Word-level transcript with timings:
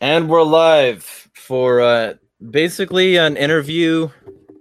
And 0.00 0.28
we're 0.28 0.42
live 0.42 1.04
for 1.34 1.80
uh, 1.80 2.14
basically 2.50 3.16
an 3.16 3.36
interview 3.36 4.08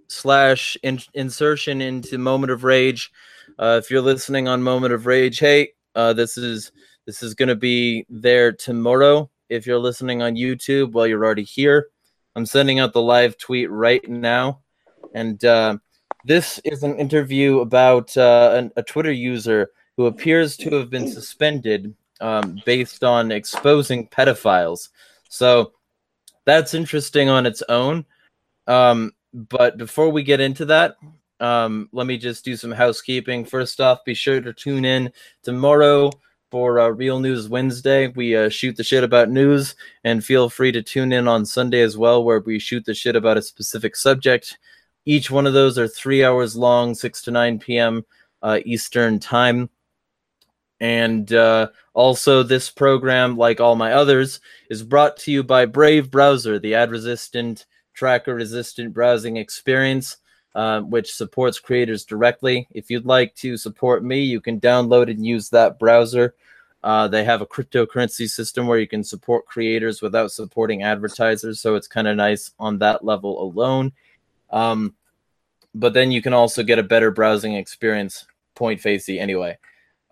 slash 0.08 0.78
in- 0.84 1.02
insertion 1.14 1.82
into 1.82 2.18
Moment 2.18 2.52
of 2.52 2.64
Rage. 2.64 3.12
Uh, 3.58 3.80
if 3.84 3.90
you're 3.90 4.02
listening 4.02 4.48
on 4.48 4.62
Moment 4.62 4.94
of 4.94 5.06
Rage, 5.06 5.40
hey, 5.40 5.70
uh, 5.96 6.14
this 6.14 6.38
is 6.38 6.72
this 7.06 7.24
is 7.24 7.34
going 7.34 7.50
to 7.50 7.56
be 7.56 8.06
there 8.10 8.52
tomorrow. 8.52 9.30
If 9.50 9.66
you're 9.66 9.80
listening 9.80 10.22
on 10.22 10.36
YouTube, 10.36 10.92
well, 10.92 11.08
you're 11.08 11.26
already 11.26 11.44
here. 11.44 11.88
I'm 12.36 12.46
sending 12.46 12.80
out 12.80 12.94
the 12.94 13.02
live 13.02 13.38
tweet 13.38 13.70
right 13.70 14.08
now, 14.08 14.62
and 15.14 15.44
uh, 15.44 15.78
this 16.26 16.60
is 16.64 16.84
an 16.84 16.96
interview 16.98 17.60
about 17.60 18.16
uh, 18.16 18.52
an, 18.54 18.72
a 18.76 18.84
Twitter 18.84 19.12
user 19.12 19.72
who 19.98 20.06
appears 20.06 20.56
to 20.58 20.76
have 20.76 20.90
been 20.90 21.08
suspended 21.08 21.94
um, 22.22 22.60
based 22.66 23.04
on 23.04 23.32
exposing 23.32 24.08
pedophiles. 24.08 24.90
So 25.34 25.74
that's 26.46 26.76
interesting 26.76 27.28
on 27.28 27.48
its 27.48 27.64
own. 27.68 28.06
Um, 28.68 29.14
but 29.34 29.78
before 29.78 30.10
we 30.10 30.22
get 30.22 30.40
into 30.40 30.64
that, 30.66 30.98
um, 31.40 31.90
let 31.92 32.06
me 32.06 32.20
just 32.20 32.46
do 32.46 32.56
some 32.56 32.72
housekeeping. 32.72 33.44
First 33.44 33.82
off, 33.82 34.06
be 34.06 34.14
sure 34.14 34.42
to 34.42 34.54
tune 34.54 34.86
in 34.86 35.12
tomorrow 35.42 36.12
for 36.52 36.80
uh, 36.80 36.90
Real 36.90 37.20
News 37.20 37.50
Wednesday. 37.50 38.10
We 38.10 38.38
uh, 38.38 38.50
shoot 38.50 38.78
the 38.78 38.84
shit 38.84 39.04
about 39.04 39.32
news, 39.32 39.74
and 40.04 40.24
feel 40.24 40.52
free 40.52 40.72
to 40.72 40.84
tune 40.84 41.12
in 41.12 41.28
on 41.28 41.48
Sunday 41.48 41.82
as 41.82 41.98
well, 41.98 42.24
where 42.24 42.42
we 42.42 42.60
shoot 42.60 42.86
the 42.86 42.94
shit 42.94 43.16
about 43.16 43.38
a 43.38 43.42
specific 43.42 43.96
subject. 43.96 44.60
Each 45.06 45.32
one 45.32 45.48
of 45.48 45.54
those 45.54 45.80
are 45.80 45.88
three 45.88 46.24
hours 46.24 46.56
long, 46.56 46.94
6 46.94 47.24
to 47.24 47.32
9 47.32 47.58
p.m. 47.58 48.06
Uh, 48.44 48.60
Eastern 48.66 49.18
Time. 49.20 49.68
And 50.84 51.32
uh, 51.32 51.70
also, 51.94 52.44
this 52.44 52.70
program, 52.70 53.38
like 53.38 53.62
all 53.62 53.78
my 53.78 53.94
others, 53.94 54.42
is 54.70 54.84
brought 54.84 55.16
to 55.20 55.32
you 55.32 55.42
by 55.42 55.66
Brave 55.66 56.12
Browser, 56.12 56.60
the 56.60 56.76
ad 56.76 56.92
resistant, 56.92 57.68
tracker 57.94 58.36
resistant 58.36 58.94
browsing 58.94 59.38
experience, 59.38 60.18
uh, 60.56 60.82
which 60.82 61.14
supports 61.14 61.58
creators 61.58 62.04
directly. 62.04 62.68
If 62.72 62.92
you'd 62.92 63.06
like 63.06 63.34
to 63.36 63.56
support 63.56 64.04
me, 64.04 64.24
you 64.24 64.42
can 64.42 64.60
download 64.60 65.10
and 65.10 65.26
use 65.26 65.48
that 65.52 65.80
browser. 65.80 66.36
Uh, 66.84 67.08
they 67.08 67.24
have 67.24 67.40
a 67.40 67.48
cryptocurrency 67.48 68.28
system 68.28 68.68
where 68.68 68.78
you 68.78 68.88
can 68.88 69.06
support 69.06 69.46
creators 69.46 70.02
without 70.02 70.34
supporting 70.34 70.84
advertisers, 70.84 71.62
so 71.62 71.76
it's 71.76 71.88
kind 71.88 72.10
of 72.10 72.18
nice 72.18 72.52
on 72.60 72.80
that 72.80 73.06
level 73.06 73.42
alone. 73.42 73.94
Um, 74.50 74.96
but 75.74 75.94
then 75.94 76.12
you 76.12 76.22
can 76.22 76.34
also 76.34 76.62
get 76.62 76.78
a 76.78 76.84
better 76.84 77.10
browsing 77.10 77.56
experience, 77.56 78.28
point 78.54 78.82
facey 78.82 79.18
anyway. 79.18 79.58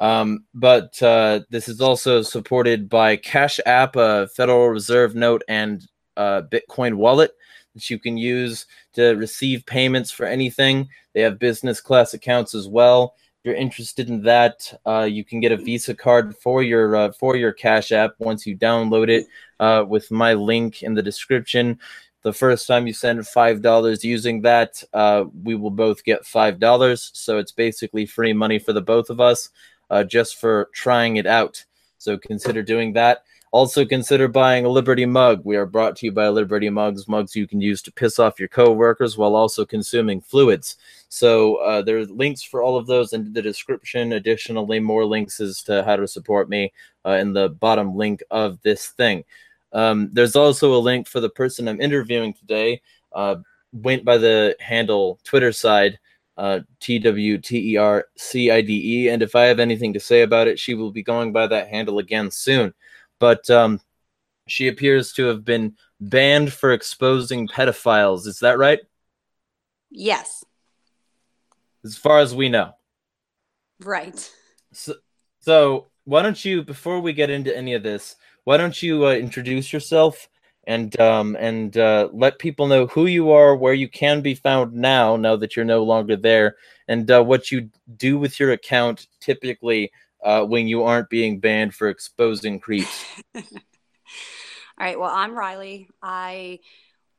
Um, 0.01 0.45
but 0.55 1.01
uh, 1.03 1.41
this 1.51 1.69
is 1.69 1.79
also 1.79 2.23
supported 2.23 2.89
by 2.89 3.15
Cash 3.15 3.59
App, 3.67 3.95
a 3.95 4.27
Federal 4.27 4.67
Reserve 4.67 5.13
note, 5.13 5.43
and 5.47 5.87
uh, 6.17 6.41
Bitcoin 6.51 6.95
wallet 6.95 7.31
that 7.75 7.89
you 7.89 7.99
can 7.99 8.17
use 8.17 8.65
to 8.93 9.11
receive 9.11 9.65
payments 9.65 10.11
for 10.11 10.25
anything. 10.25 10.89
They 11.13 11.21
have 11.21 11.37
business 11.37 11.79
class 11.79 12.15
accounts 12.15 12.55
as 12.55 12.67
well. 12.67 13.13
If 13.15 13.45
you're 13.45 13.55
interested 13.55 14.09
in 14.09 14.23
that, 14.23 14.73
uh, 14.87 15.07
you 15.09 15.23
can 15.23 15.39
get 15.39 15.51
a 15.51 15.57
Visa 15.57 15.93
card 15.93 16.35
for 16.35 16.63
your 16.63 16.95
uh, 16.95 17.11
for 17.11 17.35
your 17.35 17.53
Cash 17.53 17.91
App 17.91 18.15
once 18.17 18.47
you 18.47 18.57
download 18.57 19.07
it 19.07 19.27
uh, 19.59 19.85
with 19.87 20.09
my 20.09 20.33
link 20.33 20.81
in 20.81 20.95
the 20.95 21.03
description. 21.03 21.79
The 22.23 22.33
first 22.33 22.67
time 22.67 22.85
you 22.85 22.93
send 22.93 23.27
five 23.27 23.61
dollars 23.61 24.03
using 24.03 24.41
that, 24.41 24.83
uh, 24.93 25.25
we 25.43 25.55
will 25.55 25.71
both 25.71 26.03
get 26.03 26.25
five 26.25 26.59
dollars. 26.59 27.11
So 27.13 27.37
it's 27.37 27.51
basically 27.51 28.05
free 28.05 28.33
money 28.33 28.59
for 28.59 28.73
the 28.73 28.81
both 28.81 29.09
of 29.09 29.19
us 29.19 29.49
uh, 29.91 30.03
just 30.03 30.37
for 30.37 30.69
trying 30.73 31.17
it 31.17 31.27
out. 31.27 31.63
So 31.99 32.17
consider 32.17 32.63
doing 32.63 32.93
that. 32.93 33.23
Also 33.51 33.85
consider 33.85 34.29
buying 34.29 34.63
a 34.63 34.69
Liberty 34.69 35.05
mug. 35.05 35.41
We 35.43 35.57
are 35.57 35.65
brought 35.65 35.97
to 35.97 36.05
you 36.05 36.13
by 36.13 36.29
Liberty 36.29 36.69
Mugs, 36.69 37.09
mugs 37.09 37.35
you 37.35 37.45
can 37.45 37.59
use 37.59 37.81
to 37.81 37.91
piss 37.91 38.17
off 38.17 38.39
your 38.39 38.47
coworkers 38.47 39.17
while 39.17 39.35
also 39.35 39.65
consuming 39.65 40.21
fluids. 40.21 40.77
So 41.09 41.57
uh, 41.57 41.81
there 41.81 41.97
are 41.97 42.05
links 42.05 42.41
for 42.41 42.63
all 42.63 42.77
of 42.77 42.87
those 42.87 43.11
in 43.11 43.33
the 43.33 43.41
description. 43.41 44.13
Additionally, 44.13 44.79
more 44.79 45.05
links 45.05 45.41
as 45.41 45.61
to 45.63 45.83
how 45.83 45.97
to 45.97 46.07
support 46.07 46.47
me 46.47 46.71
uh, 47.05 47.11
in 47.11 47.33
the 47.33 47.49
bottom 47.49 47.97
link 47.97 48.23
of 48.31 48.61
this 48.61 48.87
thing. 48.87 49.25
Um, 49.73 50.09
there's 50.13 50.37
also 50.37 50.73
a 50.73 50.79
link 50.79 51.07
for 51.07 51.19
the 51.19 51.29
person 51.29 51.67
I'm 51.67 51.81
interviewing 51.81 52.33
today. 52.33 52.81
Uh, 53.11 53.35
went 53.73 54.05
by 54.05 54.17
the 54.17 54.55
handle 54.59 55.19
Twitter 55.25 55.51
side 55.51 55.99
uh, 56.41 56.61
T 56.79 56.97
W 56.97 57.37
T 57.37 57.73
E 57.73 57.77
R 57.77 58.07
C 58.17 58.49
I 58.49 58.61
D 58.61 59.03
E. 59.03 59.09
And 59.09 59.21
if 59.21 59.35
I 59.35 59.43
have 59.43 59.59
anything 59.59 59.93
to 59.93 59.99
say 59.99 60.23
about 60.23 60.47
it, 60.47 60.57
she 60.57 60.73
will 60.73 60.91
be 60.91 61.03
going 61.03 61.31
by 61.31 61.45
that 61.45 61.67
handle 61.67 61.99
again 61.99 62.31
soon. 62.31 62.73
But 63.19 63.47
um, 63.51 63.79
she 64.47 64.67
appears 64.67 65.13
to 65.13 65.25
have 65.25 65.45
been 65.45 65.75
banned 65.99 66.51
for 66.51 66.71
exposing 66.71 67.47
pedophiles. 67.47 68.25
Is 68.25 68.39
that 68.39 68.57
right? 68.57 68.79
Yes. 69.91 70.43
As 71.85 71.95
far 71.95 72.17
as 72.17 72.33
we 72.33 72.49
know. 72.49 72.71
Right. 73.79 74.31
So, 74.73 74.95
so 75.41 75.91
why 76.05 76.23
don't 76.23 76.43
you, 76.43 76.63
before 76.63 77.01
we 77.01 77.13
get 77.13 77.29
into 77.29 77.55
any 77.55 77.75
of 77.75 77.83
this, 77.83 78.15
why 78.45 78.57
don't 78.57 78.81
you 78.81 79.05
uh, 79.05 79.13
introduce 79.13 79.71
yourself 79.71 80.27
and 80.71 80.97
um, 81.01 81.35
and 81.37 81.75
uh, 81.77 82.07
let 82.13 82.39
people 82.39 82.65
know 82.65 82.87
who 82.87 83.05
you 83.05 83.31
are, 83.31 83.57
where 83.57 83.73
you 83.73 83.89
can 83.89 84.21
be 84.21 84.33
found 84.33 84.73
now, 84.73 85.17
now 85.17 85.35
that 85.35 85.53
you're 85.53 85.65
no 85.65 85.83
longer 85.83 86.15
there, 86.15 86.55
and 86.87 87.11
uh, 87.11 87.21
what 87.21 87.51
you 87.51 87.69
do 87.97 88.17
with 88.17 88.39
your 88.39 88.53
account 88.53 89.07
typically 89.19 89.91
uh, 90.23 90.45
when 90.45 90.69
you 90.69 90.83
aren't 90.83 91.09
being 91.09 91.39
banned 91.39 91.75
for 91.75 91.89
exposing 91.89 92.57
creeps. 92.57 93.03
All 93.35 93.43
right. 94.79 94.97
Well, 94.97 95.11
I'm 95.11 95.37
Riley. 95.37 95.89
I 96.01 96.59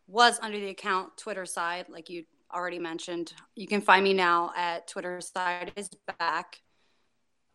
was 0.07 0.39
under 0.41 0.59
the 0.59 0.71
account 0.71 1.19
Twitter 1.19 1.45
side, 1.45 1.87
like 1.91 2.09
you 2.09 2.25
already 2.55 2.79
mentioned. 2.79 3.35
You 3.55 3.67
can 3.67 3.83
find 3.83 4.03
me 4.03 4.15
now 4.15 4.53
at 4.57 4.89
Twitter 4.89 5.21
side 5.21 5.73
is 5.77 5.91
back. 6.19 6.63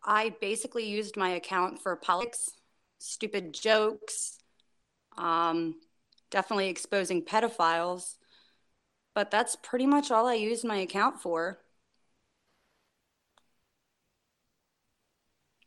I 0.04 0.36
basically 0.40 0.88
used 0.88 1.16
my 1.16 1.30
account 1.30 1.82
for 1.82 1.96
politics, 1.96 2.52
stupid 3.00 3.52
jokes, 3.52 4.38
um, 5.16 5.74
definitely 6.30 6.68
exposing 6.68 7.22
pedophiles. 7.22 8.16
But 9.14 9.30
that's 9.30 9.56
pretty 9.56 9.86
much 9.86 10.10
all 10.10 10.26
I 10.26 10.34
use 10.34 10.64
my 10.64 10.76
account 10.76 11.20
for. 11.20 11.58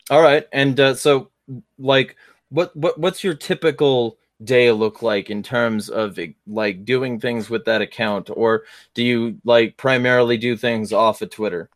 All 0.10 0.22
right, 0.22 0.46
and 0.52 0.80
uh, 0.80 0.96
so 0.96 1.32
like, 1.80 2.16
what 2.50 2.76
what 2.76 2.98
what's 2.98 3.24
your 3.24 3.34
typical 3.34 4.18
day 4.44 4.72
look 4.72 5.02
like 5.02 5.30
in 5.30 5.44
terms 5.44 5.90
of 5.90 6.20
like 6.48 6.84
doing 6.86 7.20
things 7.20 7.50
with 7.50 7.66
that 7.66 7.82
account, 7.82 8.30
or 8.34 8.64
do 8.94 9.04
you 9.04 9.40
like 9.46 9.78
primarily 9.78 10.38
do 10.38 10.58
things 10.58 10.92
off 10.92 11.22
of 11.22 11.30
Twitter? 11.30 11.70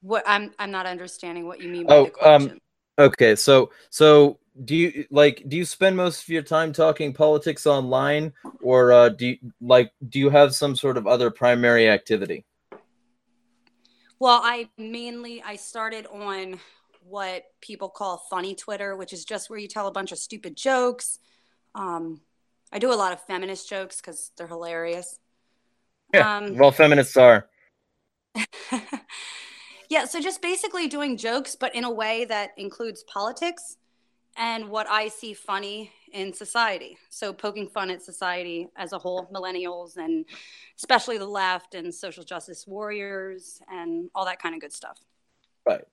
What 0.00 0.24
I'm 0.26 0.52
I'm 0.58 0.70
not 0.70 0.86
understanding 0.86 1.46
what 1.46 1.60
you 1.60 1.68
mean 1.68 1.86
by 1.86 1.94
oh, 1.94 2.04
the 2.04 2.10
question. 2.10 2.50
Um, 2.52 2.58
okay, 2.98 3.36
so 3.36 3.70
so 3.90 4.38
do 4.64 4.76
you 4.76 5.06
like 5.10 5.42
do 5.48 5.56
you 5.56 5.64
spend 5.64 5.96
most 5.96 6.22
of 6.22 6.28
your 6.28 6.42
time 6.42 6.72
talking 6.72 7.12
politics 7.12 7.66
online? 7.66 8.32
Or 8.62 8.92
uh, 8.92 9.08
do 9.08 9.26
you 9.28 9.38
like 9.60 9.92
do 10.08 10.18
you 10.18 10.30
have 10.30 10.54
some 10.54 10.76
sort 10.76 10.96
of 10.96 11.06
other 11.06 11.30
primary 11.30 11.88
activity? 11.88 12.44
Well 14.18 14.40
i 14.44 14.68
mainly 14.78 15.42
i 15.42 15.56
started 15.56 16.06
on 16.06 16.60
what 17.04 17.42
people 17.60 17.88
call 17.88 18.18
funny 18.30 18.54
twitter 18.54 18.94
which 18.94 19.12
is 19.12 19.24
just 19.24 19.50
where 19.50 19.58
you 19.58 19.66
tell 19.66 19.88
a 19.88 19.92
bunch 19.92 20.12
of 20.12 20.18
stupid 20.18 20.56
jokes. 20.56 21.18
Um, 21.74 22.20
i 22.70 22.78
do 22.78 22.92
a 22.92 22.94
lot 22.94 23.12
of 23.12 23.20
feminist 23.24 23.68
jokes 23.68 24.00
because 24.00 24.30
they're 24.36 24.46
hilarious. 24.46 25.18
Yeah 26.12 26.36
um, 26.36 26.56
well 26.56 26.70
feminists 26.70 27.16
are 27.16 27.48
yeah 29.92 30.04
so 30.04 30.20
just 30.20 30.40
basically 30.40 30.88
doing 30.88 31.16
jokes 31.16 31.54
but 31.54 31.74
in 31.74 31.84
a 31.84 31.90
way 31.90 32.24
that 32.24 32.50
includes 32.56 33.04
politics 33.04 33.76
and 34.36 34.68
what 34.68 34.88
I 34.88 35.08
see 35.08 35.34
funny 35.34 35.92
in 36.12 36.32
society. 36.32 36.96
So 37.10 37.32
poking 37.32 37.68
fun 37.68 37.90
at 37.90 38.02
society 38.02 38.68
as 38.76 38.92
a 38.92 38.98
whole, 38.98 39.28
millennials 39.32 39.96
and 39.96 40.24
especially 40.76 41.18
the 41.18 41.26
left 41.26 41.74
and 41.74 41.94
social 41.94 42.24
justice 42.24 42.66
warriors 42.66 43.60
and 43.70 44.10
all 44.14 44.24
that 44.24 44.40
kind 44.40 44.54
of 44.54 44.60
good 44.60 44.72
stuff. 44.72 44.98
Right. 45.66 45.84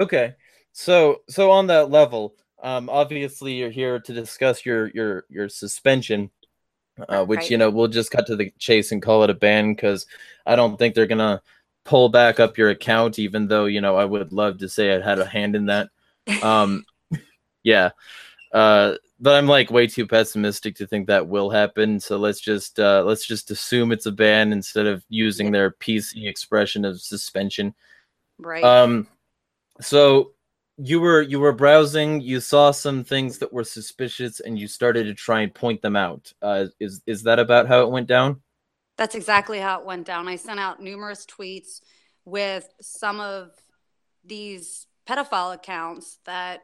Okay. 0.00 0.34
So 0.72 1.22
so 1.28 1.50
on 1.50 1.66
that 1.68 1.90
level, 1.90 2.34
um, 2.62 2.88
obviously 2.88 3.54
you're 3.54 3.70
here 3.70 4.00
to 4.00 4.12
discuss 4.12 4.64
your 4.64 4.88
your 4.88 5.24
your 5.28 5.48
suspension, 5.48 6.30
uh, 7.08 7.24
which 7.24 7.40
right. 7.40 7.50
you 7.50 7.58
know 7.58 7.70
we'll 7.70 7.88
just 7.88 8.10
cut 8.10 8.26
to 8.26 8.36
the 8.36 8.52
chase 8.58 8.90
and 8.90 9.02
call 9.02 9.22
it 9.22 9.30
a 9.30 9.34
ban 9.34 9.74
because 9.74 10.06
I 10.46 10.56
don't 10.56 10.78
think 10.78 10.94
they're 10.94 11.06
gonna 11.06 11.42
pull 11.84 12.08
back 12.08 12.40
up 12.40 12.58
your 12.58 12.70
account, 12.70 13.18
even 13.18 13.48
though 13.48 13.66
you 13.66 13.80
know 13.80 13.96
I 13.96 14.04
would 14.04 14.32
love 14.32 14.58
to 14.58 14.68
say 14.68 14.94
I 14.94 15.00
had 15.00 15.18
a 15.18 15.26
hand 15.26 15.56
in 15.56 15.66
that. 15.66 15.88
Um, 16.42 16.84
yeah. 17.62 17.90
Uh, 18.52 18.96
but 19.18 19.36
I'm 19.36 19.46
like 19.46 19.70
way 19.70 19.86
too 19.86 20.06
pessimistic 20.06 20.74
to 20.76 20.86
think 20.86 21.06
that 21.06 21.28
will 21.28 21.48
happen. 21.48 22.00
So 22.00 22.16
let's 22.18 22.40
just 22.40 22.78
uh, 22.78 23.02
let's 23.04 23.26
just 23.26 23.50
assume 23.50 23.92
it's 23.92 24.06
a 24.06 24.12
ban 24.12 24.52
instead 24.52 24.86
of 24.86 25.04
using 25.08 25.52
their 25.52 25.70
PC 25.70 26.26
expression 26.26 26.84
of 26.84 27.00
suspension. 27.00 27.74
Right. 28.38 28.64
Um. 28.64 29.06
So 29.80 30.32
you 30.76 31.00
were 31.00 31.22
you 31.22 31.38
were 31.38 31.52
browsing, 31.52 32.20
you 32.20 32.40
saw 32.40 32.70
some 32.70 33.04
things 33.04 33.38
that 33.38 33.52
were 33.52 33.64
suspicious, 33.64 34.40
and 34.40 34.58
you 34.58 34.66
started 34.66 35.04
to 35.04 35.14
try 35.14 35.42
and 35.42 35.54
point 35.54 35.82
them 35.82 35.96
out. 35.96 36.32
Uh, 36.42 36.66
is 36.80 37.00
is 37.06 37.22
that 37.22 37.38
about 37.38 37.68
how 37.68 37.82
it 37.82 37.90
went 37.90 38.08
down? 38.08 38.40
That's 38.98 39.14
exactly 39.14 39.58
how 39.58 39.80
it 39.80 39.86
went 39.86 40.06
down. 40.06 40.28
I 40.28 40.36
sent 40.36 40.60
out 40.60 40.82
numerous 40.82 41.26
tweets 41.26 41.80
with 42.24 42.68
some 42.80 43.20
of 43.20 43.50
these 44.24 44.86
pedophile 45.08 45.54
accounts 45.54 46.18
that 46.24 46.60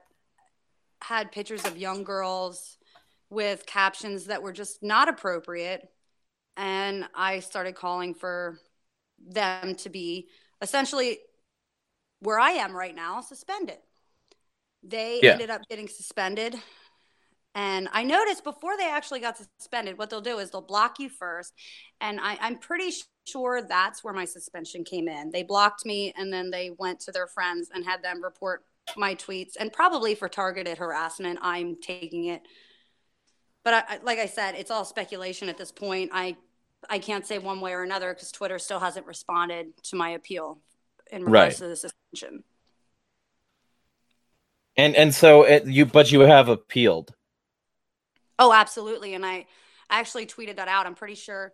had 1.02 1.32
pictures 1.32 1.64
of 1.64 1.76
young 1.76 2.04
girls 2.04 2.78
with 3.30 3.66
captions 3.66 4.26
that 4.26 4.42
were 4.42 4.52
just 4.52 4.82
not 4.82 5.08
appropriate. 5.08 5.88
And 6.56 7.08
I 7.14 7.40
started 7.40 7.75
calling 7.75 8.14
for 8.14 8.58
them 9.26 9.75
to 9.76 9.88
be 9.88 10.28
essentially 10.60 11.19
where 12.20 12.38
I 12.38 12.52
am 12.52 12.75
right 12.75 12.94
now, 12.94 13.20
suspended. 13.20 13.78
They 14.82 15.20
yeah. 15.22 15.32
ended 15.32 15.50
up 15.50 15.62
getting 15.69 15.88
suspended. 15.88 16.56
And 17.54 17.88
I 17.92 18.04
noticed 18.04 18.44
before 18.44 18.76
they 18.76 18.88
actually 18.88 19.20
got 19.20 19.36
suspended, 19.36 19.98
what 19.98 20.10
they'll 20.10 20.20
do 20.20 20.38
is 20.38 20.50
they'll 20.50 20.60
block 20.60 21.00
you 21.00 21.08
first. 21.08 21.54
And 22.00 22.20
I, 22.20 22.38
I'm 22.40 22.58
pretty 22.58 22.90
sure 23.26 23.62
that's 23.62 24.04
where 24.04 24.14
my 24.14 24.24
suspension 24.24 24.84
came 24.84 25.08
in. 25.08 25.30
They 25.30 25.42
blocked 25.42 25.84
me 25.84 26.12
and 26.16 26.32
then 26.32 26.50
they 26.50 26.70
went 26.78 27.00
to 27.00 27.12
their 27.12 27.26
friends 27.26 27.70
and 27.74 27.84
had 27.84 28.02
them 28.02 28.22
report 28.22 28.64
my 28.96 29.14
tweets. 29.14 29.52
And 29.58 29.72
probably 29.72 30.14
for 30.14 30.28
targeted 30.28 30.78
harassment, 30.78 31.38
I'm 31.42 31.76
taking 31.80 32.26
it. 32.26 32.42
But 33.64 33.86
I, 33.88 33.98
like 34.02 34.18
I 34.18 34.26
said, 34.26 34.54
it's 34.54 34.70
all 34.70 34.84
speculation 34.84 35.48
at 35.48 35.58
this 35.58 35.72
point. 35.72 36.10
I 36.12 36.36
I 36.88 36.98
can't 37.00 37.26
say 37.26 37.38
one 37.38 37.60
way 37.60 37.72
or 37.72 37.82
another 37.82 38.14
because 38.14 38.30
Twitter 38.30 38.58
still 38.58 38.78
hasn't 38.78 39.06
responded 39.06 39.76
to 39.84 39.96
my 39.96 40.10
appeal 40.10 40.58
in 41.10 41.24
regards 41.24 41.60
right. 41.60 41.66
to 41.66 41.68
the 41.68 41.76
suspension. 41.76 42.44
And 44.76 44.94
and 44.94 45.12
so 45.12 45.42
it, 45.42 45.66
you, 45.66 45.86
but 45.86 46.12
you 46.12 46.20
have 46.20 46.48
appealed. 46.48 47.12
Oh, 48.38 48.52
absolutely. 48.52 49.14
And 49.14 49.25
I 49.25 49.46
I 49.90 50.00
actually 50.00 50.26
tweeted 50.26 50.56
that 50.56 50.69
out. 50.69 50.87
I'm 50.87 50.94
pretty 50.94 51.14
sure. 51.14 51.52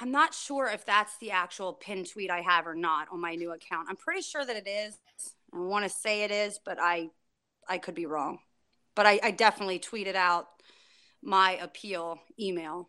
I'm 0.00 0.10
not 0.10 0.34
sure 0.34 0.68
if 0.68 0.86
that's 0.86 1.18
the 1.18 1.32
actual 1.32 1.74
pin 1.74 2.04
tweet 2.04 2.30
I 2.30 2.40
have 2.40 2.66
or 2.66 2.74
not 2.74 3.08
on 3.12 3.20
my 3.20 3.34
new 3.34 3.52
account. 3.52 3.88
I'm 3.90 3.96
pretty 3.96 4.22
sure 4.22 4.44
that 4.44 4.56
it 4.56 4.66
is. 4.66 4.98
I 5.52 5.58
want 5.58 5.84
to 5.84 5.90
say 5.90 6.22
it 6.22 6.30
is, 6.30 6.58
but 6.64 6.78
I 6.80 7.10
I 7.68 7.78
could 7.78 7.94
be 7.94 8.06
wrong. 8.06 8.38
But 8.94 9.06
I, 9.06 9.20
I 9.22 9.30
definitely 9.30 9.78
tweeted 9.78 10.14
out 10.14 10.48
my 11.22 11.52
appeal 11.52 12.18
email. 12.38 12.88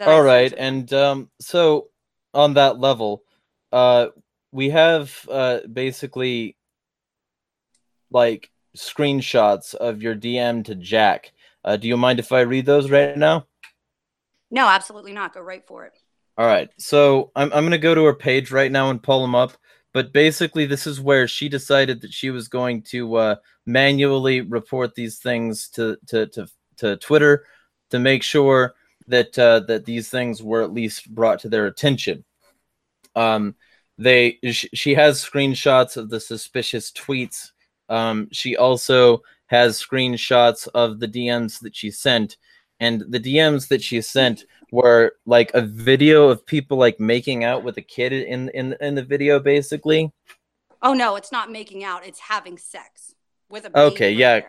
All 0.00 0.22
right, 0.22 0.52
and 0.56 0.90
um, 0.94 1.30
so 1.38 1.88
on 2.32 2.54
that 2.54 2.78
level, 2.78 3.24
uh, 3.72 4.06
we 4.50 4.70
have 4.70 5.28
uh, 5.30 5.60
basically 5.70 6.56
like 8.10 8.50
screenshots 8.76 9.74
of 9.74 10.02
your 10.02 10.14
DM 10.14 10.64
to 10.64 10.74
Jack. 10.74 11.32
Uh, 11.64 11.76
do 11.76 11.88
you 11.88 11.96
mind 11.96 12.18
if 12.18 12.32
I 12.32 12.40
read 12.40 12.66
those 12.66 12.90
right 12.90 13.16
now? 13.16 13.46
No, 14.50 14.68
absolutely 14.68 15.12
not. 15.12 15.34
Go 15.34 15.40
right 15.40 15.66
for 15.66 15.84
it. 15.86 15.92
All 16.36 16.46
right. 16.46 16.70
So 16.78 17.30
I'm 17.36 17.52
I'm 17.52 17.64
gonna 17.64 17.78
go 17.78 17.94
to 17.94 18.04
her 18.04 18.14
page 18.14 18.50
right 18.50 18.70
now 18.70 18.90
and 18.90 19.02
pull 19.02 19.22
them 19.22 19.34
up. 19.34 19.52
But 19.92 20.12
basically, 20.12 20.66
this 20.66 20.86
is 20.86 21.00
where 21.00 21.28
she 21.28 21.48
decided 21.48 22.00
that 22.00 22.12
she 22.12 22.30
was 22.30 22.48
going 22.48 22.82
to 22.84 23.14
uh, 23.16 23.36
manually 23.66 24.40
report 24.40 24.94
these 24.94 25.18
things 25.18 25.68
to, 25.70 25.98
to 26.08 26.26
to 26.28 26.46
to 26.78 26.96
Twitter 26.96 27.44
to 27.90 27.98
make 27.98 28.22
sure 28.22 28.74
that 29.08 29.38
uh, 29.38 29.60
that 29.60 29.84
these 29.84 30.08
things 30.08 30.42
were 30.42 30.62
at 30.62 30.72
least 30.72 31.14
brought 31.14 31.40
to 31.40 31.48
their 31.48 31.66
attention. 31.66 32.24
Um, 33.14 33.54
they 33.98 34.38
sh- 34.50 34.66
she 34.72 34.94
has 34.94 35.22
screenshots 35.22 35.96
of 35.96 36.08
the 36.08 36.20
suspicious 36.20 36.90
tweets. 36.90 37.50
Um, 37.88 38.28
she 38.32 38.56
also 38.56 39.22
has 39.52 39.80
screenshots 39.80 40.66
of 40.74 40.98
the 40.98 41.06
DMs 41.06 41.60
that 41.60 41.76
she 41.76 41.90
sent, 41.90 42.38
and 42.80 43.04
the 43.08 43.20
DMs 43.20 43.68
that 43.68 43.82
she 43.82 44.00
sent 44.00 44.46
were 44.72 45.12
like 45.26 45.50
a 45.52 45.60
video 45.60 46.30
of 46.30 46.44
people 46.44 46.78
like 46.78 46.98
making 46.98 47.44
out 47.44 47.62
with 47.62 47.76
a 47.76 47.82
kid 47.82 48.12
in 48.12 48.48
in 48.48 48.74
in 48.80 48.94
the 48.96 49.04
video, 49.04 49.38
basically. 49.38 50.10
Oh 50.82 50.94
no, 50.94 51.16
it's 51.16 51.30
not 51.30 51.52
making 51.52 51.84
out; 51.84 52.04
it's 52.04 52.18
having 52.18 52.56
sex 52.56 53.14
with 53.50 53.66
a. 53.66 53.78
Okay, 53.78 54.10
yeah, 54.10 54.40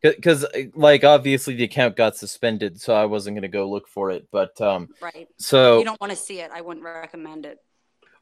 because 0.00 0.46
like 0.74 1.02
obviously 1.02 1.56
the 1.56 1.64
account 1.64 1.96
got 1.96 2.16
suspended, 2.16 2.80
so 2.80 2.94
I 2.94 3.06
wasn't 3.06 3.36
gonna 3.36 3.48
go 3.48 3.68
look 3.68 3.88
for 3.88 4.12
it. 4.12 4.28
But 4.30 4.58
um, 4.60 4.90
right. 5.02 5.28
So 5.38 5.78
you 5.78 5.84
don't 5.84 6.00
want 6.00 6.12
to 6.12 6.16
see 6.16 6.40
it. 6.40 6.52
I 6.54 6.60
wouldn't 6.60 6.84
recommend 6.84 7.46
it. 7.46 7.58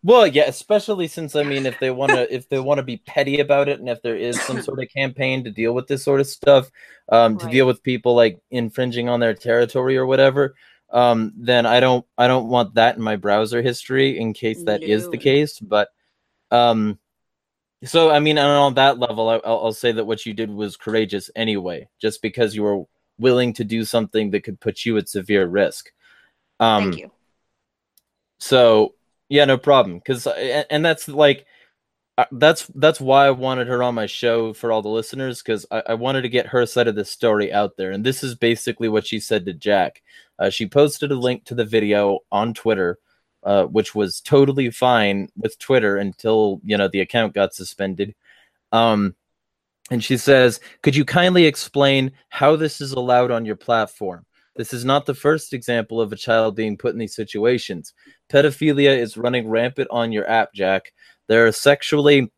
Well, 0.04 0.26
yeah, 0.26 0.44
especially 0.44 1.08
since 1.08 1.34
I 1.34 1.42
mean, 1.42 1.66
if 1.66 1.78
they 1.80 1.90
want 1.90 2.12
to, 2.12 2.32
if 2.34 2.48
they 2.48 2.60
want 2.60 2.78
to 2.78 2.84
be 2.84 2.98
petty 2.98 3.40
about 3.40 3.68
it, 3.68 3.80
and 3.80 3.88
if 3.88 4.02
there 4.02 4.16
is 4.16 4.40
some 4.42 4.62
sort 4.62 4.82
of 4.82 4.88
campaign 4.88 5.44
to 5.44 5.50
deal 5.50 5.74
with 5.74 5.86
this 5.86 6.04
sort 6.04 6.20
of 6.20 6.26
stuff, 6.26 6.70
um, 7.10 7.34
right. 7.34 7.40
to 7.44 7.50
deal 7.50 7.66
with 7.66 7.82
people 7.82 8.14
like 8.14 8.40
infringing 8.50 9.08
on 9.08 9.20
their 9.20 9.34
territory 9.34 9.96
or 9.96 10.06
whatever, 10.06 10.54
um, 10.90 11.32
then 11.36 11.66
I 11.66 11.80
don't, 11.80 12.06
I 12.16 12.28
don't 12.28 12.48
want 12.48 12.74
that 12.74 12.96
in 12.96 13.02
my 13.02 13.16
browser 13.16 13.60
history 13.60 14.18
in 14.18 14.32
case 14.32 14.62
that 14.64 14.80
no. 14.80 14.86
is 14.86 15.08
the 15.10 15.18
case. 15.18 15.58
But, 15.58 15.88
um, 16.50 16.98
so 17.84 18.10
I 18.10 18.20
mean, 18.20 18.38
on 18.38 18.74
that 18.74 18.98
level, 18.98 19.28
I, 19.28 19.36
I'll, 19.44 19.66
I'll 19.66 19.72
say 19.72 19.92
that 19.92 20.06
what 20.06 20.24
you 20.24 20.32
did 20.32 20.50
was 20.50 20.76
courageous 20.76 21.30
anyway, 21.34 21.88
just 22.00 22.22
because 22.22 22.54
you 22.54 22.62
were 22.62 22.84
willing 23.18 23.52
to 23.54 23.64
do 23.64 23.84
something 23.84 24.30
that 24.30 24.44
could 24.44 24.60
put 24.60 24.84
you 24.84 24.96
at 24.96 25.08
severe 25.08 25.46
risk. 25.46 25.90
Um, 26.60 26.84
Thank 26.84 26.98
you. 26.98 27.10
So 28.38 28.94
yeah, 29.28 29.44
no 29.44 29.58
problem. 29.58 29.98
Because 29.98 30.26
and 30.26 30.84
that's 30.84 31.08
like 31.08 31.46
that's 32.32 32.66
that's 32.75 33.00
why 33.00 33.26
I 33.26 33.30
wanted 33.30 33.69
her 33.69 33.82
on 33.82 33.94
my 33.94 34.06
show 34.06 34.52
for 34.52 34.72
all 34.72 34.82
the 34.82 34.88
listeners 34.88 35.40
because 35.40 35.66
I, 35.70 35.82
I, 35.90 35.94
wanted 35.94 36.22
to 36.22 36.28
get 36.28 36.48
her 36.48 36.66
side 36.66 36.88
of 36.88 36.96
the 36.96 37.04
story 37.04 37.52
out 37.52 37.76
there. 37.76 37.92
And 37.92 38.04
this 38.04 38.25
is 38.25 38.34
basically 38.34 38.88
what 38.88 39.06
she 39.06 39.20
said 39.20 39.44
to 39.46 39.52
Jack. 39.52 40.02
Uh, 40.38 40.50
she 40.50 40.66
posted 40.66 41.12
a 41.12 41.19
link 41.19 41.44
to 41.44 41.54
the 41.54 41.64
video 41.64 42.20
on 42.32 42.54
Twitter, 42.54 42.98
uh, 43.44 43.64
which 43.64 43.94
was 43.94 44.20
totally 44.20 44.70
fine 44.70 45.28
with 45.36 45.58
Twitter 45.58 45.96
until 45.96 46.60
you 46.64 46.76
know 46.76 46.88
the 46.88 47.00
account 47.00 47.34
got 47.34 47.54
suspended. 47.54 48.14
Um, 48.72 49.14
and 49.90 50.02
she 50.02 50.16
says, 50.16 50.60
"Could 50.82 50.96
you 50.96 51.04
kindly 51.04 51.46
explain 51.46 52.12
how 52.31 52.56
this 52.56 52.81
is 52.81 52.92
allowed 52.92 53.31
on 53.31 53.44
your 53.44 53.56
platform?" 53.56 54.26
This 54.56 54.72
is 54.72 54.84
not 54.84 55.06
the 55.06 55.14
first 55.14 55.52
example 55.52 56.00
of 56.00 56.12
a 56.12 56.16
child 56.16 56.56
being 56.56 56.76
put 56.76 56.92
in 56.92 56.98
these 56.98 57.14
situations. 57.14 57.94
Pedophilia 58.28 58.96
is 58.96 59.16
running 59.16 59.48
rampant 59.48 59.88
on 59.90 60.12
your 60.12 60.28
app, 60.28 60.52
Jack. 60.52 60.92
There 61.28 61.46
are 61.46 61.52
sexually 61.52 62.30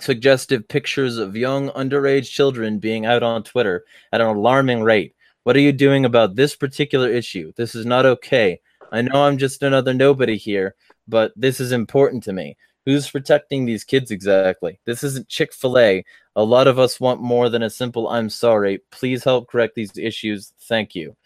suggestive 0.00 0.66
pictures 0.66 1.18
of 1.18 1.36
young 1.36 1.70
underage 1.70 2.28
children 2.28 2.78
being 2.78 3.06
out 3.06 3.22
on 3.22 3.44
Twitter 3.44 3.84
at 4.12 4.20
an 4.20 4.26
alarming 4.26 4.82
rate. 4.82 5.14
What 5.44 5.56
are 5.56 5.60
you 5.60 5.72
doing 5.72 6.04
about 6.04 6.34
this 6.34 6.56
particular 6.56 7.08
issue? 7.08 7.52
This 7.56 7.74
is 7.74 7.86
not 7.86 8.06
okay. 8.06 8.60
I 8.90 9.02
know 9.02 9.24
I'm 9.24 9.38
just 9.38 9.62
another 9.62 9.94
nobody 9.94 10.36
here, 10.36 10.74
but 11.06 11.32
this 11.36 11.60
is 11.60 11.72
important 11.72 12.22
to 12.24 12.32
me. 12.32 12.56
Who's 12.86 13.10
protecting 13.10 13.64
these 13.64 13.84
kids 13.84 14.10
exactly? 14.10 14.78
This 14.84 15.02
isn't 15.02 15.28
Chick 15.28 15.52
fil 15.54 15.78
A. 15.78 16.04
A 16.36 16.44
lot 16.44 16.66
of 16.66 16.78
us 16.78 17.00
want 17.00 17.20
more 17.20 17.48
than 17.48 17.62
a 17.62 17.70
simple 17.70 18.08
I'm 18.08 18.28
sorry. 18.28 18.80
Please 18.90 19.24
help 19.24 19.48
correct 19.48 19.74
these 19.74 19.96
issues. 19.96 20.52
Thank 20.62 20.94
you. 20.94 21.16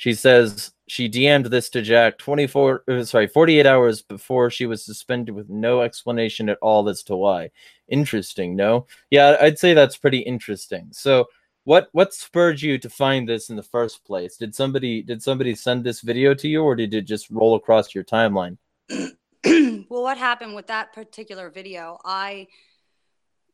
She 0.00 0.14
says 0.14 0.72
she 0.88 1.10
DM'd 1.10 1.50
this 1.50 1.68
to 1.68 1.82
Jack 1.82 2.16
24 2.16 2.84
uh, 2.88 3.04
sorry 3.04 3.26
48 3.26 3.66
hours 3.66 4.00
before 4.00 4.48
she 4.48 4.64
was 4.64 4.82
suspended 4.82 5.34
with 5.34 5.50
no 5.50 5.82
explanation 5.82 6.48
at 6.48 6.56
all 6.62 6.88
as 6.88 7.02
to 7.02 7.16
why. 7.16 7.50
Interesting, 7.86 8.56
no? 8.56 8.86
Yeah, 9.10 9.36
I'd 9.38 9.58
say 9.58 9.74
that's 9.74 9.98
pretty 9.98 10.20
interesting. 10.20 10.88
So 10.92 11.26
what 11.64 11.90
what 11.92 12.14
spurred 12.14 12.62
you 12.62 12.78
to 12.78 12.88
find 12.88 13.28
this 13.28 13.50
in 13.50 13.56
the 13.56 13.62
first 13.62 14.02
place? 14.06 14.38
Did 14.38 14.54
somebody 14.54 15.02
did 15.02 15.22
somebody 15.22 15.54
send 15.54 15.84
this 15.84 16.00
video 16.00 16.32
to 16.32 16.48
you 16.48 16.62
or 16.62 16.74
did 16.74 16.94
it 16.94 17.02
just 17.02 17.28
roll 17.28 17.54
across 17.54 17.94
your 17.94 18.04
timeline? 18.04 18.56
well, 18.88 19.84
what 20.02 20.16
happened 20.16 20.54
with 20.54 20.68
that 20.68 20.94
particular 20.94 21.50
video? 21.50 21.98
I 22.06 22.46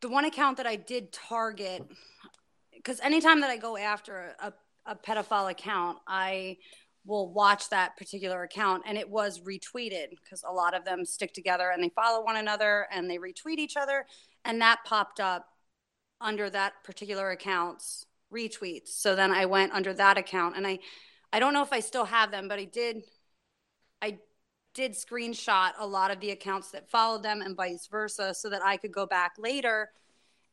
the 0.01 0.09
one 0.09 0.25
account 0.25 0.59
that 0.59 0.67
I 0.69 0.77
did 0.77 1.11
target 1.11 1.85
because 2.73 3.01
anytime 3.01 3.41
that 3.41 3.51
I 3.51 3.57
go 3.57 3.77
after 3.77 4.37
a, 4.41 4.47
a 4.47 4.53
pedophile 4.95 5.51
account, 5.51 5.99
I 6.07 6.59
will 7.07 7.33
watch 7.33 7.69
that 7.71 7.97
particular 7.97 8.43
account 8.43 8.83
and 8.87 8.99
it 8.99 9.09
was 9.09 9.41
retweeted 9.41 10.11
because 10.11 10.43
a 10.47 10.53
lot 10.53 10.75
of 10.75 10.85
them 10.85 11.05
stick 11.05 11.33
together 11.33 11.71
and 11.71 11.83
they 11.83 11.89
follow 11.91 12.25
one 12.25 12.37
another 12.37 12.87
and 12.93 13.09
they 13.09 13.17
retweet 13.17 13.59
each 13.59 13.77
other 13.77 14.05
and 14.45 14.61
that 14.61 14.81
popped 14.85 15.21
up 15.21 15.47
under 16.21 16.51
that 16.51 16.73
particular 16.83 17.31
account's 17.31 18.07
retweets. 18.33 18.89
So 18.89 19.15
then 19.15 19.31
i 19.31 19.47
went 19.47 19.73
under 19.73 19.95
that 19.95 20.19
account 20.19 20.57
and 20.57 20.67
i 20.67 20.81
i 21.33 21.39
don't 21.39 21.55
know 21.55 21.63
if 21.63 21.73
i 21.73 21.81
still 21.81 22.07
have 22.07 22.33
them 22.33 22.49
but 22.49 22.59
i 22.59 22.65
did 22.65 23.03
i 24.03 24.19
did 24.75 24.93
screenshot 24.93 25.71
a 25.79 25.87
lot 25.87 26.11
of 26.11 26.21
the 26.21 26.33
accounts 26.33 26.73
that 26.73 26.91
followed 26.91 27.23
them 27.23 27.41
and 27.41 27.57
vice 27.57 27.87
versa 27.87 28.35
so 28.35 28.51
that 28.51 28.63
i 28.65 28.77
could 28.77 28.93
go 28.93 29.07
back 29.07 29.35
later 29.39 29.91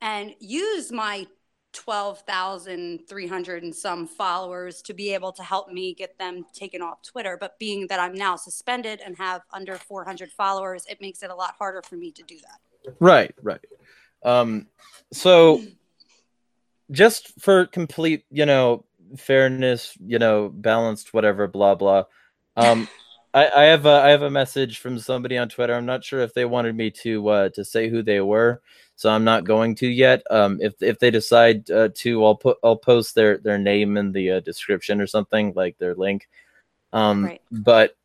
and 0.02 0.36
use 0.40 0.92
my 0.92 1.26
12,300 1.74 3.64
and 3.64 3.76
some 3.76 4.08
followers 4.08 4.82
to 4.84 4.94
be 4.94 5.14
able 5.14 5.32
to 5.32 5.44
help 5.44 5.72
me 5.72 5.94
get 5.94 6.18
them 6.18 6.46
taken 6.54 6.82
off 6.82 7.02
Twitter. 7.02 7.38
But 7.40 7.60
being 7.60 7.88
that 7.88 8.00
I'm 8.00 8.14
now 8.14 8.36
suspended 8.36 9.02
and 9.06 9.18
have 9.18 9.42
under 9.52 9.76
400 9.76 10.32
followers, 10.32 10.86
it 10.90 11.02
makes 11.02 11.24
it 11.24 11.30
a 11.30 11.36
lot 11.36 11.56
harder 11.58 11.82
for 11.82 11.96
me 11.96 12.12
to 12.12 12.24
do 12.24 12.38
that. 12.38 12.60
Right, 13.00 13.34
right. 13.42 13.60
Um, 14.24 14.68
so 15.12 15.62
just 16.92 17.40
for 17.42 17.66
complete, 17.66 18.26
you 18.30 18.46
know, 18.46 18.86
fairness, 19.18 19.98
you 20.00 20.20
know, 20.20 20.50
balanced, 20.50 21.14
whatever, 21.14 21.48
blah 21.48 21.76
blah. 21.76 22.04
Um, 22.56 22.88
I, 23.34 23.50
I 23.50 23.64
have 23.64 23.86
a 23.86 24.02
I 24.02 24.10
have 24.10 24.22
a 24.22 24.30
message 24.30 24.80
from 24.80 25.00
somebody 25.00 25.38
on 25.38 25.50
Twitter. 25.50 25.74
I'm 25.74 25.86
not 25.86 26.04
sure 26.04 26.22
if 26.22 26.34
they 26.34 26.46
wanted 26.46 26.76
me 26.76 26.92
to 26.92 27.28
uh, 27.30 27.50
to 27.50 27.66
say 27.66 27.90
who 27.90 28.04
they 28.04 28.22
were, 28.22 28.62
so 28.96 29.10
I'm 29.10 29.24
not 29.24 29.44
going 29.44 29.76
to 29.76 29.88
yet. 29.88 30.24
Um, 30.30 30.60
if 30.62 30.82
if 30.82 31.00
they 31.00 31.10
decide 31.10 31.70
uh, 31.72 31.90
to, 31.96 32.24
I'll 32.24 32.36
put 32.36 32.58
I'll 32.64 32.78
post 32.78 33.16
their 33.16 33.40
their 33.40 33.58
name 33.58 33.98
in 33.98 34.12
the 34.12 34.32
uh, 34.32 34.40
description 34.42 35.02
or 35.02 35.08
something 35.08 35.54
like 35.56 35.78
their 35.78 35.96
link. 35.96 36.28
Um, 36.92 37.26
right. 37.26 37.42
but 37.52 37.96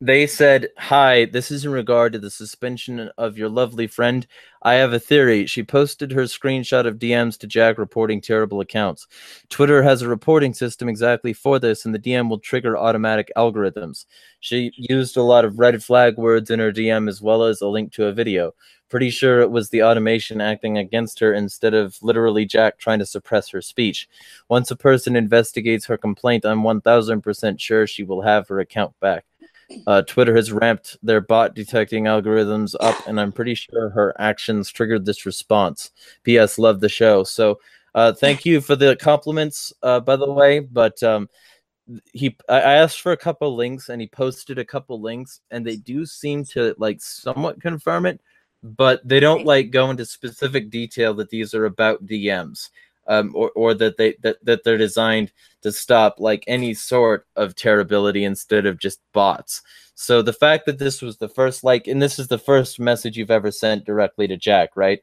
they 0.00 0.28
said, 0.28 0.68
Hi, 0.78 1.24
this 1.24 1.50
is 1.50 1.64
in 1.64 1.72
regard 1.72 2.12
to 2.12 2.20
the 2.20 2.30
suspension 2.30 3.10
of 3.18 3.36
your 3.36 3.48
lovely 3.48 3.88
friend. 3.88 4.26
I 4.62 4.74
have 4.74 4.92
a 4.92 5.00
theory. 5.00 5.46
She 5.46 5.64
posted 5.64 6.12
her 6.12 6.22
screenshot 6.22 6.86
of 6.86 6.98
DMs 6.98 7.36
to 7.38 7.48
Jack 7.48 7.78
reporting 7.78 8.20
terrible 8.20 8.60
accounts. 8.60 9.08
Twitter 9.48 9.82
has 9.82 10.02
a 10.02 10.08
reporting 10.08 10.54
system 10.54 10.88
exactly 10.88 11.32
for 11.32 11.58
this, 11.58 11.84
and 11.84 11.92
the 11.92 11.98
DM 11.98 12.28
will 12.28 12.38
trigger 12.38 12.78
automatic 12.78 13.32
algorithms. 13.36 14.06
She 14.38 14.70
used 14.76 15.16
a 15.16 15.22
lot 15.22 15.44
of 15.44 15.58
red 15.58 15.82
flag 15.82 16.16
words 16.16 16.50
in 16.50 16.60
her 16.60 16.72
DM 16.72 17.08
as 17.08 17.20
well 17.20 17.42
as 17.42 17.60
a 17.60 17.66
link 17.66 17.92
to 17.94 18.06
a 18.06 18.12
video. 18.12 18.52
Pretty 18.88 19.10
sure 19.10 19.40
it 19.40 19.50
was 19.50 19.68
the 19.70 19.82
automation 19.82 20.40
acting 20.40 20.78
against 20.78 21.18
her 21.18 21.34
instead 21.34 21.74
of 21.74 21.98
literally 22.02 22.46
Jack 22.46 22.78
trying 22.78 23.00
to 23.00 23.06
suppress 23.06 23.48
her 23.50 23.60
speech. 23.60 24.08
Once 24.48 24.70
a 24.70 24.76
person 24.76 25.16
investigates 25.16 25.86
her 25.86 25.98
complaint, 25.98 26.46
I'm 26.46 26.62
1000% 26.62 27.60
sure 27.60 27.86
she 27.86 28.04
will 28.04 28.22
have 28.22 28.46
her 28.48 28.60
account 28.60 28.98
back. 29.00 29.27
Uh, 29.86 30.02
Twitter 30.02 30.34
has 30.34 30.52
ramped 30.52 30.96
their 31.02 31.20
bot 31.20 31.54
detecting 31.54 32.04
algorithms 32.04 32.74
up, 32.80 32.96
and 33.06 33.20
I'm 33.20 33.32
pretty 33.32 33.54
sure 33.54 33.90
her 33.90 34.14
actions 34.18 34.70
triggered 34.70 35.04
this 35.04 35.26
response. 35.26 35.90
P.S. 36.22 36.58
Love 36.58 36.80
the 36.80 36.88
show. 36.88 37.24
So, 37.24 37.60
uh, 37.94 38.12
thank 38.12 38.46
you 38.46 38.60
for 38.60 38.76
the 38.76 38.96
compliments, 38.96 39.72
uh, 39.82 40.00
by 40.00 40.16
the 40.16 40.30
way. 40.30 40.60
But 40.60 41.02
um, 41.02 41.28
he, 42.12 42.36
I 42.48 42.60
asked 42.60 43.00
for 43.00 43.12
a 43.12 43.16
couple 43.16 43.54
links, 43.56 43.88
and 43.88 44.00
he 44.00 44.06
posted 44.06 44.58
a 44.58 44.64
couple 44.64 45.00
links, 45.00 45.40
and 45.50 45.66
they 45.66 45.76
do 45.76 46.06
seem 46.06 46.44
to 46.46 46.74
like 46.78 47.00
somewhat 47.00 47.60
confirm 47.60 48.06
it, 48.06 48.20
but 48.62 49.06
they 49.06 49.20
don't 49.20 49.44
like 49.44 49.70
go 49.70 49.90
into 49.90 50.04
specific 50.04 50.70
detail 50.70 51.14
that 51.14 51.30
these 51.30 51.54
are 51.54 51.66
about 51.66 52.06
DMs 52.06 52.70
um, 53.08 53.32
or, 53.34 53.50
or 53.56 53.74
that 53.74 53.96
they 53.96 54.14
that, 54.22 54.36
that 54.44 54.62
they're 54.62 54.78
designed 54.78 55.32
to 55.62 55.72
stop 55.72 56.20
like 56.20 56.44
any 56.46 56.74
sort 56.74 57.26
of 57.34 57.54
terribility 57.54 58.24
instead 58.24 58.66
of 58.66 58.78
just 58.78 59.00
bots. 59.12 59.62
So 59.94 60.22
the 60.22 60.32
fact 60.32 60.66
that 60.66 60.78
this 60.78 61.02
was 61.02 61.16
the 61.16 61.28
first 61.28 61.64
like 61.64 61.88
and 61.88 62.00
this 62.00 62.18
is 62.18 62.28
the 62.28 62.38
first 62.38 62.78
message 62.78 63.16
you've 63.16 63.30
ever 63.30 63.50
sent 63.50 63.84
directly 63.84 64.28
to 64.28 64.36
Jack, 64.36 64.70
right? 64.76 65.00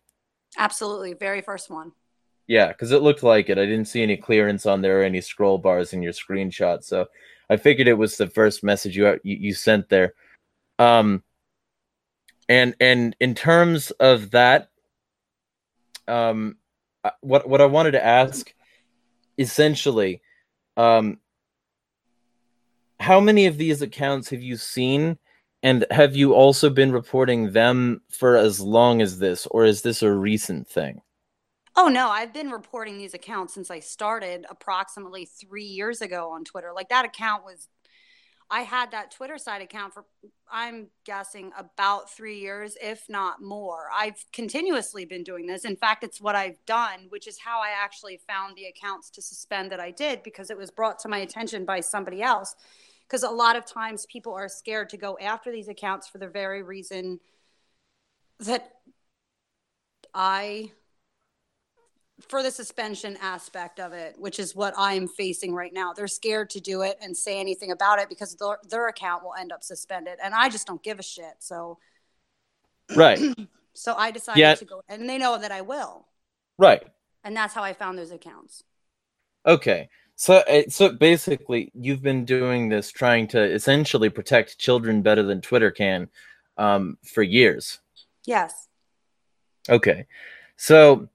Absolutely, 0.57 1.13
very 1.13 1.41
first 1.41 1.69
one. 1.69 1.91
Yeah, 2.47 2.67
because 2.67 2.91
it 2.91 3.01
looked 3.01 3.23
like 3.23 3.49
it. 3.49 3.57
I 3.57 3.65
didn't 3.65 3.87
see 3.87 4.03
any 4.03 4.17
clearance 4.17 4.67
on 4.67 4.81
there 4.81 5.01
or 5.01 5.03
any 5.03 5.19
scroll 5.19 5.57
bars 5.57 5.93
in 5.93 6.03
your 6.03 6.13
screenshot, 6.13 6.83
so 6.83 7.07
I 7.49 7.57
figured 7.57 7.87
it 7.87 7.93
was 7.93 8.17
the 8.17 8.27
first 8.27 8.63
message 8.63 8.95
you 8.95 9.19
you, 9.23 9.35
you 9.37 9.53
sent 9.53 9.89
there. 9.89 10.13
Um, 10.77 11.23
and 12.47 12.75
and 12.79 13.15
in 13.19 13.33
terms 13.33 13.91
of 13.91 14.31
that, 14.31 14.69
um, 16.07 16.57
what 17.21 17.47
what 17.47 17.61
I 17.61 17.65
wanted 17.65 17.91
to 17.91 18.05
ask, 18.05 18.53
essentially, 19.37 20.21
um, 20.77 21.19
how 22.99 23.19
many 23.19 23.45
of 23.45 23.57
these 23.57 23.81
accounts 23.81 24.29
have 24.29 24.41
you 24.41 24.57
seen, 24.57 25.17
and 25.63 25.85
have 25.91 26.15
you 26.15 26.33
also 26.33 26.69
been 26.69 26.91
reporting 26.91 27.51
them 27.51 28.01
for 28.09 28.37
as 28.37 28.59
long 28.59 29.01
as 29.01 29.19
this, 29.19 29.45
or 29.47 29.65
is 29.65 29.81
this 29.81 30.01
a 30.01 30.11
recent 30.11 30.67
thing? 30.67 31.01
Oh 31.75 31.89
no, 31.89 32.09
I've 32.09 32.33
been 32.33 32.51
reporting 32.51 32.97
these 32.97 33.13
accounts 33.13 33.53
since 33.53 33.69
I 33.69 33.79
started 33.79 34.45
approximately 34.49 35.25
three 35.25 35.65
years 35.65 36.01
ago 36.01 36.31
on 36.31 36.45
Twitter. 36.45 36.71
Like 36.73 36.89
that 36.89 37.03
account 37.03 37.43
was 37.43 37.67
I 38.49 38.61
had 38.61 38.91
that 38.91 39.11
Twitter 39.11 39.37
side 39.37 39.61
account 39.61 39.93
for, 39.93 40.05
I'm 40.51 40.87
guessing, 41.05 41.51
about 41.57 42.11
three 42.11 42.39
years, 42.39 42.77
if 42.81 43.09
not 43.09 43.41
more. 43.41 43.89
I've 43.93 44.23
continuously 44.31 45.05
been 45.05 45.23
doing 45.23 45.47
this. 45.47 45.65
In 45.65 45.75
fact, 45.75 46.03
it's 46.03 46.21
what 46.21 46.35
I've 46.35 46.63
done, 46.65 47.07
which 47.09 47.27
is 47.27 47.39
how 47.39 47.59
I 47.59 47.69
actually 47.75 48.19
found 48.27 48.55
the 48.55 48.65
accounts 48.65 49.09
to 49.11 49.21
suspend 49.21 49.71
that 49.71 49.79
I 49.79 49.91
did 49.91 50.23
because 50.23 50.49
it 50.49 50.57
was 50.57 50.71
brought 50.71 50.99
to 50.99 51.09
my 51.09 51.19
attention 51.19 51.65
by 51.65 51.79
somebody 51.79 52.21
else. 52.21 52.55
Because 53.07 53.23
a 53.23 53.29
lot 53.29 53.55
of 53.55 53.65
times 53.65 54.05
people 54.05 54.33
are 54.33 54.47
scared 54.49 54.89
to 54.89 54.97
go 54.97 55.17
after 55.19 55.51
these 55.51 55.67
accounts 55.67 56.07
for 56.07 56.17
the 56.17 56.27
very 56.27 56.63
reason 56.63 57.19
that 58.39 58.71
I 60.13 60.71
for 62.21 62.41
the 62.41 62.51
suspension 62.51 63.17
aspect 63.21 63.79
of 63.79 63.91
it, 63.91 64.15
which 64.17 64.39
is 64.39 64.55
what 64.55 64.73
I'm 64.77 65.07
facing 65.07 65.53
right 65.53 65.73
now. 65.73 65.93
They're 65.93 66.07
scared 66.07 66.49
to 66.51 66.61
do 66.61 66.81
it 66.81 66.97
and 67.01 67.15
say 67.15 67.39
anything 67.39 67.71
about 67.71 67.99
it 67.99 68.07
because 68.07 68.35
their, 68.35 68.57
their 68.69 68.87
account 68.87 69.23
will 69.23 69.33
end 69.37 69.51
up 69.51 69.63
suspended. 69.63 70.17
And 70.23 70.33
I 70.33 70.49
just 70.49 70.65
don't 70.65 70.81
give 70.81 70.99
a 70.99 71.03
shit. 71.03 71.35
So, 71.39 71.77
right. 72.95 73.19
so 73.73 73.95
I 73.95 74.11
decided 74.11 74.39
yeah. 74.39 74.55
to 74.55 74.65
go, 74.65 74.81
and 74.87 75.09
they 75.09 75.17
know 75.17 75.37
that 75.37 75.51
I 75.51 75.61
will. 75.61 76.07
Right. 76.57 76.83
And 77.23 77.35
that's 77.35 77.53
how 77.53 77.63
I 77.63 77.73
found 77.73 77.97
those 77.97 78.11
accounts. 78.11 78.63
Okay. 79.45 79.89
So, 80.15 80.41
eh, 80.47 80.63
so 80.69 80.93
basically, 80.93 81.71
you've 81.73 82.01
been 82.01 82.23
doing 82.23 82.69
this 82.69 82.91
trying 82.91 83.27
to 83.29 83.43
essentially 83.43 84.09
protect 84.09 84.57
children 84.57 85.01
better 85.01 85.23
than 85.23 85.41
Twitter 85.41 85.71
can 85.71 86.07
um, 86.57 86.97
for 87.03 87.21
years. 87.21 87.79
Yes. 88.25 88.69
Okay. 89.69 90.07
So, 90.55 91.09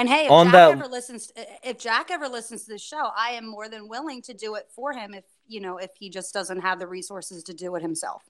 and 0.00 0.08
hey, 0.08 0.24
if 0.24 0.30
Jack 0.30 0.52
that... 0.52 0.70
ever 0.70 0.86
listens, 0.86 1.32
if 1.62 1.78
Jack 1.78 2.10
ever 2.10 2.26
listens 2.26 2.64
to 2.64 2.72
the 2.72 2.78
show, 2.78 3.10
I 3.16 3.32
am 3.32 3.46
more 3.46 3.68
than 3.68 3.86
willing 3.86 4.22
to 4.22 4.34
do 4.34 4.54
it 4.54 4.66
for 4.74 4.92
him. 4.92 5.12
If 5.12 5.24
you 5.46 5.60
know, 5.60 5.76
if 5.76 5.90
he 5.98 6.08
just 6.08 6.32
doesn't 6.32 6.60
have 6.60 6.78
the 6.78 6.86
resources 6.86 7.42
to 7.44 7.54
do 7.54 7.74
it 7.76 7.82
himself. 7.82 8.24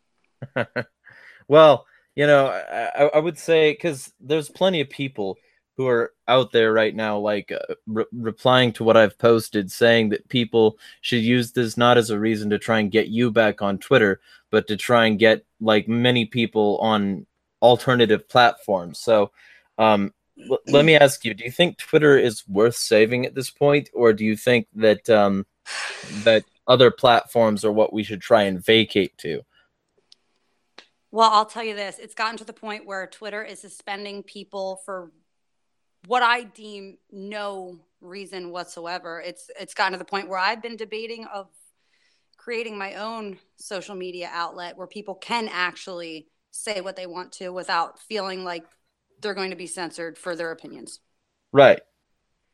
well, 1.48 1.86
you 2.16 2.26
know, 2.26 2.46
I, 2.48 3.10
I 3.14 3.18
would 3.18 3.38
say 3.38 3.72
because 3.72 4.12
there's 4.20 4.48
plenty 4.48 4.80
of 4.80 4.90
people 4.90 5.38
who 5.76 5.86
are 5.86 6.12
out 6.28 6.52
there 6.52 6.72
right 6.72 6.94
now, 6.94 7.16
like 7.18 7.52
uh, 7.52 7.74
re- 7.86 8.04
replying 8.12 8.72
to 8.72 8.84
what 8.84 8.96
I've 8.96 9.16
posted, 9.18 9.70
saying 9.70 10.08
that 10.10 10.28
people 10.28 10.76
should 11.02 11.22
use 11.22 11.52
this 11.52 11.76
not 11.76 11.96
as 11.96 12.10
a 12.10 12.18
reason 12.18 12.50
to 12.50 12.58
try 12.58 12.80
and 12.80 12.90
get 12.90 13.08
you 13.08 13.30
back 13.30 13.62
on 13.62 13.78
Twitter, 13.78 14.20
but 14.50 14.66
to 14.68 14.76
try 14.76 15.06
and 15.06 15.18
get 15.18 15.44
like 15.60 15.88
many 15.88 16.26
people 16.26 16.78
on 16.78 17.26
alternative 17.62 18.28
platforms. 18.28 18.98
So, 18.98 19.30
um, 19.78 20.12
let 20.66 20.84
me 20.84 20.96
ask 20.96 21.24
you: 21.24 21.34
Do 21.34 21.44
you 21.44 21.50
think 21.50 21.78
Twitter 21.78 22.18
is 22.18 22.46
worth 22.48 22.76
saving 22.76 23.26
at 23.26 23.34
this 23.34 23.50
point, 23.50 23.90
or 23.92 24.12
do 24.12 24.24
you 24.24 24.36
think 24.36 24.66
that 24.74 25.08
um, 25.10 25.46
that 26.24 26.44
other 26.66 26.90
platforms 26.90 27.64
are 27.64 27.72
what 27.72 27.92
we 27.92 28.02
should 28.02 28.20
try 28.20 28.42
and 28.42 28.64
vacate 28.64 29.16
to? 29.18 29.42
Well, 31.10 31.30
I'll 31.30 31.46
tell 31.46 31.64
you 31.64 31.74
this: 31.74 31.98
it's 31.98 32.14
gotten 32.14 32.38
to 32.38 32.44
the 32.44 32.52
point 32.52 32.86
where 32.86 33.06
Twitter 33.06 33.42
is 33.42 33.60
suspending 33.60 34.22
people 34.22 34.80
for 34.84 35.10
what 36.06 36.22
I 36.22 36.44
deem 36.44 36.98
no 37.10 37.78
reason 38.00 38.50
whatsoever. 38.50 39.20
It's 39.20 39.50
it's 39.58 39.74
gotten 39.74 39.92
to 39.92 39.98
the 39.98 40.04
point 40.04 40.28
where 40.28 40.38
I've 40.38 40.62
been 40.62 40.76
debating 40.76 41.26
of 41.26 41.48
creating 42.36 42.78
my 42.78 42.94
own 42.94 43.38
social 43.56 43.94
media 43.94 44.30
outlet 44.32 44.76
where 44.76 44.86
people 44.86 45.14
can 45.14 45.48
actually 45.52 46.26
say 46.50 46.80
what 46.80 46.96
they 46.96 47.06
want 47.06 47.32
to 47.32 47.50
without 47.50 47.98
feeling 47.98 48.44
like 48.44 48.64
they're 49.20 49.34
going 49.34 49.50
to 49.50 49.56
be 49.56 49.66
censored 49.66 50.18
for 50.18 50.34
their 50.34 50.50
opinions. 50.50 51.00
Right. 51.52 51.80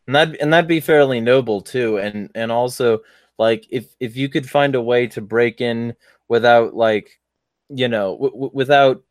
And 0.06 0.14
that 0.14 0.40
and 0.40 0.52
that'd 0.52 0.68
be 0.68 0.80
fairly 0.80 1.20
noble 1.20 1.60
too 1.60 1.98
and 1.98 2.30
and 2.34 2.52
also 2.52 3.00
like 3.38 3.66
if 3.70 3.94
if 3.98 4.16
you 4.16 4.28
could 4.28 4.48
find 4.48 4.74
a 4.74 4.82
way 4.82 5.06
to 5.08 5.20
break 5.20 5.60
in 5.60 5.94
without 6.28 6.74
like 6.74 7.20
you 7.68 7.88
know 7.88 8.16
w- 8.16 8.50
without 8.52 9.02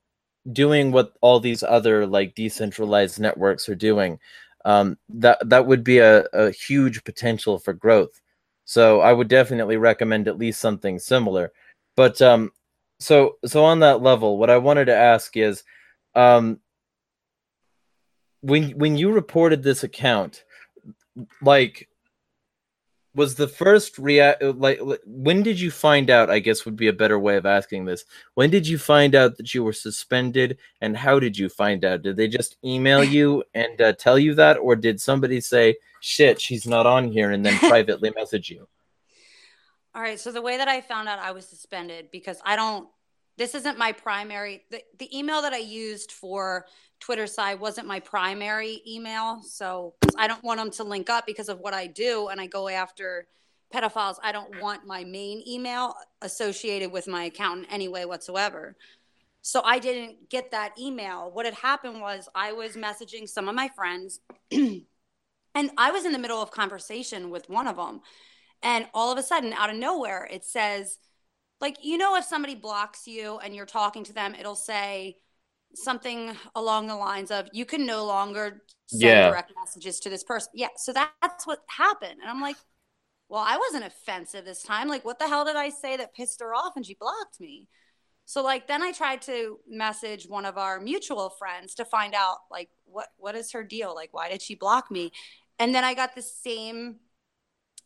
doing 0.52 0.92
what 0.92 1.14
all 1.22 1.40
these 1.40 1.64
other 1.64 2.06
like 2.08 2.36
decentralized 2.36 3.20
networks 3.20 3.68
are 3.68 3.76
doing 3.76 4.20
um 4.64 4.98
that 5.10 5.38
that 5.50 5.66
would 5.68 5.84
be 5.84 5.98
a, 5.98 6.24
a 6.34 6.52
huge 6.52 7.04
potential 7.04 7.60
for 7.60 7.74
growth 7.74 8.22
so 8.64 9.02
i 9.02 9.12
would 9.12 9.28
definitely 9.28 9.78
recommend 9.78 10.28
at 10.28 10.38
least 10.38 10.62
something 10.62 10.98
similar 10.98 11.52
but 11.96 12.22
um 12.22 12.52
so 13.00 13.38
so 13.46 13.64
on 13.66 13.80
that 13.80 14.02
level 14.02 14.38
what 14.38 14.50
i 14.50 14.58
wanted 14.58 14.86
to 14.86 14.96
ask 14.96 15.36
is 15.36 15.64
um 16.16 16.60
when 18.46 18.72
when 18.78 18.96
you 18.96 19.12
reported 19.12 19.64
this 19.64 19.84
account, 19.84 20.44
like 21.42 21.90
was 23.16 23.36
the 23.36 23.48
first 23.48 23.98
react 23.98 24.44
like 24.44 24.80
when 25.06 25.42
did 25.42 25.58
you 25.58 25.72
find 25.72 26.10
out 26.10 26.30
i 26.30 26.38
guess 26.38 26.66
would 26.66 26.76
be 26.76 26.90
a 26.90 26.94
better 26.94 27.18
way 27.18 27.38
of 27.38 27.46
asking 27.46 27.86
this. 27.86 28.04
When 28.34 28.50
did 28.50 28.68
you 28.68 28.78
find 28.78 29.16
out 29.16 29.38
that 29.38 29.54
you 29.54 29.64
were 29.64 29.74
suspended 29.74 30.58
and 30.82 30.98
how 30.98 31.20
did 31.20 31.38
you 31.38 31.48
find 31.48 31.86
out? 31.86 32.02
Did 32.02 32.18
they 32.18 32.28
just 32.28 32.58
email 32.64 33.04
you 33.18 33.44
and 33.54 33.82
uh, 33.82 33.94
tell 33.94 34.20
you 34.20 34.36
that 34.36 34.58
or 34.58 34.76
did 34.76 35.00
somebody 35.00 35.40
say 35.42 35.78
shit 36.02 36.42
she's 36.42 36.68
not 36.68 36.86
on 36.86 37.08
here 37.08 37.32
and 37.32 37.44
then 37.44 37.58
privately 37.70 38.12
message 38.16 38.50
you? 38.50 38.68
All 39.96 40.02
right 40.02 40.20
so 40.20 40.32
the 40.32 40.42
way 40.42 40.58
that 40.58 40.68
i 40.68 40.82
found 40.82 41.08
out 41.08 41.20
i 41.20 41.32
was 41.32 41.48
suspended 41.48 42.10
because 42.12 42.42
i 42.46 42.58
don't 42.58 42.90
this 43.38 43.56
isn't 43.56 43.78
my 43.78 43.94
primary 43.94 44.64
the, 44.70 44.82
the 45.00 45.18
email 45.18 45.42
that 45.42 45.54
i 45.54 45.58
used 45.58 46.12
for 46.12 46.66
Twitter 47.00 47.28
side 47.28 47.60
wasn't 47.60 47.88
my 47.88 48.00
primary 48.00 48.82
email. 48.88 49.42
So 49.44 49.94
I 50.18 50.28
don't 50.28 50.44
want 50.44 50.60
them 50.60 50.72
to 50.72 50.84
link 50.84 51.10
up 51.10 51.26
because 51.26 51.50
of 51.50 51.60
what 51.60 51.74
I 51.74 51.88
do 51.88 52.28
and 52.28 52.40
I 52.40 52.48
go 52.48 52.68
after 52.68 53.28
pedophiles. 53.74 54.16
I 54.24 54.32
don't 54.32 54.62
want 54.62 54.86
my 54.86 55.04
main 55.04 55.44
email 55.48 55.96
associated 56.22 56.92
with 56.92 57.08
my 57.08 57.26
account 57.26 57.60
in 57.60 57.66
any 57.66 57.88
way 57.88 58.06
whatsoever. 58.06 58.76
So 59.42 59.62
I 59.64 59.80
didn't 59.80 60.30
get 60.30 60.52
that 60.52 60.74
email. 60.80 61.30
What 61.32 61.46
had 61.46 61.54
happened 61.54 62.02
was 62.02 62.28
I 62.34 62.54
was 62.54 62.76
messaging 62.76 63.30
some 63.30 63.48
of 63.48 63.56
my 63.56 63.70
friends 63.76 64.20
and 64.52 64.82
I 65.78 65.92
was 65.92 66.06
in 66.06 66.12
the 66.12 66.20
middle 66.20 66.42
of 66.42 66.52
conversation 66.52 67.30
with 67.30 67.50
one 67.50 67.68
of 67.68 67.76
them. 67.76 68.02
And 68.64 68.88
all 68.94 69.12
of 69.12 69.20
a 69.20 69.24
sudden, 69.24 69.54
out 69.54 69.70
of 69.70 69.76
nowhere, 69.76 70.28
it 70.32 70.44
says, 70.44 70.98
like, 71.62 71.78
you 71.84 71.98
know, 71.98 72.16
if 72.16 72.26
somebody 72.26 72.56
blocks 72.56 73.08
you 73.08 73.38
and 73.38 73.56
you're 73.56 73.68
talking 73.68 74.04
to 74.06 74.14
them, 74.14 74.34
it'll 74.34 74.56
say, 74.56 75.18
something 75.76 76.36
along 76.56 76.88
the 76.88 76.96
lines 76.96 77.32
of 77.32 77.48
you 77.52 77.66
can 77.66 77.86
no 77.86 78.06
longer 78.06 78.64
send 78.88 79.04
yeah. 79.04 79.30
direct 79.30 79.52
messages 79.58 80.00
to 80.02 80.10
this 80.10 80.24
person. 80.24 80.52
Yeah. 80.56 80.70
So 80.78 80.94
that, 80.94 81.12
that's 81.22 81.46
what 81.46 81.60
happened. 81.68 82.20
And 82.22 82.30
I'm 82.30 82.42
like, 82.42 82.58
well, 83.30 83.44
I 83.46 83.58
wasn't 83.58 83.86
offensive 83.86 84.46
this 84.46 84.64
time. 84.64 84.88
Like, 84.88 85.04
what 85.04 85.20
the 85.20 85.28
hell 85.28 85.46
did 85.46 85.56
I 85.56 85.70
say 85.70 85.98
that 85.98 86.14
pissed 86.14 86.42
her 86.42 86.54
off 86.54 86.74
and 86.76 86.86
she 86.86 86.96
blocked 87.00 87.40
me? 87.40 87.68
So 88.26 88.44
like 88.44 88.68
then 88.68 88.82
I 88.82 88.92
tried 88.92 89.22
to 89.24 89.60
message 89.68 90.28
one 90.28 90.46
of 90.46 90.58
our 90.58 90.80
mutual 90.80 91.30
friends 91.30 91.76
to 91.76 91.86
find 91.86 92.14
out 92.16 92.38
like 92.50 92.70
what 92.86 93.08
what 93.18 93.36
is 93.36 93.52
her 93.52 93.64
deal? 93.64 93.94
Like 93.94 94.10
why 94.14 94.30
did 94.30 94.42
she 94.42 94.56
block 94.56 94.90
me? 94.90 95.12
And 95.60 95.74
then 95.74 95.84
I 95.84 95.94
got 95.94 96.16
the 96.16 96.24
same 96.24 96.98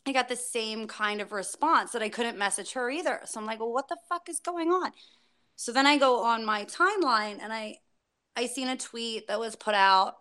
I 0.06 0.12
got 0.12 0.28
the 0.28 0.36
same 0.36 0.88
kind 0.88 1.20
of 1.20 1.30
response 1.30 1.92
that 1.92 2.02
I 2.02 2.08
couldn't 2.08 2.38
message 2.38 2.72
her 2.72 2.90
either. 2.90 3.20
So 3.26 3.38
I'm 3.38 3.46
like, 3.46 3.60
well, 3.60 3.72
what 3.72 3.88
the 3.88 3.98
fuck 4.08 4.30
is 4.30 4.40
going 4.40 4.70
on? 4.70 4.92
So 5.60 5.72
then 5.72 5.86
I 5.86 5.98
go 5.98 6.22
on 6.22 6.46
my 6.46 6.64
timeline 6.64 7.36
and 7.42 7.52
I 7.52 7.80
I 8.34 8.46
seen 8.46 8.68
a 8.68 8.78
tweet 8.78 9.28
that 9.28 9.38
was 9.38 9.56
put 9.56 9.74
out 9.74 10.14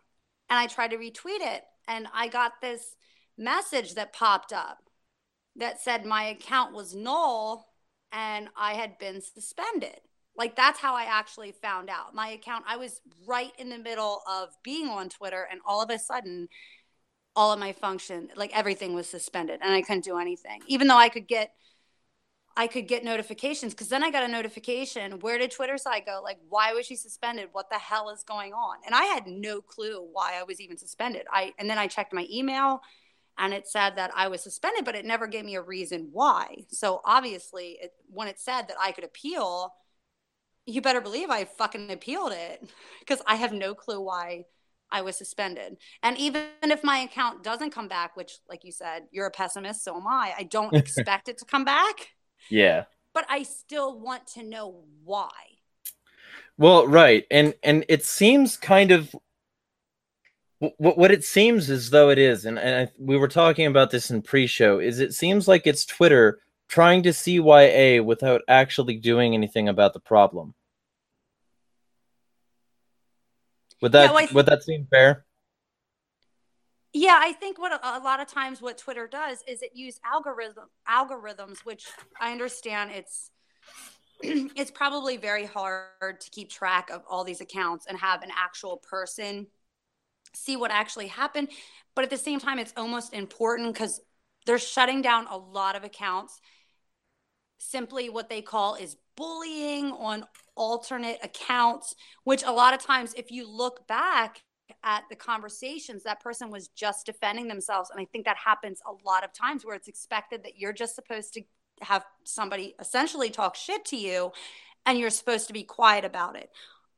and 0.49 0.59
I 0.59 0.67
tried 0.67 0.89
to 0.89 0.97
retweet 0.97 1.39
it 1.39 1.63
and 1.87 2.07
I 2.13 2.27
got 2.27 2.59
this 2.61 2.97
message 3.37 3.95
that 3.95 4.11
popped 4.11 4.51
up 4.51 4.79
that 5.55 5.79
said 5.79 6.05
my 6.05 6.25
account 6.25 6.75
was 6.75 6.93
null 6.93 7.69
and 8.11 8.49
I 8.57 8.73
had 8.73 8.97
been 8.97 9.21
suspended. 9.21 10.01
Like 10.35 10.57
that's 10.57 10.77
how 10.77 10.93
I 10.93 11.03
actually 11.03 11.53
found 11.53 11.89
out. 11.89 12.13
My 12.13 12.31
account, 12.31 12.65
I 12.67 12.75
was 12.75 12.99
right 13.25 13.53
in 13.57 13.69
the 13.69 13.77
middle 13.77 14.21
of 14.29 14.49
being 14.61 14.89
on 14.89 15.07
Twitter 15.07 15.47
and 15.49 15.61
all 15.65 15.81
of 15.81 15.89
a 15.89 15.99
sudden 15.99 16.49
all 17.37 17.53
of 17.53 17.59
my 17.59 17.71
function, 17.71 18.27
like 18.35 18.53
everything 18.53 18.93
was 18.93 19.07
suspended 19.07 19.61
and 19.63 19.73
I 19.73 19.83
couldn't 19.83 20.03
do 20.03 20.17
anything. 20.17 20.59
Even 20.67 20.89
though 20.89 20.97
I 20.97 21.07
could 21.07 21.29
get 21.29 21.53
I 22.59 22.67
could 22.67 22.89
get 22.89 23.05
notifications 23.05 23.73
because 23.73 23.87
then 23.87 24.03
I 24.03 24.11
got 24.11 24.23
a 24.23 24.27
notification. 24.27 25.21
Where 25.21 25.37
did 25.37 25.49
Twitter 25.49 25.77
side 25.77 26.03
go? 26.05 26.19
Like, 26.21 26.39
why 26.49 26.73
was 26.73 26.85
she 26.85 26.97
suspended? 26.97 27.47
What 27.53 27.69
the 27.69 27.79
hell 27.79 28.09
is 28.09 28.23
going 28.23 28.51
on? 28.51 28.79
And 28.85 28.93
I 28.93 29.05
had 29.05 29.27
no 29.27 29.61
clue 29.61 30.05
why 30.11 30.37
I 30.37 30.43
was 30.43 30.59
even 30.59 30.75
suspended. 30.75 31.21
I 31.31 31.53
and 31.57 31.69
then 31.69 31.77
I 31.77 31.87
checked 31.87 32.11
my 32.11 32.27
email 32.29 32.81
and 33.37 33.53
it 33.53 33.65
said 33.65 33.95
that 33.95 34.11
I 34.13 34.27
was 34.27 34.43
suspended, 34.43 34.83
but 34.83 34.95
it 34.95 35.05
never 35.05 35.25
gave 35.25 35.45
me 35.45 35.55
a 35.55 35.61
reason 35.61 36.09
why. 36.11 36.65
So 36.67 36.99
obviously, 37.05 37.77
it, 37.81 37.93
when 38.09 38.27
it 38.27 38.41
said 38.41 38.63
that 38.63 38.75
I 38.77 38.91
could 38.91 39.05
appeal, 39.05 39.73
you 40.65 40.81
better 40.81 40.99
believe 40.99 41.29
I 41.29 41.45
fucking 41.45 41.89
appealed 41.89 42.33
it 42.33 42.69
because 42.99 43.21
I 43.25 43.35
have 43.35 43.53
no 43.53 43.73
clue 43.73 44.01
why 44.01 44.43
I 44.91 45.03
was 45.03 45.17
suspended. 45.17 45.77
And 46.03 46.17
even 46.17 46.43
if 46.63 46.83
my 46.83 46.97
account 46.97 47.41
doesn't 47.41 47.71
come 47.71 47.87
back, 47.87 48.17
which, 48.17 48.33
like 48.49 48.65
you 48.65 48.73
said, 48.73 49.03
you're 49.11 49.27
a 49.27 49.31
pessimist, 49.31 49.85
so 49.85 49.95
am 49.95 50.07
I, 50.07 50.33
I 50.37 50.43
don't 50.43 50.75
expect 50.75 51.29
it 51.29 51.37
to 51.37 51.45
come 51.45 51.63
back. 51.63 52.09
Yeah. 52.49 52.85
But 53.13 53.25
I 53.29 53.43
still 53.43 53.99
want 53.99 54.27
to 54.27 54.43
know 54.43 54.83
why. 55.03 55.29
Well, 56.57 56.87
right. 56.87 57.25
And 57.31 57.53
and 57.63 57.85
it 57.87 58.03
seems 58.03 58.57
kind 58.57 58.91
of 58.91 59.15
what 60.59 60.97
what 60.97 61.11
it 61.11 61.23
seems 61.23 61.69
as 61.69 61.89
though 61.89 62.09
it 62.09 62.17
is 62.17 62.45
and, 62.45 62.59
and 62.59 62.89
I, 62.89 62.91
we 62.99 63.15
were 63.15 63.29
talking 63.29 63.65
about 63.65 63.91
this 63.91 64.11
in 64.11 64.21
pre-show 64.21 64.79
is 64.79 64.99
it 64.99 65.13
seems 65.13 65.47
like 65.47 65.65
it's 65.65 65.85
Twitter 65.85 66.39
trying 66.67 67.01
to 67.03 67.09
CYA 67.09 68.03
without 68.03 68.41
actually 68.47 68.97
doing 68.97 69.33
anything 69.33 69.69
about 69.69 69.93
the 69.93 70.01
problem. 70.01 70.53
Would 73.81 73.93
that 73.93 74.15
th- 74.15 74.33
would 74.33 74.45
that 74.47 74.63
seem 74.63 74.87
fair? 74.89 75.25
Yeah, 76.93 77.19
I 77.21 77.33
think 77.33 77.59
what 77.59 77.71
a, 77.71 77.99
a, 77.99 77.99
lot 77.99 78.19
of 78.19 78.27
times 78.27 78.61
what 78.61 78.77
Twitter 78.77 79.07
does 79.07 79.43
is 79.47 79.61
it 79.61 79.71
use 79.75 79.99
algorithm 80.03 80.65
algorithms, 80.89 81.59
which 81.63 81.85
I 82.19 82.31
understand 82.31 82.91
it's 82.91 83.31
it's 84.21 84.71
probably 84.71 85.17
very 85.17 85.45
hard 85.45 86.19
to 86.19 86.29
keep 86.31 86.49
track 86.49 86.89
of 86.89 87.03
all 87.09 87.23
these 87.23 87.41
accounts 87.41 87.85
and 87.87 87.97
have 87.97 88.23
an 88.23 88.31
actual 88.35 88.77
person 88.77 89.47
see 90.33 90.55
what 90.55 90.71
actually 90.71 91.07
happened. 91.07 91.49
But 91.95 92.03
at 92.03 92.09
the 92.09 92.17
same 92.17 92.39
time, 92.39 92.59
it's 92.59 92.73
almost 92.77 93.13
important 93.13 93.73
because 93.73 94.01
they're 94.45 94.59
shutting 94.59 95.01
down 95.01 95.27
a 95.27 95.37
lot 95.37 95.75
of 95.75 95.83
accounts. 95.83 96.39
Simply 97.59 98.09
what 98.09 98.29
they 98.29 98.41
call 98.41 98.75
is 98.75 98.95
bullying 99.17 99.91
on 99.91 100.25
alternate 100.55 101.19
accounts, 101.23 101.95
which 102.23 102.43
a 102.43 102.51
lot 102.51 102.73
of 102.73 102.81
times, 102.81 103.13
if 103.17 103.31
you 103.31 103.49
look 103.49 103.87
back 103.87 104.43
at 104.83 105.03
the 105.09 105.15
conversations, 105.15 106.03
that 106.03 106.21
person 106.21 106.49
was 106.49 106.69
just 106.69 107.05
defending 107.05 107.47
themselves. 107.47 107.89
And 107.89 107.99
I 107.99 108.05
think 108.05 108.25
that 108.25 108.37
happens 108.37 108.81
a 108.85 109.07
lot 109.07 109.23
of 109.23 109.33
times 109.33 109.65
where 109.65 109.75
it's 109.75 109.87
expected 109.87 110.43
that 110.43 110.57
you're 110.57 110.73
just 110.73 110.95
supposed 110.95 111.33
to 111.33 111.41
have 111.81 112.05
somebody 112.23 112.75
essentially 112.79 113.29
talk 113.29 113.55
shit 113.55 113.85
to 113.85 113.97
you 113.97 114.31
and 114.85 114.97
you're 114.97 115.09
supposed 115.09 115.47
to 115.47 115.53
be 115.53 115.63
quiet 115.63 116.05
about 116.05 116.35
it. 116.35 116.49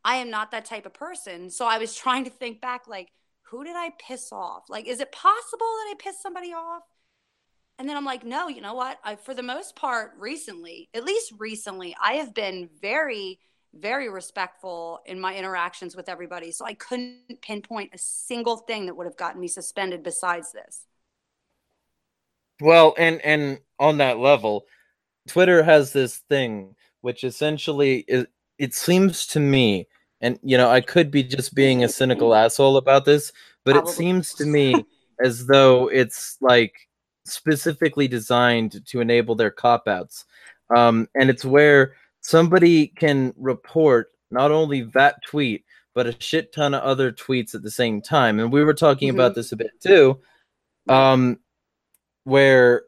I 0.03 0.15
am 0.17 0.29
not 0.29 0.51
that 0.51 0.65
type 0.65 0.85
of 0.85 0.93
person. 0.93 1.49
So 1.49 1.65
I 1.65 1.77
was 1.77 1.95
trying 1.95 2.23
to 2.25 2.29
think 2.29 2.61
back, 2.61 2.87
like, 2.87 3.09
who 3.43 3.63
did 3.63 3.75
I 3.75 3.91
piss 3.99 4.31
off? 4.31 4.63
Like, 4.69 4.87
is 4.87 4.99
it 4.99 5.11
possible 5.11 5.59
that 5.59 5.91
I 5.91 5.95
pissed 5.99 6.21
somebody 6.21 6.53
off? 6.53 6.83
And 7.77 7.89
then 7.89 7.97
I'm 7.97 8.05
like, 8.05 8.23
no, 8.23 8.47
you 8.47 8.61
know 8.61 8.75
what? 8.75 8.99
I, 9.03 9.15
for 9.15 9.33
the 9.33 9.43
most 9.43 9.75
part, 9.75 10.11
recently, 10.19 10.89
at 10.93 11.03
least 11.03 11.33
recently, 11.37 11.95
I 12.01 12.13
have 12.13 12.33
been 12.33 12.69
very 12.81 13.39
very 13.73 14.09
respectful 14.09 14.99
in 15.05 15.19
my 15.19 15.35
interactions 15.35 15.95
with 15.95 16.09
everybody. 16.09 16.51
So 16.51 16.65
I 16.65 16.73
couldn't 16.73 17.41
pinpoint 17.41 17.91
a 17.93 17.97
single 17.97 18.57
thing 18.57 18.85
that 18.85 18.95
would 18.95 19.07
have 19.07 19.17
gotten 19.17 19.39
me 19.39 19.47
suspended 19.47 20.03
besides 20.03 20.51
this. 20.51 20.85
Well, 22.59 22.93
and 22.97 23.21
and 23.21 23.59
on 23.79 23.97
that 23.97 24.19
level, 24.19 24.65
Twitter 25.27 25.63
has 25.63 25.93
this 25.93 26.17
thing 26.17 26.75
which 27.01 27.23
essentially 27.23 28.05
is 28.07 28.27
it 28.59 28.73
seems 28.73 29.25
to 29.27 29.39
me 29.39 29.87
and 30.21 30.39
you 30.43 30.57
know, 30.57 30.69
I 30.69 30.81
could 30.81 31.09
be 31.09 31.23
just 31.23 31.55
being 31.55 31.83
a 31.83 31.89
cynical 31.89 32.35
asshole 32.35 32.77
about 32.77 33.05
this, 33.05 33.33
but 33.65 33.73
Probably. 33.73 33.91
it 33.91 33.95
seems 33.95 34.33
to 34.35 34.45
me 34.45 34.85
as 35.23 35.47
though 35.47 35.87
it's 35.87 36.37
like 36.41 36.87
specifically 37.25 38.07
designed 38.07 38.85
to 38.85 39.01
enable 39.01 39.35
their 39.35 39.51
cop 39.51 39.87
outs. 39.87 40.25
Um, 40.75 41.07
and 41.15 41.29
it's 41.29 41.43
where 41.43 41.95
somebody 42.21 42.87
can 42.87 43.33
report 43.37 44.09
not 44.29 44.51
only 44.51 44.81
that 44.81 45.21
tweet 45.23 45.65
but 45.93 46.07
a 46.07 46.15
shit 46.19 46.53
ton 46.53 46.73
of 46.73 46.81
other 46.83 47.11
tweets 47.11 47.53
at 47.53 47.61
the 47.61 47.71
same 47.71 48.01
time 48.01 48.39
and 48.39 48.51
we 48.51 48.63
were 48.63 48.73
talking 48.73 49.09
mm-hmm. 49.09 49.19
about 49.19 49.35
this 49.35 49.51
a 49.51 49.57
bit 49.57 49.71
too 49.81 50.19
um 50.87 51.37
where 52.23 52.83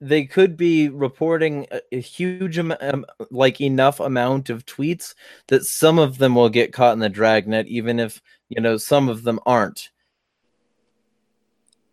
they 0.00 0.24
could 0.24 0.56
be 0.56 0.88
reporting 0.88 1.66
a, 1.72 1.80
a 1.92 2.00
huge 2.00 2.58
amount 2.58 2.82
um, 2.82 3.04
like 3.30 3.60
enough 3.60 4.00
amount 4.00 4.48
of 4.50 4.64
tweets 4.64 5.14
that 5.48 5.64
some 5.64 5.98
of 5.98 6.18
them 6.18 6.34
will 6.34 6.48
get 6.48 6.72
caught 6.72 6.92
in 6.92 7.00
the 7.00 7.08
dragnet 7.08 7.66
even 7.66 7.98
if 7.98 8.22
you 8.48 8.60
know 8.60 8.76
some 8.76 9.08
of 9.08 9.24
them 9.24 9.40
aren't 9.44 9.90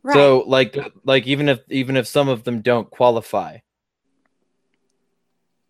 right. 0.03 0.13
so 0.13 0.43
like 0.45 0.77
like 1.03 1.25
even 1.25 1.49
if 1.49 1.59
even 1.69 1.97
if 1.97 2.05
some 2.05 2.29
of 2.29 2.43
them 2.43 2.61
don't 2.61 2.89
qualify 2.91 3.57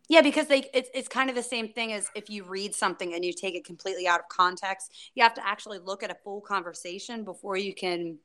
yeah, 0.08 0.22
because 0.22 0.48
they 0.48 0.70
it's 0.74 0.90
it's 0.94 1.08
kind 1.08 1.30
of 1.30 1.36
the 1.36 1.44
same 1.44 1.70
thing 1.70 1.94
as 1.94 2.10
if 2.16 2.30
you 2.30 2.44
read 2.44 2.76
something 2.76 3.14
and 3.14 3.26
you 3.26 3.34
take 3.34 3.56
it 3.56 3.66
completely 3.66 4.08
out 4.08 4.20
of 4.20 4.28
context. 4.30 4.92
You 5.16 5.24
have 5.24 5.34
to 5.36 5.48
actually 5.48 5.80
look 5.80 6.04
at 6.04 6.12
a 6.12 6.18
full 6.24 6.42
conversation 6.42 7.24
before 7.24 7.58
you 7.58 7.74
can 7.74 8.18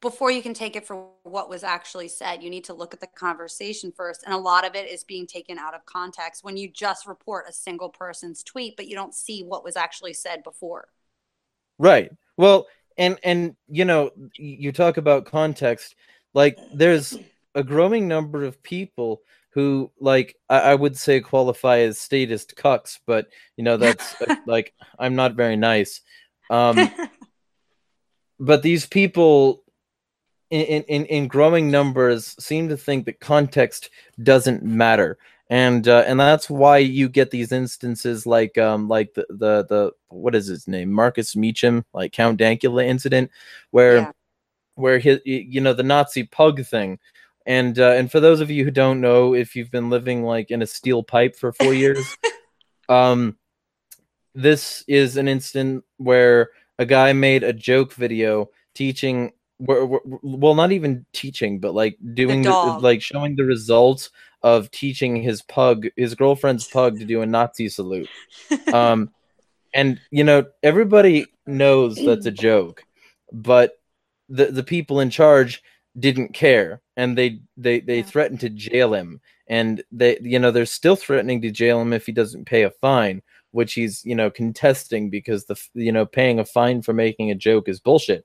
before 0.00 0.30
you 0.30 0.40
can 0.40 0.54
take 0.54 0.76
it 0.76 0.86
for 0.86 1.08
what 1.24 1.50
was 1.50 1.62
actually 1.62 2.08
said. 2.08 2.42
You 2.42 2.50
need 2.50 2.64
to 2.64 2.74
look 2.74 2.94
at 2.94 3.00
the 3.00 3.06
conversation 3.06 3.92
first, 3.94 4.22
and 4.24 4.34
a 4.34 4.38
lot 4.38 4.66
of 4.66 4.74
it 4.74 4.90
is 4.90 5.04
being 5.04 5.26
taken 5.26 5.58
out 5.58 5.74
of 5.74 5.84
context 5.86 6.42
when 6.42 6.56
you 6.56 6.68
just 6.68 7.06
report 7.06 7.46
a 7.48 7.52
single 7.52 7.90
person's 7.90 8.42
tweet 8.42 8.76
but 8.76 8.88
you 8.88 8.96
don't 8.96 9.14
see 9.14 9.42
what 9.42 9.64
was 9.64 9.76
actually 9.76 10.14
said 10.14 10.42
before. 10.42 10.88
Right. 11.78 12.10
Well, 12.36 12.66
and 12.98 13.18
and 13.22 13.54
you 13.68 13.84
know, 13.84 14.10
you 14.36 14.72
talk 14.72 14.96
about 14.96 15.26
context 15.26 15.94
like 16.34 16.58
there's 16.72 17.16
a 17.54 17.64
growing 17.64 18.06
number 18.06 18.44
of 18.44 18.62
people 18.62 19.22
who 19.50 19.90
like 19.98 20.36
I, 20.48 20.60
I, 20.60 20.74
would 20.74 20.96
say 20.96 21.20
qualify 21.20 21.78
as 21.78 21.98
statist 21.98 22.54
cucks, 22.56 22.98
but 23.06 23.28
you 23.56 23.64
know 23.64 23.76
that's 23.76 24.20
uh, 24.28 24.36
like 24.46 24.72
I'm 24.98 25.16
not 25.16 25.34
very 25.34 25.56
nice. 25.56 26.00
Um, 26.50 26.90
but 28.40 28.62
these 28.62 28.86
people 28.86 29.64
in, 30.50 30.82
in 30.84 31.04
in 31.06 31.28
growing 31.28 31.70
numbers 31.70 32.36
seem 32.42 32.68
to 32.68 32.76
think 32.76 33.06
that 33.06 33.20
context 33.20 33.90
doesn't 34.22 34.62
matter, 34.62 35.18
and 35.48 35.86
uh, 35.88 36.04
and 36.06 36.18
that's 36.18 36.48
why 36.48 36.78
you 36.78 37.08
get 37.08 37.30
these 37.30 37.50
instances 37.50 38.26
like 38.26 38.56
um 38.56 38.88
like 38.88 39.14
the 39.14 39.26
the 39.30 39.64
the 39.68 39.92
what 40.08 40.34
is 40.34 40.46
his 40.46 40.68
name 40.68 40.92
Markus 40.92 41.34
Meechan 41.34 41.84
like 41.92 42.12
Count 42.12 42.38
Dankula 42.38 42.84
incident 42.84 43.30
where 43.72 43.96
yeah. 43.96 44.12
where 44.76 44.98
his 45.00 45.20
you 45.24 45.60
know 45.60 45.72
the 45.72 45.82
Nazi 45.82 46.24
pug 46.24 46.64
thing 46.64 47.00
and 47.46 47.78
uh, 47.78 47.92
and 47.92 48.10
for 48.10 48.20
those 48.20 48.40
of 48.40 48.50
you 48.50 48.64
who 48.64 48.70
don't 48.70 49.00
know 49.00 49.34
if 49.34 49.56
you've 49.56 49.70
been 49.70 49.90
living 49.90 50.22
like 50.22 50.50
in 50.50 50.62
a 50.62 50.66
steel 50.66 51.02
pipe 51.02 51.36
for 51.36 51.52
four 51.52 51.74
years 51.74 52.16
um 52.88 53.36
this 54.34 54.84
is 54.86 55.16
an 55.16 55.28
instant 55.28 55.84
where 55.96 56.50
a 56.78 56.86
guy 56.86 57.12
made 57.12 57.42
a 57.42 57.52
joke 57.52 57.92
video 57.92 58.48
teaching 58.74 59.32
well 59.58 60.54
not 60.54 60.72
even 60.72 61.04
teaching 61.12 61.58
but 61.58 61.74
like 61.74 61.98
doing 62.14 62.42
the, 62.42 62.78
like 62.80 63.02
showing 63.02 63.36
the 63.36 63.44
results 63.44 64.10
of 64.42 64.70
teaching 64.70 65.16
his 65.16 65.42
pug, 65.42 65.86
his 65.96 66.14
girlfriend's 66.14 66.66
pug, 66.66 66.98
to 66.98 67.04
do 67.04 67.22
a 67.22 67.26
Nazi 67.26 67.68
salute. 67.68 68.08
Um, 68.72 69.10
and 69.74 70.00
you 70.10 70.22
know, 70.22 70.46
everybody 70.62 71.26
knows 71.46 71.96
that's 71.96 72.26
a 72.26 72.30
joke, 72.30 72.84
but 73.32 73.72
the 74.28 74.46
the 74.46 74.62
people 74.62 75.00
in 75.00 75.10
charge 75.10 75.62
didn't 75.98 76.34
care, 76.34 76.80
and 76.96 77.16
they 77.16 77.40
they 77.56 77.80
they 77.80 77.98
yeah. 77.98 78.04
threatened 78.04 78.40
to 78.40 78.50
jail 78.50 78.94
him, 78.94 79.20
and 79.48 79.82
they 79.90 80.18
you 80.20 80.38
know 80.38 80.50
they're 80.50 80.66
still 80.66 80.96
threatening 80.96 81.42
to 81.42 81.50
jail 81.50 81.80
him 81.80 81.92
if 81.92 82.06
he 82.06 82.12
doesn't 82.12 82.46
pay 82.46 82.62
a 82.62 82.70
fine, 82.70 83.22
which 83.50 83.74
he's 83.74 84.04
you 84.04 84.14
know 84.14 84.30
contesting 84.30 85.10
because 85.10 85.46
the 85.46 85.60
you 85.74 85.92
know 85.92 86.06
paying 86.06 86.38
a 86.38 86.44
fine 86.44 86.82
for 86.82 86.92
making 86.92 87.30
a 87.30 87.34
joke 87.34 87.68
is 87.68 87.80
bullshit. 87.80 88.24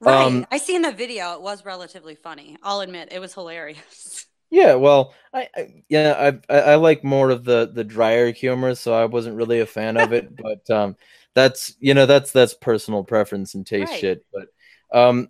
Right. 0.00 0.24
Um, 0.24 0.46
I 0.50 0.58
seen 0.58 0.82
the 0.82 0.92
video. 0.92 1.34
It 1.34 1.42
was 1.42 1.64
relatively 1.64 2.14
funny. 2.14 2.56
I'll 2.62 2.80
admit 2.80 3.10
it 3.12 3.20
was 3.20 3.34
hilarious. 3.34 4.26
Yeah, 4.52 4.74
well, 4.74 5.14
I, 5.32 5.48
I 5.56 5.84
yeah, 5.88 6.32
I, 6.50 6.52
I, 6.52 6.60
I 6.60 6.74
like 6.74 7.04
more 7.04 7.30
of 7.30 7.44
the 7.44 7.70
the 7.72 7.84
drier 7.84 8.32
humor, 8.32 8.74
so 8.74 8.92
I 8.92 9.04
wasn't 9.04 9.36
really 9.36 9.60
a 9.60 9.66
fan 9.66 9.96
of 9.96 10.12
it. 10.12 10.34
but 10.42 10.68
um, 10.68 10.96
that's 11.34 11.76
you 11.78 11.94
know 11.94 12.04
that's 12.04 12.32
that's 12.32 12.54
personal 12.54 13.04
preference 13.04 13.54
and 13.54 13.64
taste 13.64 13.92
right. 13.92 14.00
shit. 14.00 14.26
But 14.32 14.48
um, 14.92 15.28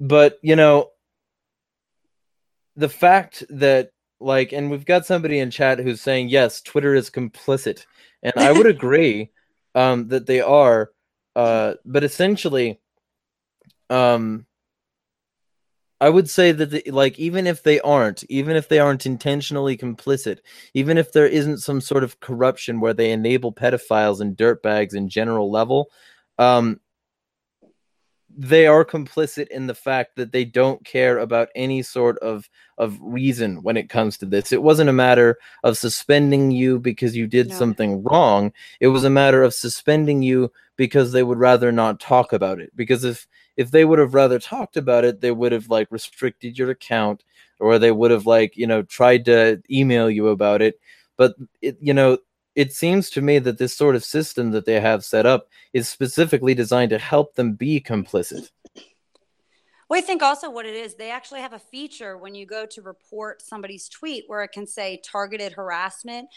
but 0.00 0.38
you 0.42 0.56
know, 0.56 0.90
the 2.76 2.88
fact 2.88 3.44
that 3.50 3.90
like, 4.18 4.52
and 4.52 4.70
we've 4.70 4.84
got 4.84 5.06
somebody 5.06 5.38
in 5.38 5.50
chat 5.50 5.78
who's 5.78 6.00
saying 6.00 6.30
yes, 6.30 6.60
Twitter 6.62 6.94
is 6.94 7.10
complicit, 7.10 7.84
and 8.22 8.32
I 8.36 8.52
would 8.52 8.66
agree 8.76 9.30
um 9.74 10.08
that 10.08 10.26
they 10.26 10.40
are. 10.40 10.90
Uh, 11.36 11.74
but 11.84 12.02
essentially, 12.02 12.80
um 13.90 14.46
I 16.00 16.08
would 16.08 16.30
say 16.30 16.52
that 16.52 16.70
the, 16.70 16.90
like 16.90 17.18
even 17.18 17.46
if 17.46 17.62
they 17.62 17.78
aren't, 17.80 18.24
even 18.30 18.56
if 18.56 18.68
they 18.68 18.78
aren't 18.78 19.04
intentionally 19.04 19.76
complicit, 19.76 20.38
even 20.72 20.96
if 20.96 21.12
there 21.12 21.26
isn't 21.26 21.58
some 21.58 21.82
sort 21.82 22.04
of 22.04 22.20
corruption 22.20 22.80
where 22.80 22.94
they 22.94 23.12
enable 23.12 23.52
pedophiles 23.52 24.20
and 24.20 24.34
dirtbags 24.34 24.94
in 24.94 25.10
general 25.10 25.50
level, 25.50 25.90
um, 26.38 26.80
they 28.36 28.66
are 28.66 28.84
complicit 28.84 29.48
in 29.48 29.66
the 29.66 29.74
fact 29.74 30.16
that 30.16 30.32
they 30.32 30.44
don't 30.44 30.84
care 30.84 31.18
about 31.18 31.48
any 31.54 31.82
sort 31.82 32.18
of 32.18 32.48
of 32.78 32.98
reason 33.00 33.62
when 33.62 33.76
it 33.76 33.90
comes 33.90 34.16
to 34.18 34.26
this. 34.26 34.52
It 34.52 34.62
wasn't 34.62 34.88
a 34.90 34.94
matter 34.94 35.38
of 35.64 35.76
suspending 35.76 36.50
you 36.50 36.78
because 36.78 37.16
you 37.16 37.26
did 37.26 37.50
no. 37.50 37.54
something 37.54 38.02
wrong. 38.04 38.52
It 38.80 38.88
was 38.88 39.04
a 39.04 39.10
matter 39.10 39.42
of 39.42 39.52
suspending 39.52 40.22
you 40.22 40.50
because 40.76 41.12
they 41.12 41.22
would 41.22 41.38
rather 41.38 41.70
not 41.72 42.00
talk 42.00 42.32
about 42.32 42.60
it. 42.60 42.74
Because 42.74 43.04
if 43.04 43.26
if 43.56 43.70
they 43.70 43.84
would 43.84 43.98
have 43.98 44.14
rather 44.14 44.38
talked 44.38 44.76
about 44.76 45.04
it, 45.04 45.20
they 45.20 45.32
would 45.32 45.52
have 45.52 45.68
like 45.68 45.88
restricted 45.90 46.58
your 46.58 46.70
account 46.70 47.24
or 47.58 47.78
they 47.78 47.92
would 47.92 48.10
have 48.10 48.26
like, 48.26 48.56
you 48.56 48.66
know, 48.66 48.82
tried 48.82 49.26
to 49.26 49.62
email 49.70 50.08
you 50.08 50.28
about 50.28 50.62
it. 50.62 50.80
But 51.18 51.34
it, 51.60 51.76
you 51.80 51.92
know, 51.92 52.18
it 52.60 52.74
seems 52.74 53.08
to 53.08 53.22
me 53.22 53.38
that 53.38 53.56
this 53.56 53.74
sort 53.74 53.96
of 53.96 54.04
system 54.04 54.50
that 54.50 54.66
they 54.66 54.78
have 54.78 55.02
set 55.02 55.24
up 55.24 55.48
is 55.72 55.88
specifically 55.88 56.54
designed 56.54 56.90
to 56.90 56.98
help 56.98 57.34
them 57.34 57.54
be 57.54 57.80
complicit. 57.80 58.50
Well, 59.88 59.98
I 59.98 60.02
think 60.02 60.22
also 60.22 60.50
what 60.50 60.66
it 60.66 60.74
is, 60.74 60.94
they 60.94 61.10
actually 61.10 61.40
have 61.40 61.54
a 61.54 61.58
feature 61.58 62.18
when 62.18 62.34
you 62.34 62.44
go 62.44 62.66
to 62.66 62.82
report 62.82 63.40
somebody's 63.40 63.88
tweet 63.88 64.24
where 64.26 64.42
it 64.42 64.52
can 64.52 64.66
say 64.66 65.00
targeted 65.02 65.52
harassment 65.52 66.28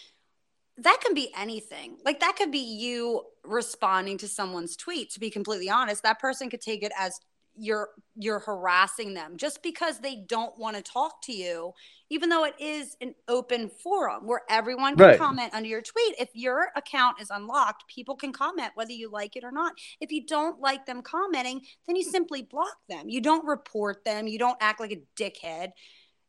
that 0.78 1.00
can 1.06 1.14
be 1.14 1.32
anything. 1.38 1.98
Like 2.04 2.20
that 2.22 2.36
could 2.36 2.52
be 2.52 2.58
you 2.58 3.24
responding 3.44 4.18
to 4.20 4.28
someone's 4.28 4.76
tweet. 4.76 5.12
To 5.12 5.20
be 5.20 5.30
completely 5.30 5.70
honest, 5.70 6.04
that 6.04 6.20
person 6.20 6.50
could 6.50 6.62
take 6.62 6.84
it 6.84 6.92
as 6.98 7.20
you're 7.56 7.89
you're 8.16 8.39
harassing 8.39 9.13
them 9.13 9.38
just 9.38 9.62
because 9.62 10.00
they 10.00 10.24
don't 10.28 10.58
want 10.58 10.76
to 10.76 10.82
talk 10.82 11.22
to 11.22 11.34
you 11.34 11.72
even 12.10 12.30
though 12.30 12.46
it 12.46 12.54
is 12.60 12.96
an 13.02 13.13
open 13.28 13.70
forum 13.70 14.26
where 14.26 14.42
everyone 14.50 14.96
can 14.96 15.06
right. 15.06 15.20
comment 15.20 15.54
under 15.54 15.70
your 15.70 15.82
tweet 15.82 16.16
if 16.20 16.30
your 16.34 16.68
account 16.76 17.22
is 17.22 17.30
unlocked 17.30 17.88
people 17.88 18.16
can 18.16 18.34
comment 18.34 18.72
whether 18.76 18.92
you 18.92 19.10
like 19.10 19.36
it 19.36 19.44
or 19.44 19.52
not 19.52 19.74
if 20.02 20.12
you 20.12 20.26
don't 20.26 20.60
like 20.60 20.86
them 20.86 21.02
commenting 21.02 21.62
then 21.88 21.96
you 21.96 22.04
simply 22.04 22.42
block 22.42 22.78
them 22.89 23.08
you 23.08 23.22
don't 23.22 23.46
report 23.46 24.04
them 24.04 24.28
you 24.28 24.39
don't 24.39 24.58
act 24.60 24.80
like 24.80 24.92
a 24.92 25.02
dickhead 25.16 25.72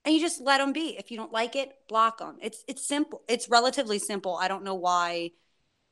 and 0.04 0.14
you 0.14 0.20
just 0.20 0.40
let 0.40 0.58
them 0.58 0.72
be. 0.72 0.96
If 0.98 1.10
you 1.10 1.16
don't 1.16 1.32
like 1.32 1.56
it, 1.56 1.72
block 1.88 2.18
them. 2.18 2.36
It's 2.42 2.62
it's 2.68 2.86
simple. 2.86 3.22
It's 3.28 3.48
relatively 3.48 3.98
simple. 3.98 4.36
I 4.36 4.48
don't 4.48 4.64
know 4.64 4.74
why 4.74 5.30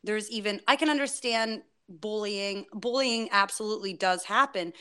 there's 0.04 0.30
even 0.30 0.60
I 0.68 0.76
can 0.76 0.90
understand 0.90 1.62
bullying. 1.88 2.66
Bullying 2.72 3.28
absolutely 3.32 3.94
does 3.94 4.24
happen. 4.24 4.72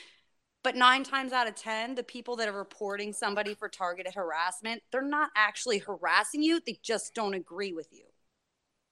But 0.63 0.76
9 0.76 1.04
times 1.04 1.34
out 1.34 1.47
of 1.47 1.56
10, 1.56 1.95
the 1.95 2.04
people 2.04 2.36
that 2.36 2.47
are 2.47 2.58
reporting 2.58 3.13
somebody 3.13 3.56
for 3.56 3.67
targeted 3.67 4.13
harassment, 4.13 4.84
they're 4.91 5.02
not 5.02 5.32
actually 5.36 5.80
harassing 5.80 6.43
you. 6.43 6.62
They 6.65 6.78
just 6.84 7.15
don't 7.15 7.34
agree 7.34 7.74
with 7.74 7.88
you. 7.91 8.04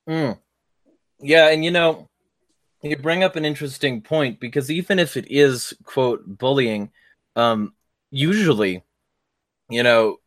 Mm. 0.10 0.39
Yeah, 1.19 1.49
and 1.49 1.63
you 1.63 1.71
know, 1.71 2.08
you 2.82 2.95
bring 2.97 3.23
up 3.23 3.36
an 3.36 3.45
interesting 3.45 4.01
point 4.01 4.39
because 4.39 4.71
even 4.71 4.99
if 4.99 5.17
it 5.17 5.27
is 5.29 5.73
quote 5.84 6.21
bullying, 6.25 6.91
um 7.36 7.73
usually 8.12 8.84
you 9.69 9.84
know 9.84 10.17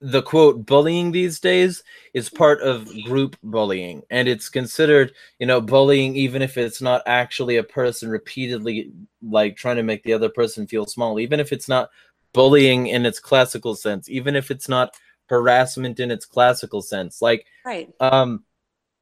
the 0.00 0.22
quote 0.22 0.66
bullying 0.66 1.10
these 1.10 1.40
days 1.40 1.82
is 2.12 2.28
part 2.28 2.60
of 2.60 2.88
group 3.04 3.36
bullying. 3.42 4.02
And 4.10 4.28
it's 4.28 4.48
considered 4.48 5.12
you 5.38 5.46
know 5.46 5.60
bullying 5.60 6.14
even 6.16 6.42
if 6.42 6.58
it's 6.58 6.82
not 6.82 7.02
actually 7.06 7.56
a 7.56 7.62
person 7.62 8.08
repeatedly 8.08 8.92
like 9.22 9.56
trying 9.56 9.76
to 9.76 9.82
make 9.82 10.02
the 10.02 10.12
other 10.12 10.28
person 10.28 10.66
feel 10.66 10.86
small 10.86 11.18
even 11.18 11.40
if 11.40 11.52
it's 11.52 11.68
not 11.68 11.90
bullying 12.32 12.88
in 12.88 13.06
its 13.06 13.18
classical 13.18 13.74
sense 13.74 14.10
even 14.10 14.36
if 14.36 14.50
it's 14.50 14.68
not 14.68 14.94
harassment 15.28 15.98
in 15.98 16.10
its 16.10 16.26
classical 16.26 16.82
sense. 16.82 17.22
Like 17.22 17.46
right. 17.64 17.92
um 18.00 18.44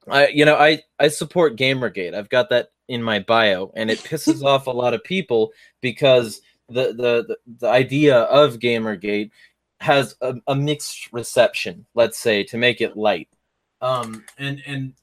i 0.08 0.28
you 0.28 0.44
know 0.44 0.56
i 0.56 0.80
i 1.00 1.08
support 1.08 1.56
gamergate. 1.56 2.14
I've 2.14 2.30
got 2.30 2.50
that 2.50 2.68
in 2.86 3.02
my 3.02 3.18
bio 3.18 3.72
and 3.74 3.90
it 3.90 3.98
pisses 3.98 4.44
off 4.44 4.68
a 4.68 4.70
lot 4.70 4.94
of 4.94 5.02
people 5.02 5.52
because 5.80 6.40
the, 6.68 6.92
the 6.94 7.24
the 7.28 7.36
the 7.58 7.68
idea 7.68 8.16
of 8.16 8.58
gamergate 8.58 9.30
has 9.80 10.16
a, 10.20 10.34
a 10.46 10.54
mixed 10.54 11.12
reception, 11.12 11.86
let's 11.94 12.18
say, 12.18 12.44
to 12.44 12.56
make 12.56 12.80
it 12.80 12.96
light. 12.96 13.28
Um, 13.80 14.24
and 14.38 14.62
and 14.66 14.94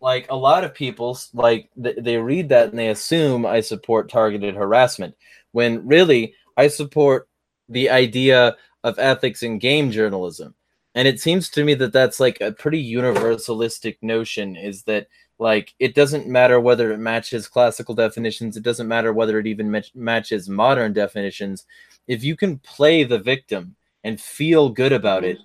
like 0.00 0.30
a 0.30 0.36
lot 0.36 0.64
of 0.64 0.74
people 0.74 1.18
like 1.32 1.70
th- 1.82 1.96
they 1.98 2.18
read 2.18 2.48
that 2.50 2.68
and 2.70 2.78
they 2.78 2.88
assume 2.88 3.46
I 3.46 3.60
support 3.60 4.10
targeted 4.10 4.54
harassment 4.54 5.14
when 5.52 5.86
really 5.86 6.34
I 6.56 6.68
support 6.68 7.28
the 7.68 7.90
idea 7.90 8.56
of 8.82 8.98
ethics 8.98 9.42
in 9.42 9.58
game 9.58 9.90
journalism. 9.90 10.54
And 10.94 11.08
it 11.08 11.20
seems 11.20 11.48
to 11.50 11.64
me 11.64 11.74
that 11.74 11.92
that's 11.92 12.20
like 12.20 12.40
a 12.40 12.52
pretty 12.52 12.84
universalistic 12.84 13.96
notion 14.02 14.56
is 14.56 14.82
that 14.84 15.08
like 15.38 15.74
it 15.80 15.94
doesn't 15.94 16.28
matter 16.28 16.60
whether 16.60 16.92
it 16.92 16.98
matches 16.98 17.48
classical 17.48 17.94
definitions, 17.94 18.56
it 18.56 18.62
doesn't 18.62 18.86
matter 18.86 19.12
whether 19.12 19.38
it 19.38 19.46
even 19.46 19.82
matches 19.94 20.48
modern 20.48 20.92
definitions. 20.92 21.64
If 22.06 22.22
you 22.22 22.36
can 22.36 22.58
play 22.58 23.04
the 23.04 23.18
victim 23.18 23.74
and 24.04 24.20
feel 24.20 24.68
good 24.68 24.92
about 24.92 25.24
it, 25.24 25.38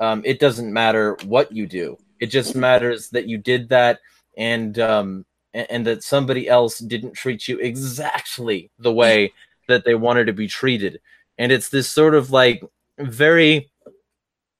um, 0.00 0.22
it 0.24 0.40
doesn't 0.40 0.72
matter 0.72 1.16
what 1.24 1.52
you 1.52 1.66
do. 1.66 1.96
It 2.18 2.26
just 2.26 2.56
matters 2.56 3.10
that 3.10 3.28
you 3.28 3.38
did 3.38 3.68
that 3.68 4.00
and 4.36 4.78
um, 4.78 5.26
and, 5.54 5.66
and 5.70 5.86
that 5.86 6.02
somebody 6.02 6.48
else 6.48 6.78
didn't 6.78 7.12
treat 7.12 7.46
you 7.46 7.58
exactly 7.58 8.70
the 8.78 8.92
way 8.92 9.32
that 9.68 9.84
they 9.84 9.94
wanted 9.94 10.26
to 10.26 10.32
be 10.32 10.48
treated. 10.48 11.00
And 11.38 11.52
it's 11.52 11.68
this 11.68 11.88
sort 11.88 12.14
of 12.14 12.30
like 12.30 12.62
very 12.98 13.70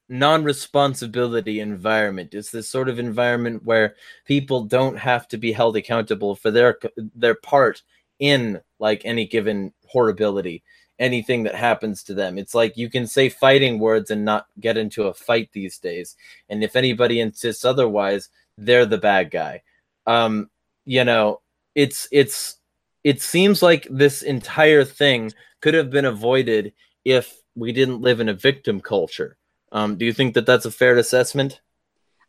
non-responsibility 0.08 1.60
environment. 1.60 2.34
It's 2.34 2.50
this 2.50 2.68
sort 2.68 2.88
of 2.88 2.98
environment 2.98 3.64
where 3.64 3.96
people 4.24 4.64
don't 4.64 4.98
have 4.98 5.26
to 5.28 5.38
be 5.38 5.52
held 5.52 5.76
accountable 5.76 6.36
for 6.36 6.50
their 6.50 6.78
their 7.14 7.34
part 7.34 7.82
in 8.18 8.60
like 8.78 9.02
any 9.04 9.26
given 9.26 9.72
horribility 9.86 10.62
anything 10.98 11.42
that 11.42 11.54
happens 11.54 12.02
to 12.04 12.14
them. 12.14 12.38
It's 12.38 12.54
like 12.54 12.76
you 12.76 12.88
can 12.88 13.06
say 13.06 13.28
fighting 13.28 13.78
words 13.78 14.10
and 14.10 14.24
not 14.24 14.46
get 14.60 14.76
into 14.76 15.04
a 15.04 15.14
fight 15.14 15.50
these 15.52 15.78
days. 15.78 16.16
And 16.48 16.64
if 16.64 16.76
anybody 16.76 17.20
insists 17.20 17.64
otherwise, 17.64 18.28
they're 18.56 18.86
the 18.86 18.98
bad 18.98 19.30
guy. 19.30 19.62
Um, 20.06 20.50
you 20.84 21.04
know, 21.04 21.40
it's 21.74 22.08
it's 22.10 22.56
it 23.04 23.20
seems 23.20 23.62
like 23.62 23.86
this 23.90 24.22
entire 24.22 24.84
thing 24.84 25.32
could 25.60 25.74
have 25.74 25.90
been 25.90 26.04
avoided 26.04 26.72
if 27.04 27.36
we 27.54 27.72
didn't 27.72 28.00
live 28.00 28.20
in 28.20 28.28
a 28.28 28.34
victim 28.34 28.80
culture. 28.80 29.36
Um, 29.72 29.96
do 29.96 30.04
you 30.04 30.12
think 30.12 30.34
that 30.34 30.46
that's 30.46 30.64
a 30.64 30.70
fair 30.70 30.96
assessment? 30.96 31.60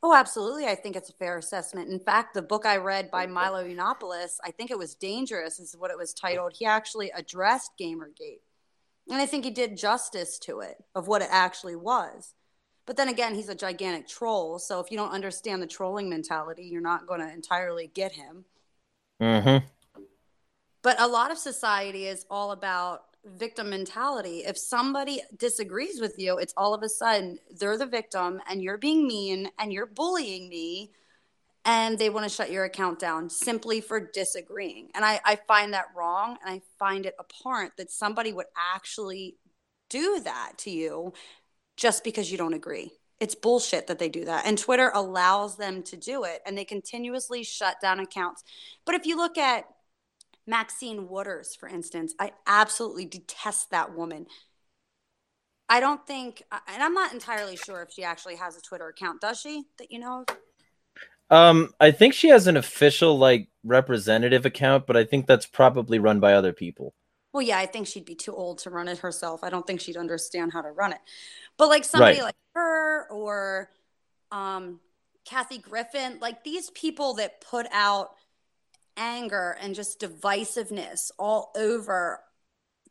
Oh, 0.04 0.14
absolutely. 0.14 0.68
I 0.68 0.76
think 0.76 0.96
it's 0.96 1.10
a 1.10 1.14
fair 1.14 1.38
assessment. 1.38 1.90
In 1.90 2.00
fact, 2.00 2.34
the 2.34 2.42
book 2.42 2.66
I 2.66 2.78
read 2.78 3.10
by 3.10 3.26
Milo 3.26 3.64
Yiannopoulos, 3.64 4.38
I 4.44 4.52
think 4.52 4.70
it 4.70 4.78
was 4.78 4.94
Dangerous, 4.94 5.60
is 5.60 5.76
what 5.78 5.92
it 5.92 5.98
was 5.98 6.14
titled. 6.14 6.54
He 6.58 6.66
actually 6.66 7.12
addressed 7.16 7.72
Gamergate. 7.80 8.42
And 9.10 9.22
I 9.22 9.26
think 9.26 9.46
he 9.46 9.52
did 9.52 9.78
justice 9.78 10.38
to 10.40 10.60
it 10.60 10.84
of 10.94 11.08
what 11.08 11.22
it 11.22 11.30
actually 11.32 11.76
was. 11.76 12.34
But 12.86 12.98
then 12.98 13.10
again, 13.10 13.36
he's 13.36 13.50
a 13.50 13.56
gigantic 13.56 14.08
troll. 14.08 14.60
So 14.60 14.80
if 14.80 14.92
you 14.92 14.98
don't 14.98 15.12
understand 15.12 15.62
the 15.62 15.68
trolling 15.68 16.10
mentality, 16.10 16.64
you're 16.64 16.82
not 16.82 17.06
going 17.06 17.20
to 17.20 17.32
entirely 17.32 17.92
get 17.94 18.14
him. 18.14 18.46
Mm-hmm. 19.22 19.66
But 20.82 21.02
a 21.02 21.08
lot 21.08 21.32
of 21.32 21.38
society 21.38 22.06
is 22.06 22.26
all 22.30 22.52
about 22.52 23.02
victim 23.26 23.70
mentality. 23.70 24.44
If 24.46 24.58
somebody 24.58 25.22
disagrees 25.36 26.00
with 26.00 26.16
you, 26.18 26.38
it's 26.38 26.54
all 26.56 26.74
of 26.74 26.82
a 26.82 26.90
sudden 26.90 27.40
they're 27.60 27.78
the 27.78 27.86
victim 27.86 28.42
and 28.50 28.62
you're 28.62 28.78
being 28.78 29.06
mean 29.06 29.50
and 29.60 29.74
you're 29.74 29.86
bullying 29.86 30.48
me 30.48 30.92
and 31.68 32.00
they 32.00 32.10
want 32.10 32.24
to 32.24 32.34
shut 32.34 32.50
your 32.50 32.64
account 32.64 32.98
down 32.98 33.30
simply 33.30 33.82
for 33.82 34.00
disagreeing. 34.00 34.90
And 34.96 35.04
I, 35.04 35.20
I 35.26 35.36
find 35.36 35.74
that 35.74 35.88
wrong 35.96 36.38
and 36.42 36.50
I 36.50 36.62
find 36.80 37.06
it 37.06 37.14
abhorrent 37.20 37.74
that 37.78 37.92
somebody 37.92 38.32
would 38.32 38.46
actually 38.74 39.36
do 39.90 40.22
that 40.24 40.54
to 40.60 40.72
you 40.72 41.14
just 41.76 42.06
because 42.06 42.32
you 42.32 42.38
don't 42.38 42.54
agree. 42.54 42.94
It's 43.20 43.36
bullshit 43.36 43.88
that 43.88 44.00
they 44.00 44.08
do 44.08 44.24
that. 44.26 44.46
And 44.46 44.58
Twitter 44.58 44.92
allows 44.96 45.58
them 45.58 45.84
to 45.84 45.98
do 45.98 46.24
it 46.24 46.40
and 46.46 46.58
they 46.58 46.64
continuously 46.64 47.44
shut 47.44 47.82
down 47.82 48.00
accounts. 48.00 48.46
But 48.86 48.96
if 48.96 49.06
you 49.06 49.18
look 49.18 49.38
at 49.38 49.66
Maxine 50.48 51.10
Waters, 51.10 51.54
for 51.54 51.68
instance, 51.68 52.14
I 52.18 52.32
absolutely 52.48 53.06
detest 53.06 53.72
that 53.72 53.94
woman. 53.94 54.28
I 55.68 55.82
don't 55.82 56.08
think, 56.08 56.44
and 56.50 56.82
I'm 56.82 56.94
not 56.94 57.12
entirely 57.12 57.58
sure 57.58 57.82
if 57.82 57.92
she 57.92 58.06
actually 58.06 58.38
has 58.38 58.56
a 58.56 58.62
Twitter 58.62 58.88
account. 58.88 59.20
Does 59.20 59.42
she 59.42 59.66
that 59.80 59.92
you 59.92 60.00
know 60.00 60.24
of? 60.30 60.38
Um, 61.30 61.74
I 61.80 61.92
think 61.92 62.14
she 62.14 62.30
has 62.30 62.48
an 62.48 62.58
official 62.58 63.18
like 63.18 63.50
representative 63.64 64.46
account, 64.46 64.88
but 64.88 64.96
I 64.96 65.04
think 65.04 65.28
that's 65.28 65.46
probably 65.46 66.00
run 66.00 66.20
by 66.20 66.34
other 66.34 66.54
people. 66.54 66.94
Well, 67.34 67.42
yeah, 67.42 67.58
I 67.58 67.66
think 67.66 67.88
she'd 67.88 68.06
be 68.06 68.16
too 68.16 68.34
old 68.34 68.60
to 68.60 68.70
run 68.70 68.88
it 68.88 69.00
herself. 69.00 69.44
I 69.44 69.50
don't 69.50 69.68
think 69.68 69.82
she'd 69.82 69.98
understand 69.98 70.54
how 70.54 70.62
to 70.62 70.72
run 70.72 70.94
it. 70.94 71.00
But 71.58 71.68
like 71.68 71.84
somebody 71.84 72.18
right. 72.18 72.26
like 72.26 72.36
her 72.56 73.08
or 73.10 73.70
um 74.32 74.80
Kathy 75.26 75.58
Griffin, 75.58 76.20
like 76.22 76.44
these 76.44 76.70
people 76.70 77.16
that 77.16 77.42
put 77.42 77.68
out 77.74 78.12
anger 78.98 79.56
and 79.62 79.76
just 79.76 80.00
divisiveness 80.00 81.12
all 81.20 81.52
over 81.56 82.22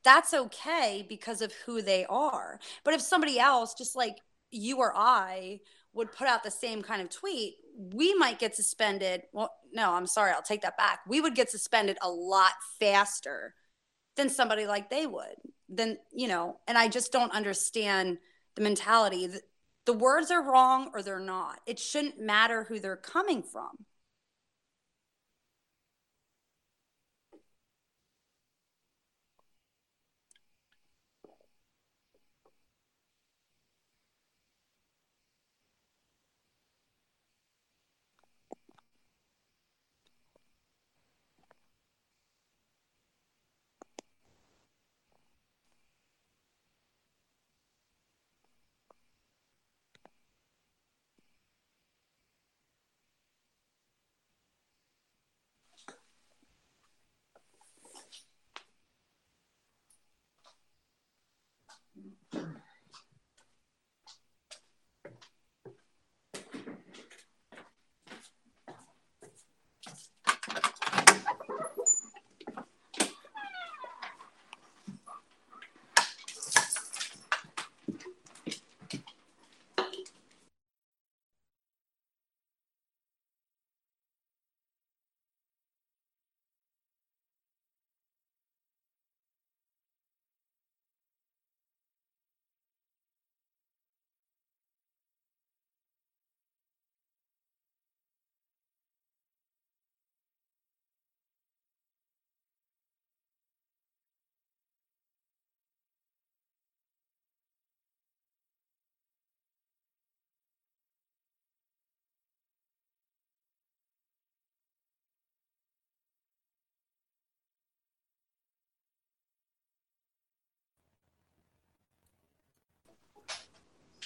that's 0.05 0.33
okay 0.33 1.05
because 1.09 1.43
of 1.43 1.53
who 1.67 1.83
they 1.83 2.07
are 2.07 2.61
but 2.85 2.95
if 2.95 3.01
somebody 3.01 3.41
else 3.41 3.75
just 3.75 3.97
like 3.97 4.19
you 4.53 4.79
or 4.79 4.93
i 4.95 5.59
would 5.97 6.13
put 6.13 6.29
out 6.29 6.45
the 6.45 6.51
same 6.51 6.83
kind 6.83 7.03
of 7.03 7.11
tweet 7.11 7.57
we 7.93 8.15
might 8.15 8.39
get 8.39 8.55
suspended. 8.55 9.23
Well 9.33 9.53
no 9.73 9.93
i'm 9.93 10.07
sorry 10.07 10.33
i'll 10.33 10.43
take 10.43 10.63
that 10.63 10.77
back. 10.79 11.01
We 11.07 11.21
would 11.21 11.35
get 11.35 11.51
suspended 11.51 11.99
a 12.03 12.09
lot 12.09 12.53
faster 12.79 13.55
than 14.17 14.31
somebody 14.31 14.67
like 14.67 14.89
they 14.89 15.07
would 15.07 15.37
then 15.69 15.99
you 16.13 16.29
know 16.29 16.59
and 16.69 16.79
i 16.79 16.89
just 16.89 17.13
don't 17.13 17.33
understand 17.33 18.19
the 18.55 18.63
mentality. 18.63 19.29
The 19.85 19.93
words 19.93 20.31
are 20.31 20.43
wrong 20.43 20.91
or 20.93 21.03
they're 21.03 21.21
not. 21.21 21.61
It 21.67 21.79
shouldn't 21.79 22.19
matter 22.19 22.65
who 22.65 22.81
they're 22.81 22.97
coming 22.97 23.43
from 23.43 23.85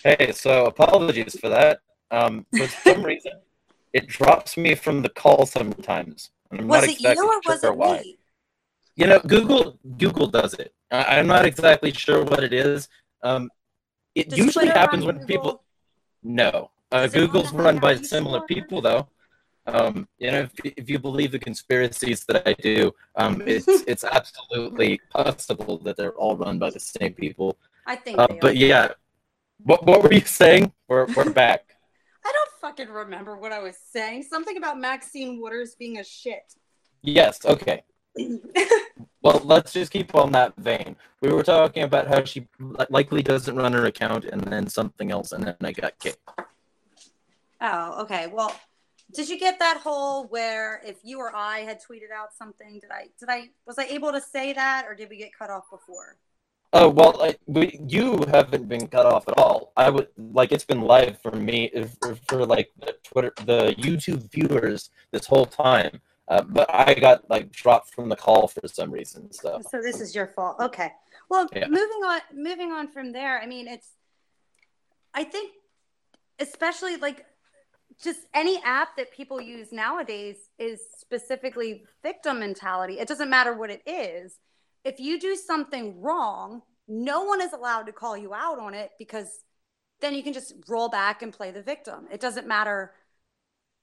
Hey, 0.02 0.32
so 0.32 0.66
apologies 0.66 1.38
for 1.38 1.48
that. 1.48 1.80
Um, 2.10 2.46
for 2.56 2.66
some 2.66 3.02
reason, 3.02 3.32
it 3.92 4.06
drops 4.06 4.56
me 4.56 4.74
from 4.74 5.02
the 5.02 5.08
call 5.10 5.46
sometimes. 5.46 6.30
I'm 6.50 6.66
was 6.66 6.84
it 6.84 7.00
you 7.00 7.10
or 7.10 7.40
was 7.46 7.62
it 7.62 7.76
why. 7.76 7.98
me? 7.98 8.18
You 8.96 9.06
know, 9.06 9.20
Google 9.20 9.78
Google 9.98 10.26
does 10.26 10.54
it. 10.54 10.74
I, 10.90 11.16
am 11.16 11.26
not 11.26 11.44
exactly 11.44 11.92
sure 11.92 12.24
what 12.24 12.42
it 12.42 12.52
is. 12.52 12.88
Um, 13.22 13.50
it 14.14 14.30
Does 14.30 14.38
usually 14.38 14.66
Twitter 14.66 14.78
happens 14.78 15.04
when 15.04 15.18
Google? 15.18 15.26
people. 15.26 15.64
No, 16.22 16.70
uh, 16.92 17.06
Google's 17.06 17.52
run 17.52 17.78
by 17.78 17.96
similar 17.96 18.40
people, 18.42 18.80
though. 18.80 19.08
Um, 19.66 20.08
you 20.18 20.30
know, 20.30 20.40
if, 20.40 20.72
if 20.76 20.90
you 20.90 20.98
believe 20.98 21.32
the 21.32 21.38
conspiracies 21.38 22.24
that 22.24 22.46
I 22.46 22.54
do, 22.54 22.92
um, 23.16 23.42
it's 23.46 23.66
it's 23.86 24.04
absolutely 24.04 25.00
possible 25.10 25.78
that 25.78 25.96
they're 25.96 26.14
all 26.14 26.36
run 26.36 26.58
by 26.58 26.70
the 26.70 26.80
same 26.80 27.14
people. 27.14 27.56
I 27.86 27.96
think. 27.96 28.18
Uh, 28.18 28.28
but 28.40 28.56
yeah, 28.56 28.92
what 29.64 29.84
what 29.84 30.02
were 30.02 30.12
you 30.12 30.20
saying? 30.20 30.72
We're 30.88 31.06
we're 31.14 31.30
back. 31.32 31.76
I 32.24 32.32
don't 32.32 32.50
fucking 32.60 32.92
remember 32.92 33.36
what 33.36 33.52
I 33.52 33.60
was 33.60 33.76
saying. 33.92 34.24
Something 34.24 34.56
about 34.56 34.78
Maxine 34.78 35.40
Waters 35.40 35.74
being 35.78 35.98
a 35.98 36.04
shit. 36.04 36.54
Yes. 37.02 37.44
Okay. 37.44 37.82
well, 39.22 39.40
let's 39.44 39.72
just 39.72 39.92
keep 39.92 40.14
on 40.14 40.32
that 40.32 40.54
vein. 40.56 40.96
We 41.22 41.32
were 41.32 41.42
talking 41.42 41.84
about 41.84 42.08
how 42.08 42.24
she 42.24 42.48
likely 42.90 43.22
doesn't 43.22 43.54
run 43.56 43.72
her 43.72 43.86
account, 43.86 44.24
and 44.24 44.42
then 44.42 44.68
something 44.68 45.10
else, 45.10 45.32
and 45.32 45.44
then 45.44 45.56
I 45.62 45.72
got 45.72 45.98
kicked. 45.98 46.28
Oh, 47.60 48.02
okay. 48.02 48.26
Well, 48.26 48.54
did 49.14 49.28
you 49.28 49.38
get 49.38 49.58
that 49.58 49.78
whole 49.78 50.24
where 50.24 50.80
if 50.84 50.98
you 51.02 51.18
or 51.18 51.34
I 51.34 51.60
had 51.60 51.78
tweeted 51.80 52.12
out 52.14 52.32
something, 52.36 52.78
did 52.80 52.90
I 52.90 53.08
did 53.18 53.28
I 53.28 53.50
was 53.66 53.78
I 53.78 53.84
able 53.84 54.12
to 54.12 54.20
say 54.20 54.52
that, 54.52 54.86
or 54.86 54.94
did 54.94 55.08
we 55.10 55.16
get 55.16 55.30
cut 55.36 55.50
off 55.50 55.70
before? 55.70 56.16
Oh 56.72 56.88
well, 56.88 57.20
I, 57.20 57.36
we, 57.46 57.80
you 57.88 58.24
haven't 58.30 58.68
been 58.68 58.86
cut 58.86 59.04
off 59.04 59.26
at 59.28 59.36
all. 59.38 59.72
I 59.76 59.90
would 59.90 60.08
like 60.16 60.52
it's 60.52 60.64
been 60.64 60.82
live 60.82 61.20
for 61.20 61.32
me 61.32 61.70
for, 62.00 62.14
for 62.28 62.46
like 62.46 62.70
the 62.78 62.94
Twitter, 63.02 63.32
the 63.44 63.74
YouTube 63.76 64.30
viewers 64.30 64.90
this 65.10 65.26
whole 65.26 65.46
time. 65.46 66.00
Uh, 66.28 66.42
but 66.42 66.72
I 66.72 66.94
got 66.94 67.28
like 67.28 67.50
dropped 67.50 67.92
from 67.92 68.08
the 68.08 68.14
call 68.14 68.46
for 68.46 68.68
some 68.68 68.92
reason. 68.92 69.32
So 69.32 69.60
so 69.68 69.82
this 69.82 70.00
is 70.00 70.14
your 70.14 70.28
fault. 70.28 70.60
Okay. 70.60 70.92
Well, 71.28 71.48
yeah. 71.54 71.66
moving 71.66 72.02
on, 72.04 72.20
moving 72.34 72.72
on 72.72 72.88
from 72.88 73.12
there. 73.12 73.40
I 73.40 73.46
mean, 73.46 73.66
it's. 73.66 73.88
I 75.12 75.24
think, 75.24 75.52
especially 76.38 76.96
like, 76.96 77.26
just 78.00 78.20
any 78.32 78.62
app 78.64 78.96
that 78.96 79.12
people 79.12 79.40
use 79.40 79.72
nowadays 79.72 80.36
is 80.58 80.80
specifically 80.98 81.84
victim 82.02 82.38
mentality. 82.38 83.00
It 83.00 83.08
doesn't 83.08 83.28
matter 83.28 83.54
what 83.54 83.70
it 83.70 83.82
is 83.86 84.36
if 84.84 84.98
you 84.98 85.18
do 85.20 85.36
something 85.36 86.00
wrong, 86.00 86.62
no 86.88 87.24
one 87.24 87.40
is 87.40 87.52
allowed 87.52 87.84
to 87.84 87.92
call 87.92 88.16
you 88.16 88.34
out 88.34 88.58
on 88.58 88.74
it 88.74 88.90
because 88.98 89.44
then 90.00 90.14
you 90.14 90.22
can 90.22 90.32
just 90.32 90.54
roll 90.68 90.88
back 90.88 91.22
and 91.22 91.32
play 91.32 91.50
the 91.50 91.62
victim. 91.62 92.06
It 92.10 92.20
doesn't 92.20 92.48
matter 92.48 92.92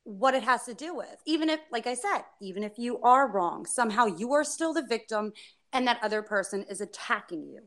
what 0.03 0.33
it 0.33 0.43
has 0.43 0.63
to 0.65 0.73
do 0.73 0.95
with. 0.95 1.15
Even 1.25 1.49
if, 1.49 1.59
like 1.71 1.85
I 1.85 1.93
said, 1.93 2.23
even 2.41 2.63
if 2.63 2.73
you 2.77 2.99
are 3.01 3.29
wrong, 3.29 3.65
somehow 3.65 4.05
you 4.05 4.33
are 4.33 4.43
still 4.43 4.73
the 4.73 4.85
victim 4.87 5.33
and 5.73 5.87
that 5.87 5.99
other 6.01 6.21
person 6.21 6.65
is 6.69 6.81
attacking 6.81 7.45
you. 7.45 7.61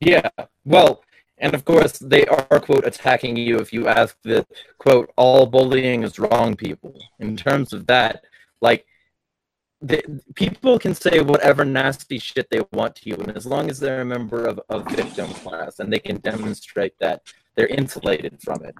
Yeah. 0.00 0.30
Well, 0.64 1.02
and 1.38 1.54
of 1.54 1.64
course, 1.64 1.98
they 1.98 2.24
are, 2.26 2.60
quote, 2.60 2.86
attacking 2.86 3.36
you 3.36 3.58
if 3.58 3.72
you 3.72 3.88
ask 3.88 4.16
the, 4.22 4.46
quote, 4.78 5.12
all 5.16 5.46
bullying 5.46 6.02
is 6.02 6.18
wrong 6.18 6.56
people. 6.56 6.94
In 7.18 7.36
terms 7.36 7.72
of 7.72 7.86
that, 7.88 8.24
like, 8.60 8.86
people 10.34 10.78
can 10.78 10.94
say 10.94 11.20
whatever 11.20 11.64
nasty 11.64 12.18
shit 12.18 12.48
they 12.50 12.62
want 12.72 12.96
to 12.96 13.10
you, 13.10 13.16
and 13.16 13.36
as 13.36 13.46
long 13.46 13.70
as 13.70 13.78
they're 13.78 14.00
a 14.00 14.04
member 14.04 14.44
of 14.44 14.60
a 14.68 14.80
victim 14.80 15.28
class 15.34 15.78
and 15.78 15.92
they 15.92 15.98
can 15.98 16.16
demonstrate 16.18 16.98
that, 16.98 17.22
they're 17.54 17.68
insulated 17.68 18.40
from 18.42 18.64
it. 18.64 18.74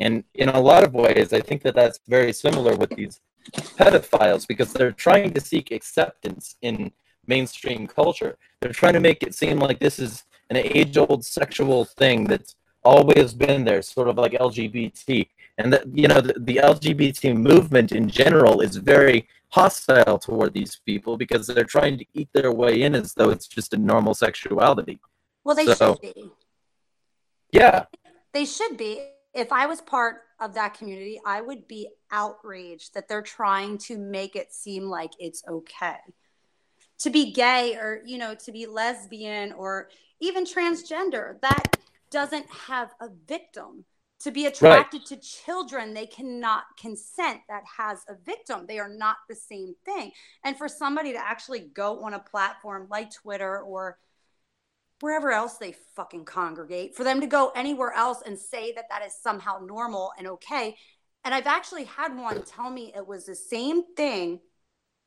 And 0.00 0.24
in 0.34 0.48
a 0.48 0.60
lot 0.60 0.84
of 0.84 0.94
ways, 0.94 1.32
I 1.32 1.40
think 1.40 1.62
that 1.62 1.74
that's 1.74 2.00
very 2.08 2.32
similar 2.32 2.76
with 2.76 2.90
these 2.90 3.20
pedophiles 3.52 4.46
because 4.46 4.72
they're 4.72 4.92
trying 4.92 5.32
to 5.34 5.40
seek 5.40 5.70
acceptance 5.70 6.56
in 6.62 6.92
mainstream 7.26 7.86
culture. 7.86 8.36
They're 8.60 8.72
trying 8.72 8.94
to 8.94 9.00
make 9.00 9.22
it 9.22 9.34
seem 9.34 9.58
like 9.58 9.80
this 9.80 9.98
is 9.98 10.24
an 10.50 10.56
age 10.56 10.96
old 10.96 11.24
sexual 11.24 11.84
thing 11.84 12.24
that's 12.24 12.54
always 12.84 13.34
been 13.34 13.64
there, 13.64 13.82
sort 13.82 14.08
of 14.08 14.16
like 14.16 14.32
LGBT. 14.32 15.28
And 15.58 15.72
that, 15.72 15.84
you 15.96 16.08
know, 16.08 16.20
the, 16.20 16.34
the 16.38 16.56
LGBT 16.56 17.36
movement 17.36 17.92
in 17.92 18.08
general 18.08 18.60
is 18.60 18.76
very 18.76 19.28
hostile 19.50 20.18
toward 20.18 20.54
these 20.54 20.80
people 20.86 21.16
because 21.16 21.46
they're 21.46 21.64
trying 21.64 21.98
to 21.98 22.04
eat 22.14 22.28
their 22.32 22.52
way 22.52 22.82
in 22.82 22.94
as 22.94 23.12
though 23.14 23.30
it's 23.30 23.46
just 23.46 23.74
a 23.74 23.76
normal 23.76 24.14
sexuality. 24.14 24.98
Well, 25.44 25.56
they 25.56 25.66
so, 25.66 25.94
should 25.94 26.14
be. 26.14 26.30
Yeah. 27.52 27.84
They 28.32 28.44
should 28.44 28.76
be 28.76 29.08
if 29.34 29.52
I 29.52 29.66
was 29.66 29.80
part 29.80 30.22
of 30.40 30.54
that 30.54 30.74
community, 30.74 31.20
I 31.24 31.40
would 31.40 31.68
be 31.68 31.88
outraged 32.10 32.94
that 32.94 33.08
they're 33.08 33.22
trying 33.22 33.78
to 33.78 33.98
make 33.98 34.36
it 34.36 34.52
seem 34.52 34.84
like 34.84 35.12
it's 35.18 35.42
okay 35.48 35.98
to 36.98 37.10
be 37.10 37.32
gay 37.32 37.76
or, 37.76 38.02
you 38.04 38.18
know, 38.18 38.34
to 38.34 38.52
be 38.52 38.66
lesbian 38.66 39.52
or 39.52 39.88
even 40.20 40.44
transgender. 40.44 41.40
That 41.40 41.76
doesn't 42.10 42.46
have 42.50 42.92
a 43.00 43.08
victim. 43.26 43.84
To 44.22 44.32
be 44.32 44.46
attracted 44.46 44.98
right. 44.98 45.06
to 45.06 45.16
children, 45.16 45.94
they 45.94 46.06
cannot 46.06 46.64
consent. 46.76 47.40
That 47.48 47.62
has 47.76 48.04
a 48.08 48.16
victim. 48.26 48.66
They 48.66 48.80
are 48.80 48.88
not 48.88 49.16
the 49.28 49.36
same 49.36 49.74
thing. 49.84 50.10
And 50.42 50.56
for 50.56 50.68
somebody 50.68 51.12
to 51.12 51.18
actually 51.18 51.60
go 51.60 52.02
on 52.04 52.14
a 52.14 52.18
platform 52.18 52.88
like 52.90 53.12
Twitter 53.12 53.60
or 53.60 53.98
wherever 55.00 55.30
else 55.30 55.54
they 55.58 55.76
fucking 55.94 56.24
congregate, 56.24 56.96
for 56.96 57.04
them 57.04 57.20
to 57.20 57.28
go 57.28 57.52
anywhere 57.54 57.92
else 57.92 58.20
and 58.26 58.36
say 58.36 58.72
that 58.72 58.88
that 58.90 59.06
is 59.06 59.14
somehow 59.14 59.60
normal 59.64 60.10
and 60.18 60.26
okay. 60.26 60.76
And 61.24 61.32
I've 61.32 61.46
actually 61.46 61.84
had 61.84 62.16
one 62.16 62.42
tell 62.42 62.70
me 62.70 62.92
it 62.96 63.06
was 63.06 63.26
the 63.26 63.36
same 63.36 63.94
thing 63.94 64.40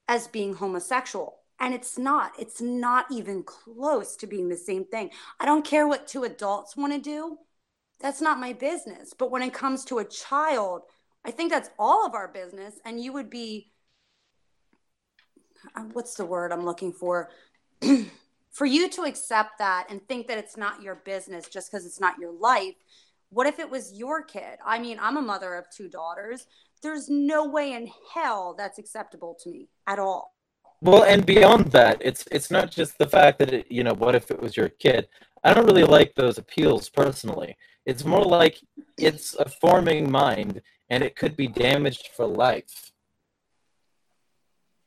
as 0.08 0.28
being 0.28 0.54
homosexual. 0.54 1.40
And 1.60 1.74
it's 1.74 1.98
not. 1.98 2.32
It's 2.40 2.62
not 2.62 3.06
even 3.12 3.44
close 3.44 4.16
to 4.18 4.28
being 4.28 4.50
the 4.50 4.58
same 4.58 4.86
thing. 4.86 5.12
I 5.40 5.46
don't 5.46 5.66
care 5.66 5.88
what 5.88 6.08
two 6.08 6.24
adults 6.24 6.78
want 6.78 6.94
to 6.94 7.00
do. 7.00 7.38
That's 8.02 8.22
not 8.22 8.40
my 8.40 8.54
business. 8.54 9.14
But 9.18 9.32
when 9.32 9.42
it 9.42 9.54
comes 9.54 9.86
to 9.86 10.00
a 10.00 10.06
child, 10.06 10.84
I 11.24 11.32
think 11.32 11.52
that's 11.52 11.70
all 11.78 12.06
of 12.06 12.16
our 12.16 12.28
business. 12.28 12.76
And 12.86 13.00
you 13.00 13.14
would 13.14 13.30
be, 13.30 13.72
uh, 15.76 15.84
what's 15.94 16.16
the 16.16 16.26
word 16.26 16.52
I'm 16.52 16.66
looking 16.66 16.92
for? 16.92 17.30
for 18.52 18.66
you 18.66 18.90
to 18.90 19.04
accept 19.04 19.58
that 19.58 19.88
and 19.90 20.06
think 20.08 20.28
that 20.28 20.38
it's 20.38 20.58
not 20.58 20.82
your 20.82 20.96
business 20.96 21.48
just 21.48 21.72
because 21.72 21.86
it's 21.86 22.00
not 22.00 22.20
your 22.20 22.32
life 22.34 22.76
what 23.30 23.48
if 23.48 23.60
it 23.60 23.70
was 23.70 23.94
your 23.94 24.22
kid 24.22 24.60
i 24.66 24.78
mean 24.78 24.98
i'm 25.02 25.18
a 25.18 25.22
mother 25.22 25.56
of 25.56 25.66
two 25.76 25.88
daughters 25.88 26.46
there's 26.84 27.10
no 27.10 27.48
way 27.48 27.74
in 27.74 27.90
hell 28.14 28.54
that's 28.58 28.78
acceptable 28.78 29.36
to 29.42 29.50
me 29.50 29.68
at 29.88 30.00
all 30.00 30.36
well 30.82 31.04
and 31.04 31.26
beyond 31.26 31.66
that 31.72 31.98
it's 32.02 32.28
it's 32.32 32.52
not 32.52 32.70
just 32.70 32.98
the 32.98 33.08
fact 33.08 33.40
that 33.40 33.54
it, 33.54 33.66
you 33.72 33.84
know 33.84 33.94
what 33.94 34.16
if 34.16 34.30
it 34.30 34.40
was 34.40 34.56
your 34.56 34.70
kid 34.70 35.08
i 35.44 35.54
don't 35.54 35.66
really 35.66 35.84
like 35.84 36.14
those 36.16 36.38
appeals 36.38 36.90
personally 36.90 37.56
it's 37.86 38.06
more 38.06 38.24
like 38.24 38.60
it's 38.98 39.34
a 39.36 39.48
forming 39.50 40.12
mind 40.12 40.62
and 40.90 41.04
it 41.04 41.16
could 41.16 41.36
be 41.36 41.48
damaged 41.48 42.10
for 42.16 42.26
life. 42.26 42.92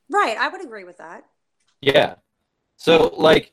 Right 0.09 0.37
i 0.37 0.47
would 0.47 0.63
agree 0.63 0.83
with 0.83 0.97
that. 0.97 1.25
Yeah. 1.81 2.15
So, 2.77 3.13
like, 3.17 3.51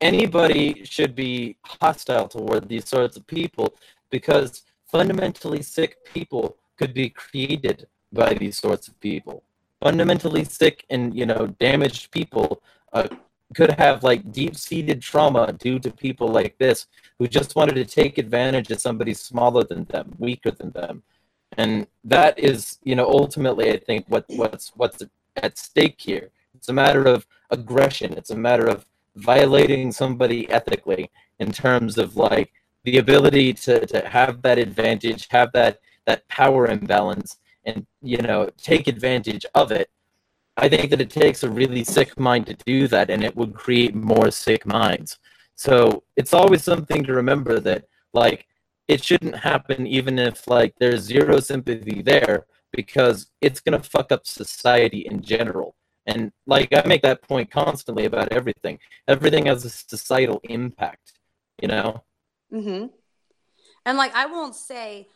anybody 0.00 0.84
should 0.84 1.14
be 1.14 1.56
hostile 1.64 2.28
toward 2.28 2.68
these 2.68 2.88
sorts 2.88 3.16
of 3.16 3.26
people 3.26 3.74
because 4.10 4.62
fundamentally 4.90 5.62
sick 5.62 6.04
people 6.04 6.56
could 6.78 6.92
be 6.92 7.08
created 7.10 7.86
by 8.12 8.34
these 8.34 8.58
sorts 8.58 8.88
of 8.88 8.98
people. 9.00 9.42
Fundamentally 9.80 10.44
sick 10.44 10.84
and, 10.90 11.14
you 11.16 11.26
know, 11.26 11.46
damaged 11.58 12.10
people 12.10 12.62
uh, 12.92 13.08
could 13.54 13.72
have 13.72 14.02
like 14.02 14.32
deep 14.32 14.56
seated 14.56 15.02
trauma 15.02 15.52
due 15.52 15.78
to 15.78 15.90
people 15.90 16.28
like 16.28 16.56
this 16.58 16.86
who 17.18 17.28
just 17.28 17.56
wanted 17.56 17.74
to 17.74 17.84
take 17.84 18.18
advantage 18.18 18.70
of 18.70 18.80
somebody 18.80 19.14
smaller 19.14 19.64
than 19.64 19.84
them, 19.84 20.14
weaker 20.18 20.50
than 20.50 20.70
them. 20.72 21.02
And 21.56 21.86
that 22.04 22.38
is, 22.38 22.78
you 22.82 22.96
know, 22.96 23.06
ultimately, 23.06 23.70
I 23.70 23.78
think 23.78 24.06
what, 24.08 24.24
what's 24.28 24.72
what's 24.74 25.02
at 25.36 25.58
stake 25.58 26.00
here. 26.00 26.30
It's 26.54 26.68
a 26.68 26.72
matter 26.72 27.04
of 27.04 27.26
aggression. 27.50 28.14
It's 28.14 28.30
a 28.30 28.36
matter 28.36 28.66
of 28.66 28.86
violating 29.16 29.92
somebody 29.92 30.50
ethically 30.50 31.10
in 31.38 31.52
terms 31.52 31.98
of 31.98 32.16
like 32.16 32.52
the 32.84 32.98
ability 32.98 33.52
to, 33.54 33.86
to 33.86 34.08
have 34.08 34.42
that 34.42 34.58
advantage, 34.58 35.28
have 35.30 35.52
that 35.52 35.78
that 36.06 36.26
power 36.28 36.66
imbalance, 36.66 37.38
and 37.64 37.86
you 38.02 38.18
know 38.18 38.50
take 38.56 38.88
advantage 38.88 39.46
of 39.54 39.72
it. 39.72 39.90
I 40.56 40.68
think 40.68 40.90
that 40.90 41.00
it 41.00 41.10
takes 41.10 41.42
a 41.42 41.50
really 41.50 41.82
sick 41.84 42.18
mind 42.18 42.46
to 42.46 42.54
do 42.54 42.86
that, 42.88 43.10
and 43.10 43.24
it 43.24 43.36
would 43.36 43.54
create 43.54 43.94
more 43.94 44.30
sick 44.30 44.64
minds. 44.66 45.18
So 45.56 46.04
it's 46.16 46.34
always 46.34 46.62
something 46.62 47.02
to 47.04 47.12
remember 47.14 47.60
that 47.60 47.84
like 48.12 48.46
it 48.88 49.02
shouldn't 49.02 49.36
happen 49.36 49.86
even 49.86 50.18
if 50.18 50.46
like 50.46 50.74
there's 50.78 51.00
zero 51.02 51.40
sympathy 51.40 52.02
there 52.02 52.46
because 52.72 53.30
it's 53.40 53.60
gonna 53.60 53.82
fuck 53.82 54.12
up 54.12 54.26
society 54.26 55.06
in 55.06 55.22
general. 55.22 55.74
And 56.06 56.32
like 56.46 56.68
I 56.72 56.86
make 56.86 57.02
that 57.02 57.22
point 57.22 57.50
constantly 57.50 58.04
about 58.04 58.32
everything. 58.32 58.78
Everything 59.08 59.46
has 59.46 59.64
a 59.64 59.70
societal 59.70 60.40
impact, 60.44 61.14
you 61.62 61.68
know. 61.68 62.04
Mhm. 62.52 62.90
And 63.86 63.98
like 63.98 64.14
I 64.14 64.26
won't 64.26 64.54
say 64.54 65.08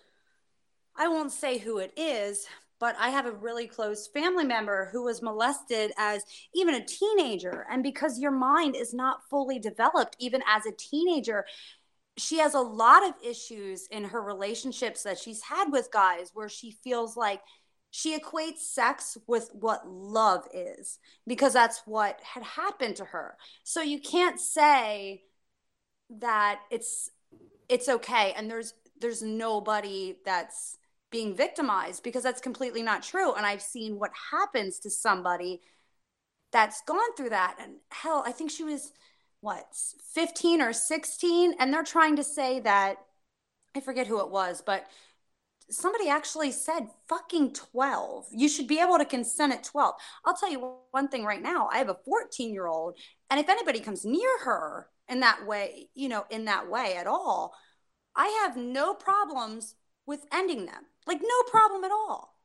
I 0.96 1.06
won't 1.08 1.30
say 1.30 1.58
who 1.58 1.78
it 1.78 1.92
is, 1.96 2.46
but 2.80 2.96
I 2.98 3.10
have 3.10 3.26
a 3.26 3.32
really 3.32 3.66
close 3.66 4.06
family 4.06 4.44
member 4.44 4.88
who 4.92 5.04
was 5.04 5.22
molested 5.22 5.92
as 5.98 6.24
even 6.54 6.74
a 6.74 6.84
teenager. 6.84 7.66
And 7.70 7.82
because 7.82 8.18
your 8.18 8.30
mind 8.30 8.76
is 8.76 8.94
not 8.94 9.28
fully 9.28 9.58
developed, 9.58 10.16
even 10.18 10.42
as 10.46 10.64
a 10.66 10.72
teenager, 10.72 11.44
she 12.16 12.38
has 12.38 12.54
a 12.54 12.60
lot 12.60 13.06
of 13.06 13.14
issues 13.24 13.86
in 13.88 14.04
her 14.04 14.20
relationships 14.20 15.02
that 15.02 15.18
she's 15.18 15.42
had 15.42 15.70
with 15.70 15.90
guys 15.90 16.30
where 16.34 16.48
she 16.48 16.72
feels 16.82 17.16
like 17.16 17.40
she 17.90 18.18
equates 18.18 18.58
sex 18.58 19.16
with 19.26 19.50
what 19.52 19.88
love 19.88 20.46
is 20.52 20.98
because 21.26 21.52
that's 21.52 21.82
what 21.86 22.20
had 22.22 22.42
happened 22.42 22.96
to 22.96 23.04
her. 23.04 23.36
So 23.62 23.80
you 23.80 24.00
can't 24.00 24.38
say 24.38 25.22
that 26.20 26.60
it's 26.70 27.10
it's 27.68 27.88
okay 27.88 28.32
and 28.36 28.50
there's 28.50 28.74
there's 29.00 29.22
nobody 29.22 30.16
that's 30.24 30.78
being 31.10 31.34
victimized 31.34 32.02
because 32.02 32.22
that's 32.22 32.40
completely 32.40 32.82
not 32.82 33.02
true. 33.02 33.34
And 33.34 33.46
I've 33.46 33.62
seen 33.62 33.98
what 33.98 34.10
happens 34.30 34.78
to 34.80 34.90
somebody 34.90 35.60
that's 36.52 36.82
gone 36.82 37.14
through 37.16 37.30
that. 37.30 37.56
And 37.60 37.76
hell 37.90 38.22
I 38.26 38.32
think 38.32 38.50
she 38.50 38.64
was 38.64 38.92
what 39.40 39.66
15 40.14 40.60
or 40.60 40.72
16 40.72 41.54
and 41.58 41.72
they're 41.72 41.84
trying 41.84 42.16
to 42.16 42.24
say 42.24 42.60
that 42.60 42.96
I 43.76 43.80
forget 43.80 44.06
who 44.06 44.20
it 44.20 44.30
was 44.30 44.62
but 44.64 44.86
somebody 45.70 46.08
actually 46.08 46.50
said 46.50 46.88
fucking 47.08 47.52
12 47.52 48.26
you 48.32 48.48
should 48.48 48.66
be 48.66 48.80
able 48.80 48.98
to 48.98 49.04
consent 49.04 49.52
at 49.52 49.62
12 49.62 49.94
i'll 50.24 50.36
tell 50.36 50.50
you 50.50 50.72
one 50.90 51.08
thing 51.08 51.24
right 51.24 51.42
now. 51.42 51.68
I 51.72 51.78
have 51.78 51.88
a 51.88 51.98
14 52.04 52.52
year 52.52 52.66
old 52.66 52.98
and 53.30 53.38
if 53.38 53.48
anybody 53.48 53.80
comes 53.80 54.04
near 54.04 54.38
her 54.44 54.88
in 55.08 55.20
that 55.20 55.46
way 55.46 55.88
you 55.94 56.08
know 56.08 56.24
in 56.30 56.46
that 56.46 56.68
way 56.68 56.96
at 56.96 57.06
all 57.06 57.54
i 58.16 58.26
have 58.42 58.56
no 58.56 58.94
problems 58.94 59.76
with 60.06 60.26
ending 60.32 60.66
them 60.66 60.86
like 61.08 61.20
no 61.20 61.50
problem 61.50 61.82
at 61.84 61.90
all 61.90 62.36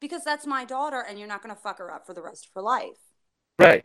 because 0.00 0.24
that's 0.24 0.46
my 0.46 0.64
daughter 0.64 1.04
and 1.06 1.18
you're 1.18 1.28
not 1.28 1.42
going 1.42 1.54
to 1.54 1.60
fuck 1.60 1.78
her 1.78 1.92
up 1.92 2.06
for 2.06 2.14
the 2.14 2.22
rest 2.22 2.46
of 2.46 2.52
her 2.54 2.62
life 2.62 2.98
right 3.58 3.84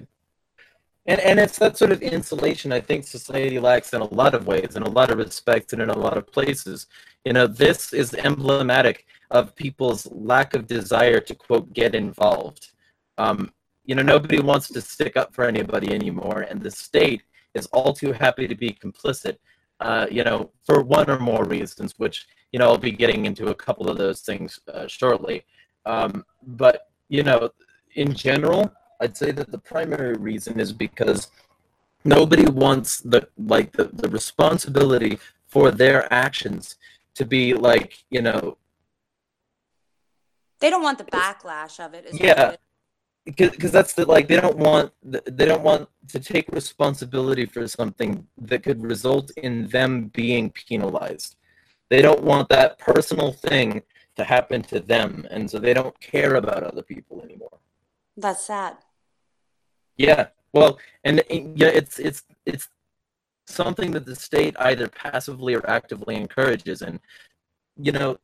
and 1.08 1.22
and 1.22 1.40
it's 1.40 1.58
that 1.58 1.78
sort 1.78 1.92
of 1.92 2.02
insulation 2.02 2.72
I 2.72 2.82
think 2.82 3.06
society 3.06 3.60
lacks 3.60 3.94
in 3.94 4.02
a 4.02 4.14
lot 4.14 4.36
of 4.36 4.46
ways, 4.46 4.76
in 4.76 4.84
a 4.84 4.90
lot 4.90 5.10
of 5.10 5.18
respects, 5.18 5.74
and 5.74 5.82
in 5.82 5.90
a 5.90 5.98
lot 5.98 6.18
of 6.18 6.28
places. 6.28 6.88
You 7.26 7.34
know, 7.34 7.48
this 7.48 7.94
is 7.94 8.14
emblematic 8.14 9.06
of 9.32 9.56
people's 9.56 10.06
lack 10.12 10.54
of 10.54 10.68
desire 10.68 11.20
to 11.22 11.36
quote 11.36 11.74
get 11.74 11.96
involved. 11.96 12.72
Um, 13.18 13.52
you 13.86 13.96
know, 13.96 14.04
nobody 14.04 14.40
wants 14.42 14.68
to 14.70 14.82
stick 14.82 15.16
up 15.16 15.34
for 15.34 15.46
anybody 15.46 15.94
anymore, 15.94 16.42
and 16.42 16.62
the 16.62 16.72
state 16.72 17.24
is 17.54 17.68
all 17.68 17.94
too 17.94 18.12
happy 18.12 18.48
to 18.48 18.56
be 18.56 18.72
complicit. 18.72 19.38
Uh, 19.80 20.08
you 20.10 20.24
know, 20.24 20.52
for 20.66 20.82
one 20.82 21.10
or 21.10 21.20
more 21.20 21.44
reasons, 21.46 21.94
which 21.98 22.28
you 22.52 22.60
know 22.60 22.66
I'll 22.66 22.78
be 22.78 22.92
getting 22.92 23.26
into 23.26 23.48
a 23.48 23.56
couple 23.56 23.90
of 23.90 23.98
those 23.98 24.22
things 24.22 24.60
uh, 24.74 24.88
shortly. 24.88 25.44
Um, 25.86 26.26
but 26.44 26.90
you 27.10 27.24
know, 27.24 27.50
in 27.96 28.14
general, 28.14 28.72
I'd 29.00 29.16
say 29.16 29.32
that 29.32 29.52
the 29.52 29.58
primary 29.58 30.14
reason 30.14 30.60
is 30.60 30.74
because 30.74 31.32
nobody 32.04 32.48
wants 32.50 33.00
the 33.00 33.28
like 33.38 33.72
the, 33.74 33.86
the 33.86 34.10
responsibility 34.10 35.20
for 35.46 35.72
their 35.72 36.12
actions 36.12 36.76
to 37.16 37.26
be 37.26 37.54
like 37.54 38.04
you 38.10 38.22
know 38.22 38.58
they 40.60 40.70
don't 40.70 40.84
want 40.84 40.98
the 40.98 41.04
backlash 41.06 41.80
of 41.84 41.94
it 41.94 42.08
yeah 42.14 42.56
because 43.36 43.72
that's 43.72 43.94
the 43.94 44.06
like 44.06 44.28
they 44.28 44.40
don't 44.40 44.58
want 44.58 44.92
they 45.04 45.46
don't 45.46 45.64
want 45.64 45.90
to 46.08 46.20
take 46.20 46.48
responsibility 46.50 47.46
for 47.46 47.68
something 47.68 48.26
that 48.38 48.64
could 48.64 48.82
result 48.82 49.32
in 49.38 49.68
them 49.68 50.08
being 50.08 50.50
penalized. 50.50 51.36
They 51.90 52.02
don't 52.02 52.24
want 52.24 52.50
that 52.50 52.80
personal 52.80 53.32
thing 53.34 53.84
to 54.16 54.24
happen 54.24 54.62
to 54.64 54.80
them 54.80 55.28
and 55.30 55.50
so 55.50 55.60
they 55.60 55.74
don't 55.74 55.98
care 56.00 56.36
about 56.36 56.64
other 56.64 56.82
people 56.82 57.22
anymore. 57.22 57.60
That's 58.16 58.46
sad. 58.46 58.78
Yeah 59.98 60.28
well 60.54 60.80
and 61.04 61.24
eh, 61.30 61.44
yeah 61.56 61.68
it's 61.68 62.00
it's 62.00 62.24
it's 62.46 62.70
something 63.46 63.92
that 63.92 64.06
the 64.06 64.16
state 64.16 64.56
either 64.60 64.88
passively 64.88 65.54
or 65.54 65.70
actively 65.70 66.16
encourages 66.16 66.82
and 66.82 67.00
you 67.78 67.92
know 67.92 68.18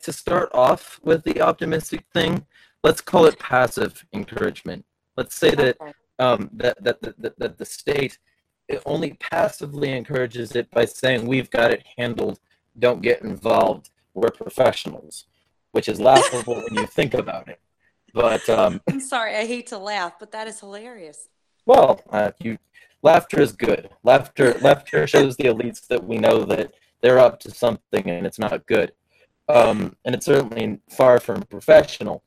to 0.00 0.12
start 0.12 0.48
off 0.52 1.00
with 1.02 1.24
the 1.24 1.40
optimistic 1.40 2.04
thing 2.12 2.46
let's 2.82 3.00
call 3.00 3.26
it 3.26 3.38
passive 3.38 4.04
encouragement. 4.12 4.84
Let's 5.16 5.34
say 5.34 5.54
that 5.54 5.76
um, 6.18 6.50
that, 6.54 6.82
that, 6.82 7.00
that, 7.00 7.38
that 7.38 7.58
the 7.58 7.64
state 7.64 8.18
it 8.68 8.82
only 8.84 9.14
passively 9.14 9.92
encourages 9.92 10.54
it 10.54 10.70
by 10.70 10.84
saying 10.84 11.26
we've 11.26 11.50
got 11.50 11.70
it 11.70 11.84
handled, 11.96 12.38
don't 12.78 13.00
get 13.00 13.22
involved, 13.22 13.90
we're 14.14 14.30
professionals, 14.30 15.24
which 15.72 15.88
is 15.88 16.00
laughable 16.00 16.56
when 16.56 16.74
you 16.74 16.86
think 16.86 17.14
about 17.14 17.48
it. 17.48 17.60
But 18.12 18.48
um, 18.48 18.80
I'm 18.90 19.00
sorry, 19.00 19.34
I 19.34 19.46
hate 19.46 19.68
to 19.68 19.78
laugh, 19.78 20.18
but 20.18 20.32
that 20.32 20.46
is 20.46 20.60
hilarious. 20.60 21.28
Well, 21.64 22.02
uh, 22.10 22.32
you 22.40 22.58
laughter 23.02 23.40
is 23.40 23.52
good. 23.52 23.90
Laughter 24.02 24.54
laughter 24.60 25.06
shows 25.06 25.36
the 25.36 25.44
elites 25.44 25.86
that 25.88 26.04
we 26.04 26.18
know 26.18 26.44
that 26.44 26.74
they're 27.00 27.18
up 27.18 27.40
to 27.40 27.50
something 27.50 28.10
and 28.10 28.26
it's 28.26 28.38
not 28.38 28.66
good. 28.66 28.92
Um, 29.48 29.96
and 30.04 30.14
it's 30.14 30.26
certainly 30.26 30.80
far 30.90 31.20
from 31.20 31.42
professional. 31.42 32.22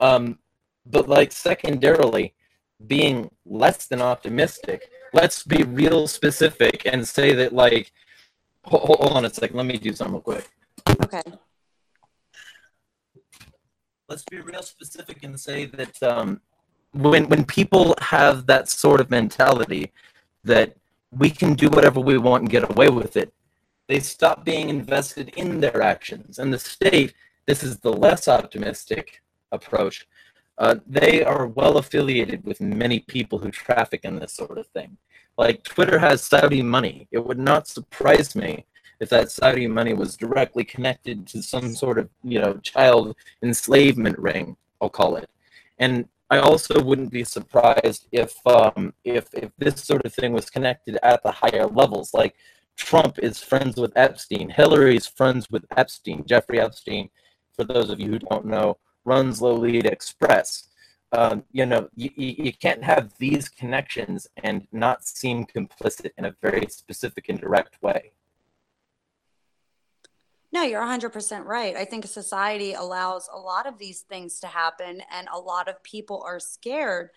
Um, 0.00 0.38
but 0.86 1.08
like 1.08 1.32
secondarily, 1.32 2.34
being 2.86 3.30
less 3.44 3.86
than 3.86 4.00
optimistic, 4.00 4.90
let's 5.12 5.42
be 5.42 5.62
real 5.64 6.06
specific 6.06 6.82
and 6.84 7.06
say 7.06 7.32
that 7.34 7.52
like, 7.52 7.92
hold, 8.64 9.00
hold 9.00 9.12
on 9.12 9.24
a 9.24 9.30
second, 9.30 9.56
let 9.56 9.66
me 9.66 9.76
do 9.76 9.92
something 9.92 10.14
real 10.14 10.22
quick. 10.22 10.48
Okay. 11.02 11.22
Let's 14.08 14.24
be 14.30 14.40
real 14.40 14.62
specific 14.62 15.22
and 15.22 15.38
say 15.38 15.66
that 15.66 16.02
um, 16.02 16.40
when 16.92 17.28
when 17.28 17.44
people 17.44 17.94
have 18.00 18.46
that 18.46 18.68
sort 18.68 19.00
of 19.00 19.10
mentality 19.10 19.92
that 20.44 20.76
we 21.10 21.30
can 21.30 21.54
do 21.54 21.68
whatever 21.68 22.00
we 22.00 22.16
want 22.16 22.42
and 22.42 22.50
get 22.50 22.70
away 22.70 22.88
with 22.88 23.16
it, 23.16 23.32
they 23.86 24.00
stop 24.00 24.44
being 24.44 24.68
invested 24.68 25.30
in 25.36 25.60
their 25.60 25.82
actions. 25.82 26.38
And 26.38 26.52
the 26.52 26.58
state, 26.58 27.14
this 27.46 27.62
is 27.62 27.80
the 27.80 27.92
less 27.92 28.28
optimistic 28.28 29.22
approach, 29.52 30.06
uh, 30.58 30.76
they 30.86 31.22
are 31.22 31.46
well 31.46 31.78
affiliated 31.78 32.44
with 32.44 32.60
many 32.60 33.00
people 33.00 33.38
who 33.38 33.50
traffic 33.50 34.00
in 34.04 34.18
this 34.18 34.32
sort 34.32 34.58
of 34.58 34.66
thing. 34.68 34.96
Like 35.36 35.62
Twitter 35.62 35.98
has 35.98 36.24
Saudi 36.24 36.62
money. 36.62 37.06
It 37.12 37.24
would 37.24 37.38
not 37.38 37.68
surprise 37.68 38.34
me 38.34 38.66
if 39.00 39.08
that 39.10 39.30
Saudi 39.30 39.68
money 39.68 39.94
was 39.94 40.16
directly 40.16 40.64
connected 40.64 41.26
to 41.28 41.42
some 41.42 41.74
sort 41.74 41.98
of, 41.98 42.08
you 42.24 42.40
know, 42.40 42.54
child 42.54 43.14
enslavement 43.42 44.18
ring, 44.18 44.56
I'll 44.80 44.88
call 44.88 45.16
it. 45.16 45.30
And 45.78 46.08
I 46.30 46.38
also 46.38 46.82
wouldn't 46.82 47.10
be 47.10 47.24
surprised 47.24 48.08
if 48.12 48.34
um, 48.46 48.92
if 49.04 49.32
if 49.32 49.50
this 49.56 49.82
sort 49.82 50.04
of 50.04 50.12
thing 50.12 50.32
was 50.32 50.50
connected 50.50 50.98
at 51.02 51.22
the 51.22 51.30
higher 51.30 51.66
levels. 51.66 52.12
Like 52.12 52.34
Trump 52.76 53.18
is 53.20 53.42
friends 53.42 53.76
with 53.76 53.96
Epstein, 53.96 54.50
Hillary's 54.50 55.06
friends 55.06 55.48
with 55.50 55.64
Epstein, 55.76 56.24
Jeffrey 56.26 56.60
Epstein. 56.60 57.08
For 57.54 57.64
those 57.64 57.90
of 57.90 57.98
you 57.98 58.08
who 58.10 58.18
don't 58.18 58.44
know, 58.44 58.76
runs 59.08 59.40
Lolita 59.40 59.90
Express. 59.90 60.68
Um, 61.12 61.42
you 61.52 61.64
know, 61.64 61.88
you, 61.96 62.10
you 62.14 62.52
can't 62.52 62.84
have 62.84 63.16
these 63.16 63.48
connections 63.48 64.28
and 64.36 64.68
not 64.70 65.04
seem 65.06 65.46
complicit 65.46 66.10
in 66.18 66.26
a 66.26 66.34
very 66.42 66.66
specific 66.68 67.30
and 67.30 67.40
direct 67.40 67.82
way. 67.82 68.12
No, 70.52 70.62
you're 70.62 70.82
100% 70.82 71.44
right. 71.44 71.74
I 71.76 71.84
think 71.86 72.06
society 72.06 72.74
allows 72.74 73.28
a 73.32 73.38
lot 73.38 73.66
of 73.66 73.78
these 73.78 74.02
things 74.02 74.40
to 74.40 74.46
happen, 74.46 75.02
and 75.10 75.28
a 75.32 75.38
lot 75.38 75.68
of 75.68 75.82
people 75.82 76.22
are 76.26 76.40
scared 76.40 77.10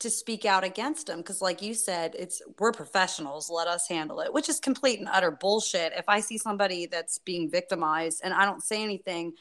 to 0.00 0.10
speak 0.10 0.44
out 0.44 0.64
against 0.64 1.06
them 1.06 1.18
because 1.18 1.42
like 1.42 1.60
you 1.60 1.74
said 1.74 2.14
it's 2.18 2.40
we're 2.58 2.72
professionals 2.72 3.50
let 3.50 3.68
us 3.68 3.86
handle 3.86 4.20
it 4.20 4.32
which 4.32 4.48
is 4.48 4.58
complete 4.58 4.98
and 4.98 5.08
utter 5.12 5.30
bullshit 5.30 5.92
if 5.94 6.06
i 6.08 6.20
see 6.20 6.38
somebody 6.38 6.86
that's 6.86 7.18
being 7.18 7.50
victimized 7.50 8.22
and 8.24 8.32
i 8.32 8.46
don't 8.46 8.62
say 8.62 8.82
anything 8.82 9.34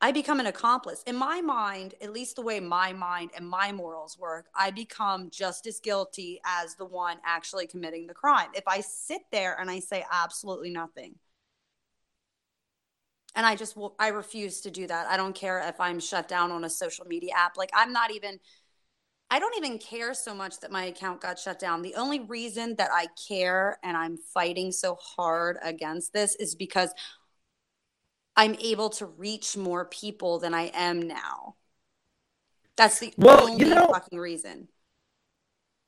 I 0.00 0.12
become 0.12 0.38
an 0.38 0.46
accomplice. 0.46 1.02
In 1.04 1.16
my 1.16 1.40
mind, 1.40 1.94
at 2.00 2.12
least 2.12 2.36
the 2.36 2.42
way 2.42 2.60
my 2.60 2.92
mind 2.92 3.30
and 3.36 3.48
my 3.48 3.72
morals 3.72 4.16
work, 4.16 4.46
I 4.54 4.70
become 4.70 5.28
just 5.30 5.66
as 5.66 5.80
guilty 5.80 6.40
as 6.44 6.76
the 6.76 6.84
one 6.84 7.18
actually 7.24 7.66
committing 7.66 8.06
the 8.06 8.14
crime. 8.14 8.50
If 8.54 8.62
I 8.68 8.80
sit 8.80 9.22
there 9.32 9.58
and 9.60 9.68
I 9.68 9.80
say 9.80 10.04
absolutely 10.10 10.70
nothing, 10.70 11.16
and 13.34 13.44
I 13.44 13.56
just 13.56 13.76
I 13.98 14.08
refuse 14.08 14.60
to 14.62 14.70
do 14.70 14.86
that. 14.86 15.06
I 15.08 15.16
don't 15.16 15.34
care 15.34 15.60
if 15.68 15.80
I'm 15.80 16.00
shut 16.00 16.28
down 16.28 16.52
on 16.52 16.64
a 16.64 16.70
social 16.70 17.04
media 17.06 17.32
app. 17.36 17.56
Like 17.56 17.70
I'm 17.74 17.92
not 17.92 18.12
even 18.12 18.38
I 19.30 19.38
don't 19.38 19.56
even 19.56 19.78
care 19.78 20.14
so 20.14 20.34
much 20.34 20.60
that 20.60 20.72
my 20.72 20.84
account 20.84 21.20
got 21.20 21.38
shut 21.38 21.58
down. 21.58 21.82
The 21.82 21.94
only 21.96 22.20
reason 22.20 22.76
that 22.76 22.90
I 22.92 23.06
care 23.28 23.78
and 23.82 23.96
I'm 23.96 24.16
fighting 24.16 24.72
so 24.72 24.96
hard 24.96 25.58
against 25.62 26.12
this 26.12 26.34
is 26.36 26.54
because 26.54 26.90
I'm 28.38 28.54
able 28.60 28.88
to 28.90 29.06
reach 29.06 29.56
more 29.56 29.84
people 29.84 30.38
than 30.38 30.54
I 30.54 30.70
am 30.72 31.02
now. 31.02 31.56
That's 32.76 33.00
the 33.00 33.12
well, 33.16 33.48
only 33.48 33.64
you 33.64 33.74
know, 33.74 33.88
fucking 33.88 34.20
reason. 34.20 34.68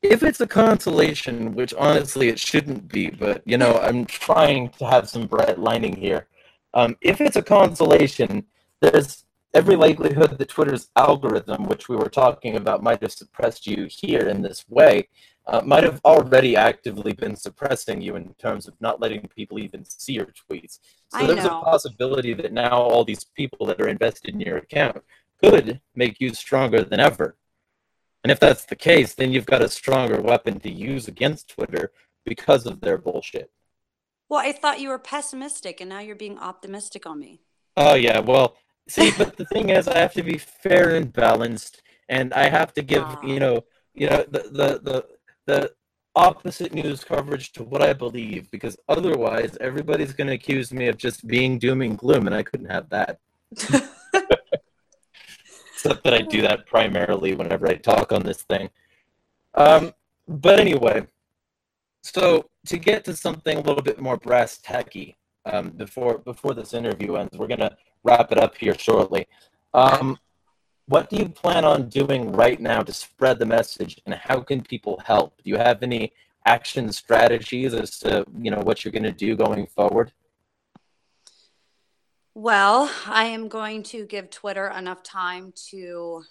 If 0.02 0.24
it's 0.24 0.40
a 0.40 0.48
consolation, 0.48 1.54
which 1.54 1.72
honestly 1.74 2.28
it 2.28 2.40
shouldn't 2.40 2.88
be, 2.88 3.08
but 3.08 3.42
you 3.46 3.56
know, 3.56 3.78
I'm 3.78 4.04
trying 4.04 4.70
to 4.70 4.84
have 4.86 5.08
some 5.08 5.28
bright 5.28 5.60
lining 5.60 5.94
here. 5.94 6.26
Um, 6.74 6.96
if 7.00 7.20
it's 7.20 7.36
a 7.36 7.42
consolation, 7.42 8.44
there's 8.80 9.24
every 9.54 9.76
likelihood 9.76 10.36
that 10.36 10.48
Twitter's 10.48 10.90
algorithm, 10.96 11.66
which 11.66 11.88
we 11.88 11.94
were 11.94 12.08
talking 12.08 12.56
about, 12.56 12.82
might 12.82 13.02
have 13.02 13.12
suppressed 13.12 13.64
you 13.64 13.86
here 13.88 14.26
in 14.26 14.42
this 14.42 14.64
way, 14.68 15.08
uh, 15.50 15.60
might 15.64 15.82
have 15.82 16.00
already 16.04 16.56
actively 16.56 17.12
been 17.12 17.34
suppressing 17.34 18.00
you 18.00 18.14
in 18.14 18.32
terms 18.34 18.68
of 18.68 18.80
not 18.80 19.00
letting 19.00 19.28
people 19.34 19.58
even 19.58 19.84
see 19.84 20.12
your 20.12 20.26
tweets. 20.26 20.78
So 21.08 21.18
I 21.18 21.26
there's 21.26 21.44
know. 21.44 21.60
a 21.60 21.64
possibility 21.64 22.34
that 22.34 22.52
now 22.52 22.80
all 22.80 23.04
these 23.04 23.24
people 23.24 23.66
that 23.66 23.80
are 23.80 23.88
invested 23.88 24.32
in 24.32 24.40
your 24.40 24.58
account 24.58 25.02
could 25.42 25.80
make 25.96 26.20
you 26.20 26.32
stronger 26.34 26.84
than 26.84 27.00
ever. 27.00 27.36
And 28.22 28.30
if 28.30 28.38
that's 28.38 28.64
the 28.64 28.76
case, 28.76 29.14
then 29.14 29.32
you've 29.32 29.46
got 29.46 29.62
a 29.62 29.68
stronger 29.68 30.20
weapon 30.20 30.60
to 30.60 30.70
use 30.70 31.08
against 31.08 31.48
Twitter 31.48 31.90
because 32.24 32.64
of 32.64 32.80
their 32.80 32.96
bullshit. 32.96 33.50
Well, 34.28 34.40
I 34.40 34.52
thought 34.52 34.80
you 34.80 34.90
were 34.90 34.98
pessimistic 34.98 35.80
and 35.80 35.90
now 35.90 35.98
you're 35.98 36.14
being 36.14 36.38
optimistic 36.38 37.06
on 37.06 37.18
me. 37.18 37.40
Oh, 37.76 37.94
yeah. 37.94 38.20
Well, 38.20 38.56
see, 38.88 39.10
but 39.18 39.36
the 39.36 39.46
thing 39.46 39.70
is, 39.70 39.88
I 39.88 39.98
have 39.98 40.12
to 40.14 40.22
be 40.22 40.38
fair 40.38 40.94
and 40.94 41.12
balanced, 41.12 41.82
and 42.08 42.32
I 42.34 42.48
have 42.48 42.72
to 42.74 42.82
give, 42.82 43.04
you 43.24 43.40
know, 43.40 43.64
you 43.94 44.08
know, 44.08 44.24
the, 44.30 44.38
the, 44.38 44.80
the, 44.82 45.06
the 45.46 45.72
opposite 46.14 46.72
news 46.74 47.04
coverage 47.04 47.52
to 47.52 47.62
what 47.62 47.82
I 47.82 47.92
believe, 47.92 48.50
because 48.50 48.76
otherwise 48.88 49.56
everybody's 49.60 50.12
going 50.12 50.26
to 50.28 50.34
accuse 50.34 50.72
me 50.72 50.88
of 50.88 50.96
just 50.96 51.26
being 51.26 51.58
doom 51.58 51.82
and 51.82 51.96
gloom, 51.98 52.26
and 52.26 52.34
I 52.34 52.42
couldn't 52.42 52.70
have 52.70 52.88
that. 52.90 53.18
Except 55.72 56.04
that 56.04 56.14
I 56.14 56.22
do 56.22 56.42
that 56.42 56.66
primarily 56.66 57.34
whenever 57.34 57.66
I 57.66 57.74
talk 57.74 58.12
on 58.12 58.22
this 58.22 58.42
thing. 58.42 58.68
Um, 59.54 59.94
but 60.28 60.60
anyway, 60.60 61.06
so 62.02 62.50
to 62.66 62.78
get 62.78 63.04
to 63.06 63.16
something 63.16 63.56
a 63.56 63.62
little 63.62 63.82
bit 63.82 64.00
more 64.00 64.16
brass 64.16 64.58
tacky, 64.58 65.16
um, 65.46 65.70
before 65.70 66.18
before 66.18 66.52
this 66.54 66.74
interview 66.74 67.16
ends, 67.16 67.36
we're 67.36 67.46
gonna 67.46 67.76
wrap 68.04 68.30
it 68.30 68.38
up 68.38 68.56
here 68.56 68.76
shortly. 68.76 69.26
Um, 69.72 70.18
what 70.90 71.08
do 71.08 71.16
you 71.16 71.28
plan 71.28 71.64
on 71.64 71.88
doing 71.88 72.32
right 72.32 72.60
now 72.60 72.82
to 72.82 72.92
spread 72.92 73.38
the 73.38 73.46
message 73.46 74.00
and 74.06 74.14
how 74.14 74.40
can 74.40 74.60
people 74.60 75.00
help 75.06 75.36
do 75.42 75.48
you 75.48 75.56
have 75.56 75.82
any 75.82 76.12
action 76.46 76.90
strategies 76.90 77.74
as 77.74 77.98
to 77.98 78.24
you 78.38 78.50
know 78.50 78.58
what 78.60 78.84
you're 78.84 78.92
going 78.92 79.04
to 79.04 79.12
do 79.12 79.36
going 79.36 79.66
forward 79.66 80.12
well 82.34 82.90
i 83.06 83.24
am 83.24 83.46
going 83.46 83.84
to 83.84 84.04
give 84.04 84.28
twitter 84.30 84.66
enough 84.66 85.02
time 85.02 85.52
to 85.54 86.24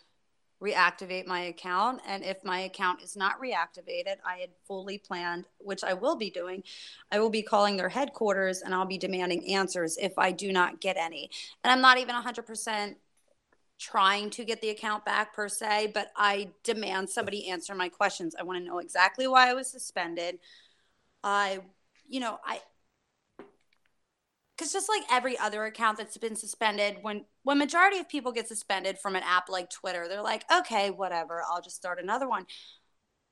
reactivate 0.61 1.25
my 1.25 1.39
account. 1.43 2.01
And 2.05 2.21
if 2.21 2.43
my 2.43 2.59
account 2.59 3.01
is 3.01 3.15
not 3.15 3.41
reactivated, 3.41 4.17
I 4.25 4.39
had 4.41 4.49
fully 4.67 4.97
planned, 4.97 5.45
which 5.59 5.85
I 5.85 5.93
will 5.93 6.17
be 6.17 6.29
doing, 6.29 6.63
I 7.09 7.19
will 7.19 7.29
be 7.29 7.41
calling 7.41 7.77
their 7.77 7.87
headquarters 7.87 8.61
and 8.61 8.75
I'll 8.75 8.85
be 8.85 8.97
demanding 8.97 9.53
answers 9.53 9.97
if 9.97 10.19
I 10.19 10.33
do 10.33 10.51
not 10.51 10.81
get 10.81 10.97
any. 10.97 11.29
And 11.63 11.71
I'm 11.71 11.79
not 11.79 11.97
even 11.97 12.13
100% 12.13 12.95
trying 13.79 14.29
to 14.31 14.43
get 14.43 14.61
the 14.61 14.69
account 14.69 15.05
back 15.05 15.33
per 15.33 15.47
se, 15.47 15.91
but 15.93 16.11
I 16.15 16.49
demand 16.63 17.09
somebody 17.09 17.49
answer 17.49 17.73
my 17.73 17.89
questions. 17.89 18.35
I 18.37 18.43
want 18.43 18.59
to 18.59 18.65
know 18.65 18.79
exactly 18.79 19.27
why 19.27 19.49
I 19.49 19.53
was 19.53 19.69
suspended. 19.69 20.39
I, 21.23 21.59
you 22.07 22.19
know, 22.19 22.39
I, 22.45 22.59
because 24.59 24.73
just 24.73 24.89
like 24.89 25.03
every 25.09 25.37
other 25.39 25.63
account 25.63 25.97
that's 25.97 26.17
been 26.17 26.35
suspended 26.35 26.97
when 27.01 27.23
when 27.43 27.57
majority 27.57 27.97
of 27.97 28.09
people 28.09 28.33
get 28.33 28.47
suspended 28.47 28.99
from 28.99 29.15
an 29.15 29.23
app 29.23 29.47
like 29.47 29.69
twitter 29.69 30.05
they're 30.09 30.21
like 30.21 30.43
okay 30.53 30.89
whatever 30.89 31.41
i'll 31.49 31.61
just 31.61 31.77
start 31.77 31.97
another 31.97 32.27
one 32.27 32.45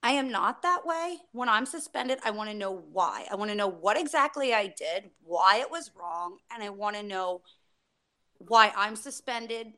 i 0.01 0.11
am 0.11 0.31
not 0.31 0.61
that 0.61 0.85
way 0.85 1.17
when 1.33 1.49
i'm 1.49 1.65
suspended 1.65 2.17
i 2.23 2.31
want 2.31 2.49
to 2.49 2.55
know 2.55 2.71
why 2.93 3.25
i 3.29 3.35
want 3.35 3.51
to 3.51 3.57
know 3.57 3.67
what 3.67 3.99
exactly 3.99 4.53
i 4.53 4.67
did 4.67 5.09
why 5.21 5.57
it 5.57 5.69
was 5.69 5.91
wrong 5.99 6.37
and 6.53 6.63
i 6.63 6.69
want 6.69 6.95
to 6.95 7.03
know 7.03 7.41
why 8.37 8.71
i'm 8.77 8.95
suspended 8.95 9.73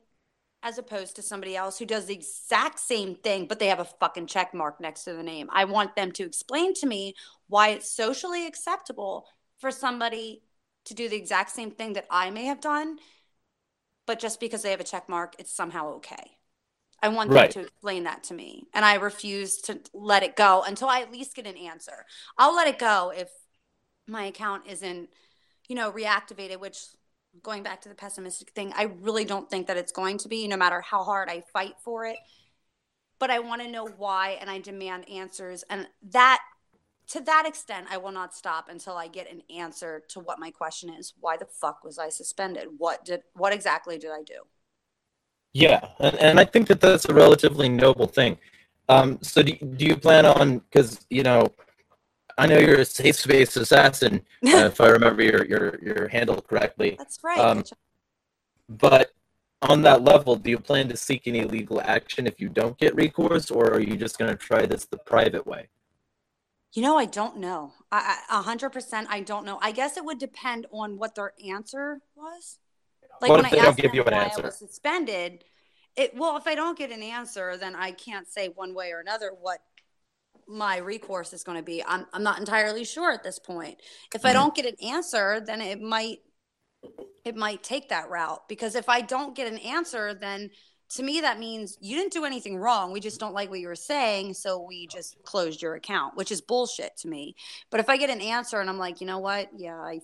as 0.62 0.78
opposed 0.78 1.16
to 1.16 1.22
somebody 1.22 1.56
else 1.56 1.78
who 1.78 1.86
does 1.86 2.06
the 2.06 2.14
exact 2.14 2.78
same 2.78 3.14
thing 3.14 3.46
but 3.46 3.58
they 3.58 3.68
have 3.68 3.80
a 3.80 3.84
fucking 3.84 4.26
check 4.26 4.52
mark 4.52 4.80
next 4.80 5.04
to 5.04 5.12
the 5.12 5.22
name 5.22 5.48
i 5.52 5.64
want 5.64 5.96
them 5.96 6.12
to 6.12 6.24
explain 6.24 6.74
to 6.74 6.86
me 6.86 7.14
why 7.48 7.68
it's 7.68 7.90
socially 7.90 8.46
acceptable 8.46 9.26
for 9.58 9.70
somebody 9.70 10.42
to 10.86 10.94
do 10.94 11.08
the 11.08 11.16
exact 11.16 11.50
same 11.50 11.70
thing 11.70 11.92
that 11.94 12.06
I 12.10 12.30
may 12.30 12.46
have 12.46 12.60
done, 12.60 12.98
but 14.06 14.18
just 14.18 14.40
because 14.40 14.62
they 14.62 14.70
have 14.70 14.80
a 14.80 14.84
check 14.84 15.08
mark, 15.08 15.36
it's 15.38 15.54
somehow 15.54 15.94
okay. 15.94 16.36
I 17.02 17.08
want 17.08 17.30
right. 17.30 17.50
them 17.50 17.62
to 17.62 17.68
explain 17.68 18.04
that 18.04 18.24
to 18.24 18.34
me. 18.34 18.64
And 18.74 18.84
I 18.84 18.94
refuse 18.94 19.58
to 19.62 19.80
let 19.94 20.22
it 20.22 20.36
go 20.36 20.62
until 20.66 20.88
I 20.88 21.00
at 21.00 21.12
least 21.12 21.36
get 21.36 21.46
an 21.46 21.56
answer. 21.56 22.04
I'll 22.36 22.54
let 22.54 22.68
it 22.68 22.78
go 22.78 23.12
if 23.14 23.30
my 24.06 24.24
account 24.24 24.64
isn't, 24.66 25.08
you 25.68 25.76
know, 25.76 25.92
reactivated, 25.92 26.60
which 26.60 26.78
going 27.42 27.62
back 27.62 27.80
to 27.82 27.88
the 27.88 27.94
pessimistic 27.94 28.50
thing, 28.50 28.72
I 28.74 28.84
really 29.00 29.24
don't 29.24 29.48
think 29.48 29.66
that 29.66 29.76
it's 29.76 29.92
going 29.92 30.18
to 30.18 30.28
be, 30.28 30.48
no 30.48 30.56
matter 30.56 30.80
how 30.80 31.04
hard 31.04 31.28
I 31.28 31.42
fight 31.52 31.74
for 31.84 32.04
it. 32.04 32.18
But 33.18 33.30
I 33.30 33.38
want 33.38 33.62
to 33.62 33.70
know 33.70 33.86
why 33.86 34.38
and 34.40 34.50
I 34.50 34.58
demand 34.58 35.08
answers. 35.08 35.62
And 35.68 35.86
that 36.10 36.40
to 37.10 37.20
that 37.22 37.44
extent, 37.44 37.88
I 37.90 37.96
will 37.96 38.12
not 38.12 38.34
stop 38.34 38.68
until 38.68 38.96
I 38.96 39.08
get 39.08 39.30
an 39.30 39.42
answer 39.54 40.02
to 40.10 40.20
what 40.20 40.38
my 40.38 40.50
question 40.50 40.90
is. 40.90 41.12
Why 41.18 41.36
the 41.36 41.44
fuck 41.44 41.82
was 41.82 41.98
I 41.98 42.08
suspended? 42.08 42.68
What 42.78 43.04
did 43.04 43.22
what 43.34 43.52
exactly 43.52 43.98
did 43.98 44.10
I 44.10 44.22
do? 44.22 44.42
Yeah, 45.52 45.88
and, 45.98 46.14
and 46.16 46.40
I 46.40 46.44
think 46.44 46.68
that 46.68 46.80
that's 46.80 47.06
a 47.06 47.14
relatively 47.14 47.68
noble 47.68 48.06
thing. 48.06 48.38
Um, 48.88 49.18
so 49.22 49.42
do, 49.42 49.52
do 49.52 49.84
you 49.84 49.96
plan 49.96 50.24
on 50.24 50.58
because 50.58 51.04
you 51.10 51.24
know 51.24 51.52
I 52.40 52.46
know 52.46 52.58
you're 52.58 52.80
a 52.80 52.84
safe 52.86 53.16
space 53.16 53.54
assassin, 53.56 54.22
uh, 54.46 54.64
if 54.64 54.80
I 54.80 54.88
remember 54.88 55.22
your, 55.22 55.44
your 55.44 55.78
your 55.82 56.08
handle 56.08 56.40
correctly. 56.40 56.96
That's 56.96 57.18
right. 57.22 57.38
Um, 57.38 57.64
but 58.68 59.10
on 59.60 59.82
that 59.82 60.02
level, 60.02 60.36
do 60.36 60.48
you 60.48 60.58
plan 60.58 60.88
to 60.88 60.96
seek 60.96 61.26
any 61.26 61.44
legal 61.44 61.82
action 61.82 62.26
if 62.26 62.40
you 62.40 62.48
don't 62.48 62.78
get 62.78 62.94
recourse, 62.94 63.50
or 63.50 63.70
are 63.74 63.80
you 63.80 63.94
just 63.96 64.18
going 64.18 64.30
to 64.30 64.36
try 64.36 64.64
this 64.64 64.86
the 64.86 64.96
private 64.96 65.46
way? 65.46 65.68
You 66.72 66.82
know, 66.82 66.96
I 66.96 67.04
don't 67.04 67.36
know. 67.36 67.74
A 67.92 68.42
hundred 68.42 68.70
percent, 68.70 69.08
I 69.10 69.20
don't 69.20 69.44
know. 69.44 69.58
I 69.60 69.72
guess 69.72 69.98
it 69.98 70.04
would 70.06 70.18
depend 70.18 70.66
on 70.72 70.96
what 70.96 71.16
their 71.16 71.34
answer 71.46 72.00
was. 72.14 72.58
Like 73.20 73.28
what 73.28 73.42
when 73.42 73.52
I 73.52 73.66
asked 73.66 73.76
give 73.76 73.94
you 73.94 74.02
an 74.04 74.14
why 74.14 74.24
answer? 74.24 74.42
I 74.42 74.46
was 74.46 74.58
suspended, 74.58 75.44
it 75.96 76.16
well, 76.16 76.36
if 76.36 76.46
I 76.46 76.54
don't 76.54 76.78
get 76.78 76.90
an 76.90 77.02
answer, 77.02 77.56
then 77.56 77.74
I 77.74 77.90
can't 77.90 78.28
say 78.28 78.48
one 78.48 78.74
way 78.74 78.92
or 78.92 79.00
another 79.00 79.32
what 79.38 79.60
my 80.50 80.78
recourse 80.78 81.32
is 81.32 81.44
going 81.44 81.58
to 81.58 81.64
be. 81.64 81.82
I'm 81.84 82.06
I'm 82.12 82.22
not 82.22 82.38
entirely 82.38 82.84
sure 82.84 83.12
at 83.12 83.22
this 83.22 83.38
point. 83.38 83.80
If 84.14 84.24
I 84.24 84.30
mm-hmm. 84.30 84.38
don't 84.38 84.54
get 84.54 84.66
an 84.66 84.76
answer, 84.86 85.40
then 85.40 85.60
it 85.60 85.80
might 85.80 86.18
it 87.24 87.36
might 87.36 87.62
take 87.62 87.90
that 87.90 88.10
route 88.10 88.48
because 88.48 88.74
if 88.74 88.88
I 88.88 89.00
don't 89.00 89.36
get 89.36 89.50
an 89.50 89.58
answer, 89.58 90.14
then 90.14 90.50
to 90.90 91.02
me 91.02 91.20
that 91.20 91.38
means 91.38 91.78
you 91.80 91.96
didn't 91.96 92.12
do 92.12 92.24
anything 92.24 92.56
wrong 92.56 92.92
we 92.92 93.00
just 93.00 93.20
don't 93.20 93.32
like 93.32 93.48
what 93.48 93.60
you 93.60 93.68
were 93.68 93.76
saying 93.76 94.34
so 94.34 94.60
we 94.60 94.86
just 94.88 95.16
closed 95.22 95.62
your 95.62 95.74
account 95.74 96.16
which 96.16 96.32
is 96.32 96.40
bullshit 96.40 96.96
to 96.96 97.08
me 97.08 97.34
but 97.70 97.80
if 97.80 97.88
i 97.88 97.96
get 97.96 98.10
an 98.10 98.20
answer 98.20 98.60
and 98.60 98.68
i'm 98.68 98.78
like 98.78 99.00
you 99.00 99.06
know 99.06 99.18
what 99.18 99.48
yeah 99.56 99.76
i 99.76 100.00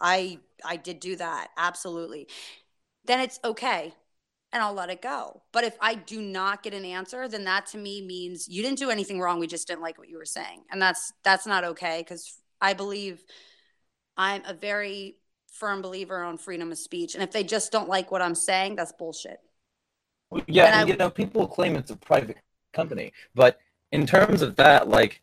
i 0.00 0.38
i 0.64 0.76
did 0.76 1.00
do 1.00 1.16
that 1.16 1.48
absolutely 1.56 2.28
then 3.06 3.20
it's 3.20 3.40
okay 3.44 3.92
and 4.52 4.62
i'll 4.62 4.74
let 4.74 4.90
it 4.90 5.02
go. 5.02 5.42
But 5.52 5.64
if 5.64 5.76
i 5.80 5.94
do 5.94 6.20
not 6.20 6.62
get 6.62 6.74
an 6.74 6.84
answer 6.84 7.28
then 7.28 7.44
that 7.44 7.66
to 7.66 7.78
me 7.78 8.02
means 8.02 8.48
you 8.48 8.62
didn't 8.62 8.78
do 8.78 8.90
anything 8.90 9.20
wrong. 9.20 9.38
We 9.38 9.46
just 9.46 9.68
didn't 9.68 9.82
like 9.82 9.98
what 9.98 10.08
you 10.08 10.18
were 10.18 10.24
saying. 10.24 10.62
And 10.70 10.80
that's 10.80 11.12
that's 11.22 11.46
not 11.46 11.64
okay 11.64 12.00
because 12.00 12.38
i 12.60 12.72
believe 12.72 13.22
i'm 14.16 14.42
a 14.46 14.54
very 14.54 15.16
firm 15.52 15.82
believer 15.82 16.22
on 16.22 16.38
freedom 16.38 16.72
of 16.72 16.78
speech. 16.78 17.14
And 17.14 17.22
if 17.22 17.32
they 17.32 17.44
just 17.44 17.72
don't 17.72 17.88
like 17.88 18.10
what 18.10 18.22
i'm 18.22 18.34
saying 18.34 18.76
that's 18.76 18.92
bullshit. 18.92 19.40
Yeah, 20.46 20.66
and 20.66 20.74
I, 20.74 20.84
you 20.84 20.96
know, 20.96 21.10
people 21.10 21.46
claim 21.48 21.74
it's 21.76 21.90
a 21.90 21.96
private 21.96 22.38
company, 22.72 23.12
but 23.34 23.58
in 23.92 24.06
terms 24.06 24.42
of 24.42 24.56
that, 24.56 24.88
like, 24.88 25.20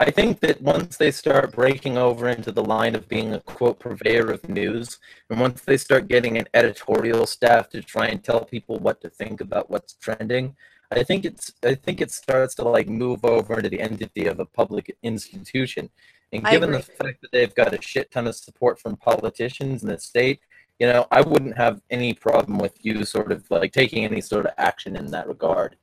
I 0.00 0.10
think 0.10 0.40
that 0.40 0.60
once 0.60 0.96
they 0.96 1.12
start 1.12 1.52
breaking 1.52 1.96
over 1.96 2.28
into 2.28 2.50
the 2.50 2.64
line 2.64 2.96
of 2.96 3.08
being 3.08 3.32
a 3.32 3.40
quote 3.40 3.78
purveyor 3.78 4.32
of 4.32 4.48
news, 4.48 4.98
and 5.30 5.38
once 5.38 5.60
they 5.60 5.76
start 5.76 6.08
getting 6.08 6.36
an 6.36 6.48
editorial 6.52 7.26
staff 7.26 7.68
to 7.70 7.80
try 7.80 8.06
and 8.06 8.22
tell 8.22 8.44
people 8.44 8.78
what 8.78 9.00
to 9.02 9.08
think 9.08 9.40
about 9.40 9.70
what's 9.70 9.94
trending, 9.94 10.56
I 10.90 11.02
think 11.04 11.24
it's 11.24 11.52
I 11.62 11.74
think 11.74 12.00
it 12.00 12.10
starts 12.10 12.54
to 12.56 12.64
like 12.64 12.88
move 12.88 13.24
over 13.24 13.56
into 13.56 13.68
the 13.68 13.80
entity 13.80 14.26
of 14.26 14.40
a 14.40 14.44
public 14.46 14.96
institution. 15.02 15.90
And 16.32 16.44
given 16.44 16.72
the 16.72 16.80
fact 16.80 17.20
that 17.22 17.30
they've 17.30 17.54
got 17.54 17.74
a 17.74 17.80
shit 17.80 18.10
ton 18.10 18.26
of 18.26 18.34
support 18.34 18.80
from 18.80 18.96
politicians 18.96 19.82
in 19.84 19.88
the 19.88 19.98
state, 19.98 20.40
you 20.80 20.88
know, 20.88 21.06
I 21.12 21.20
wouldn't 21.20 21.56
have 21.56 21.80
any 21.90 22.14
problem 22.14 22.58
with 22.58 22.84
you 22.84 23.04
sort 23.04 23.30
of 23.30 23.48
like 23.50 23.72
taking 23.72 24.04
any 24.04 24.20
sort 24.20 24.46
of 24.46 24.52
action 24.58 24.96
in 24.96 25.10
that 25.12 25.28
regard. 25.28 25.76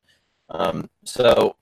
Um, 0.50 0.90
so, 1.06 1.56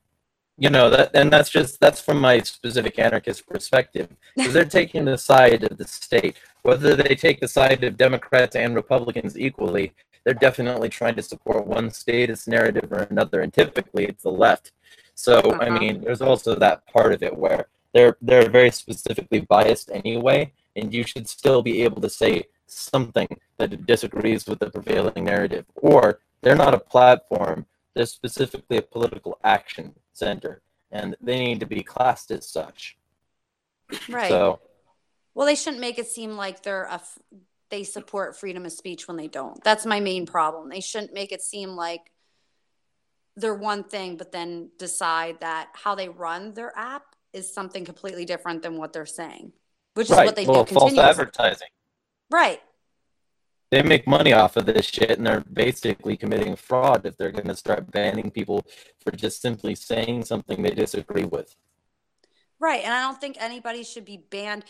you 0.60 0.70
know, 0.70 0.90
that 0.90 1.12
and 1.14 1.32
that's 1.32 1.50
just 1.50 1.80
that's 1.80 2.02
from 2.02 2.20
my 2.20 2.40
specific 2.42 3.00
anarchist 3.00 3.48
perspective. 3.48 4.10
Because 4.36 4.54
they're 4.54 4.66
taking 4.80 5.06
the 5.06 5.18
side 5.18 5.64
of 5.64 5.78
the 5.78 5.88
state, 5.88 6.38
whether 6.64 6.96
they 6.96 7.16
take 7.16 7.40
the 7.40 7.48
side 7.48 7.84
of 7.84 7.98
Democrats 7.98 8.56
and 8.56 8.76
Republicans 8.76 9.38
equally. 9.38 9.94
They're 10.26 10.34
definitely 10.34 10.90
trying 10.90 11.16
to 11.16 11.24
support 11.24 11.66
one 11.66 11.90
status 11.92 12.46
narrative 12.46 12.92
or 12.92 13.04
another, 13.04 13.40
and 13.40 13.54
typically 13.54 14.06
it's 14.06 14.24
the 14.24 14.32
left. 14.32 14.74
So, 15.16 15.40
uh-huh. 15.40 15.62
I 15.62 15.70
mean, 15.70 16.02
there's 16.02 16.22
also 16.22 16.56
that 16.56 16.86
part 16.88 17.14
of 17.14 17.24
it 17.24 17.36
where 17.36 17.68
they're 17.94 18.18
they're 18.22 18.50
very 18.50 18.72
specifically 18.72 19.40
biased 19.42 19.90
anyway, 19.92 20.52
and 20.76 20.94
you 20.94 21.04
should 21.04 21.28
still 21.28 21.62
be 21.62 21.84
able 21.84 22.02
to 22.02 22.10
say 22.10 22.44
something 22.68 23.28
that 23.58 23.86
disagrees 23.86 24.46
with 24.46 24.60
the 24.60 24.70
prevailing 24.70 25.24
narrative, 25.24 25.66
or 25.76 26.20
they're 26.42 26.56
not 26.56 26.74
a 26.74 26.80
platform, 26.80 27.66
they're 28.00 28.06
specifically 28.06 28.78
a 28.78 28.82
political 28.82 29.38
action 29.44 29.94
center, 30.14 30.62
and 30.90 31.18
they 31.20 31.38
need 31.38 31.60
to 31.60 31.66
be 31.66 31.84
classed 31.84 32.32
as 32.32 32.50
such. 32.50 32.98
Right. 34.08 34.30
So, 34.30 34.62
well, 35.34 35.46
they 35.46 35.56
shouldn't 35.56 35.82
make 35.82 36.00
it 36.00 36.08
seem 36.08 36.38
like 36.38 36.64
they're 36.64 36.86
a 36.86 37.02
they 37.70 37.84
support 37.84 38.38
freedom 38.38 38.66
of 38.66 38.72
speech 38.72 39.06
when 39.06 39.18
they 39.18 39.28
don't. 39.28 39.62
That's 39.66 39.86
my 39.86 40.00
main 40.00 40.26
problem. 40.26 40.70
They 40.70 40.80
shouldn't 40.80 41.14
make 41.14 41.34
it 41.34 41.42
seem 41.42 41.72
like 41.72 42.14
they're 43.36 43.54
one 43.54 43.84
thing, 43.84 44.16
but 44.16 44.32
then 44.32 44.70
decide 44.80 45.42
that 45.42 45.68
how 45.74 45.94
they 45.96 46.08
run 46.08 46.54
their 46.54 46.72
app 46.78 47.04
is 47.34 47.54
something 47.54 47.84
completely 47.84 48.24
different 48.24 48.64
than 48.64 48.78
what 48.78 48.94
they're 48.94 49.06
saying, 49.06 49.52
which 49.96 50.10
is 50.10 50.16
right. 50.16 50.26
what 50.26 50.38
they 50.38 50.46
well, 50.46 50.64
do. 50.64 50.74
False 50.74 50.98
advertising. 50.98 51.68
Right. 52.32 52.62
They 53.72 53.84
make 53.84 54.08
money 54.08 54.34
off 54.34 54.58
of 54.58 54.66
this 54.66 54.86
shit 54.86 55.12
and 55.12 55.28
they're 55.28 55.44
basically 55.54 56.18
committing 56.18 56.56
fraud 56.56 57.06
if 57.06 57.18
they're 57.18 57.32
going 57.32 57.48
to 57.48 57.56
start 57.56 57.92
banning 57.92 58.32
people 58.32 58.66
for 59.04 59.12
just 59.12 59.42
simply 59.42 59.76
saying 59.76 60.26
something 60.26 60.62
they 60.62 60.72
disagree 60.72 61.26
with. 61.26 61.56
Right. 62.60 62.84
And 62.84 62.94
I 62.94 63.02
don't 63.02 63.22
think 63.22 63.38
anybody 63.40 63.84
should 63.84 64.06
be 64.06 64.18
banned 64.18 64.66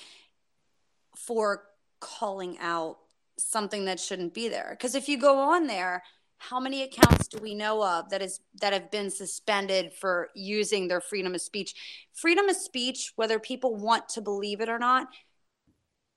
for 1.15 1.63
calling 2.01 2.57
out 2.59 2.97
something 3.37 3.85
that 3.85 3.99
shouldn't 3.99 4.33
be 4.33 4.49
there. 4.49 4.67
Because 4.71 4.95
if 4.95 5.07
you 5.07 5.17
go 5.17 5.39
on 5.39 5.67
there, 5.67 6.03
how 6.37 6.59
many 6.59 6.83
accounts 6.83 7.27
do 7.27 7.37
we 7.41 7.55
know 7.55 7.83
of 7.83 8.09
that 8.09 8.21
is 8.21 8.41
that 8.61 8.73
have 8.73 8.91
been 8.91 9.09
suspended 9.09 9.93
for 9.93 10.29
using 10.35 10.87
their 10.87 11.01
freedom 11.01 11.35
of 11.35 11.41
speech 11.41 11.75
freedom 12.13 12.47
of 12.47 12.55
speech 12.55 13.11
whether 13.17 13.39
people 13.39 13.75
want 13.75 14.07
to 14.07 14.21
believe 14.21 14.61
it 14.61 14.69
or 14.69 14.79
not 14.79 15.09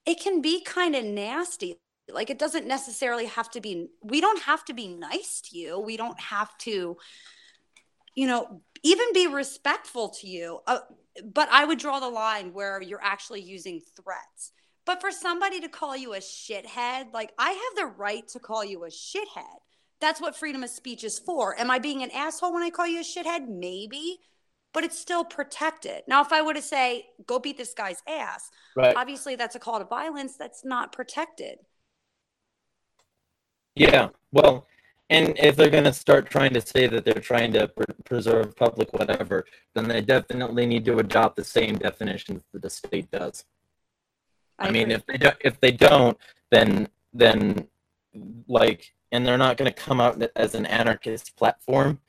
it 0.04 0.20
can 0.20 0.40
be 0.40 0.62
kind 0.62 0.96
of 0.96 1.04
nasty. 1.04 1.78
Like 2.08 2.30
it 2.30 2.38
doesn't 2.38 2.66
necessarily 2.66 3.26
have 3.26 3.50
to 3.52 3.60
be, 3.60 3.88
we 4.02 4.20
don't 4.20 4.42
have 4.42 4.64
to 4.66 4.74
be 4.74 4.88
nice 4.88 5.40
to 5.42 5.58
you. 5.58 5.78
We 5.78 5.96
don't 5.96 6.18
have 6.20 6.56
to, 6.58 6.96
you 8.14 8.26
know, 8.26 8.62
even 8.82 9.12
be 9.12 9.26
respectful 9.26 10.10
to 10.20 10.26
you. 10.26 10.60
Uh, 10.66 10.80
but 11.24 11.48
I 11.50 11.64
would 11.64 11.78
draw 11.78 12.00
the 12.00 12.08
line 12.08 12.52
where 12.52 12.80
you're 12.82 13.02
actually 13.02 13.42
using 13.42 13.80
threats. 13.96 14.52
But 14.84 15.00
for 15.00 15.10
somebody 15.12 15.60
to 15.60 15.68
call 15.68 15.96
you 15.96 16.14
a 16.14 16.18
shithead, 16.18 17.12
like 17.12 17.32
I 17.38 17.50
have 17.50 17.76
the 17.76 17.94
right 17.96 18.26
to 18.28 18.40
call 18.40 18.64
you 18.64 18.84
a 18.84 18.88
shithead. 18.88 19.60
that's 20.00 20.20
what 20.20 20.34
freedom 20.36 20.64
of 20.64 20.70
speech 20.70 21.04
is 21.04 21.18
for. 21.20 21.58
Am 21.60 21.70
I 21.70 21.78
being 21.78 22.02
an 22.02 22.10
asshole 22.10 22.52
when 22.52 22.64
I 22.64 22.70
call 22.70 22.88
you 22.88 23.00
a 23.00 23.04
shithead? 23.04 23.48
Maybe, 23.48 24.18
but 24.72 24.82
it's 24.82 24.98
still 24.98 25.24
protected. 25.24 26.02
Now, 26.08 26.22
if 26.22 26.32
I 26.32 26.42
were 26.42 26.54
to 26.54 26.62
say, 26.62 27.06
go 27.26 27.38
beat 27.38 27.56
this 27.56 27.72
guy's 27.72 28.02
ass, 28.08 28.50
right. 28.74 28.96
obviously 28.96 29.36
that's 29.36 29.54
a 29.54 29.60
call 29.60 29.78
to 29.78 29.84
violence 29.84 30.36
that's 30.36 30.64
not 30.64 30.92
protected. 30.92 31.58
Yeah. 33.74 34.08
Well, 34.32 34.66
and 35.10 35.38
if 35.38 35.56
they're 35.56 35.70
going 35.70 35.84
to 35.84 35.92
start 35.92 36.30
trying 36.30 36.54
to 36.54 36.60
say 36.60 36.86
that 36.86 37.04
they're 37.04 37.14
trying 37.14 37.52
to 37.52 37.68
pr- 37.68 37.84
preserve 38.04 38.56
public 38.56 38.92
whatever, 38.94 39.44
then 39.74 39.88
they 39.88 40.00
definitely 40.00 40.64
need 40.66 40.84
to 40.86 40.98
adopt 40.98 41.36
the 41.36 41.44
same 41.44 41.76
definitions 41.76 42.42
that 42.52 42.62
the 42.62 42.70
state 42.70 43.10
does. 43.10 43.44
I, 44.58 44.68
I 44.68 44.70
mean, 44.70 44.90
if 44.90 45.04
they 45.06 45.18
don't, 45.18 45.36
if 45.40 45.60
they 45.60 45.72
don't, 45.72 46.16
then 46.50 46.88
then 47.12 47.68
like, 48.48 48.94
and 49.10 49.26
they're 49.26 49.38
not 49.38 49.58
going 49.58 49.70
to 49.70 49.82
come 49.82 50.00
out 50.00 50.22
as 50.36 50.54
an 50.54 50.64
anarchist 50.66 51.36
platform. 51.36 52.00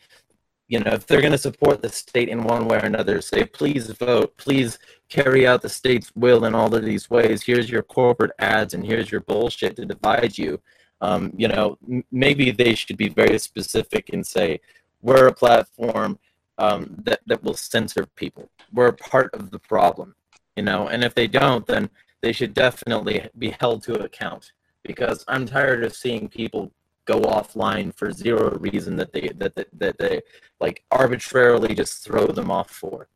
You 0.69 0.79
know, 0.79 0.91
if 0.91 1.05
they're 1.05 1.21
going 1.21 1.33
to 1.33 1.37
support 1.37 1.81
the 1.81 1.89
state 1.89 2.29
in 2.29 2.43
one 2.43 2.67
way 2.67 2.77
or 2.77 2.85
another, 2.85 3.21
say, 3.21 3.43
please 3.43 3.91
vote, 3.91 4.35
please 4.37 4.79
carry 5.09 5.45
out 5.45 5.61
the 5.61 5.69
state's 5.69 6.11
will 6.15 6.45
in 6.45 6.55
all 6.55 6.73
of 6.73 6.85
these 6.85 7.09
ways. 7.09 7.43
Here's 7.43 7.69
your 7.69 7.83
corporate 7.83 8.31
ads, 8.39 8.73
and 8.73 8.85
here's 8.85 9.11
your 9.11 9.21
bullshit 9.21 9.75
to 9.75 9.85
divide 9.85 10.37
you 10.37 10.61
um, 11.03 11.33
you 11.35 11.49
know, 11.49 11.77
m- 11.89 12.05
maybe 12.11 12.49
they 12.49 12.73
should 12.73 12.97
be 12.97 13.09
very 13.09 13.37
specific 13.37 14.09
and 14.13 14.25
say, 14.25 14.61
we're 15.01 15.27
a 15.27 15.33
platform 15.33 16.17
um, 16.57 16.95
that, 17.03 17.19
that 17.27 17.43
will 17.43 17.55
censor 17.55 18.05
people. 18.15 18.49
We're 18.71 18.93
part 18.93 19.33
of 19.33 19.51
the 19.51 19.59
problem, 19.59 20.15
you 20.55 20.63
know, 20.63 20.87
and 20.87 21.03
if 21.03 21.13
they 21.13 21.27
don't, 21.27 21.67
then 21.67 21.89
they 22.21 22.31
should 22.31 22.53
definitely 22.53 23.29
be 23.37 23.49
held 23.59 23.83
to 23.83 24.01
account 24.01 24.53
because 24.83 25.25
I'm 25.27 25.45
tired 25.45 25.83
of 25.83 25.93
seeing 25.93 26.29
people 26.29 26.71
go 27.05 27.19
offline 27.19 27.93
for 27.93 28.13
zero 28.13 28.57
reason 28.59 28.95
that 28.95 29.11
they 29.11 29.29
that, 29.35 29.55
that, 29.55 29.67
that 29.73 29.97
they 29.97 30.21
like 30.61 30.85
arbitrarily 30.89 31.75
just 31.75 32.01
throw 32.05 32.27
them 32.27 32.49
off 32.49 32.71
for. 32.71 33.09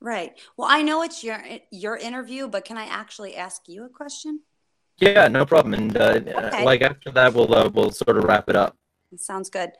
Right. 0.00 0.38
Well, 0.56 0.68
I 0.70 0.80
know 0.80 1.02
it's 1.02 1.22
your 1.22 1.42
your 1.70 1.98
interview, 1.98 2.48
but 2.48 2.64
can 2.64 2.78
I 2.78 2.86
actually 2.86 3.36
ask 3.36 3.68
you 3.68 3.84
a 3.84 3.90
question? 3.90 4.40
Yeah, 4.98 5.28
no 5.28 5.44
problem. 5.44 5.74
And 5.74 5.96
uh, 5.96 6.20
okay. 6.28 6.64
like 6.64 6.82
after 6.82 7.10
that, 7.12 7.34
we'll 7.34 7.52
uh, 7.54 7.68
we'll 7.68 7.90
sort 7.90 8.16
of 8.16 8.24
wrap 8.24 8.48
it 8.48 8.56
up. 8.56 8.76
Sounds 9.16 9.50
good. 9.50 9.72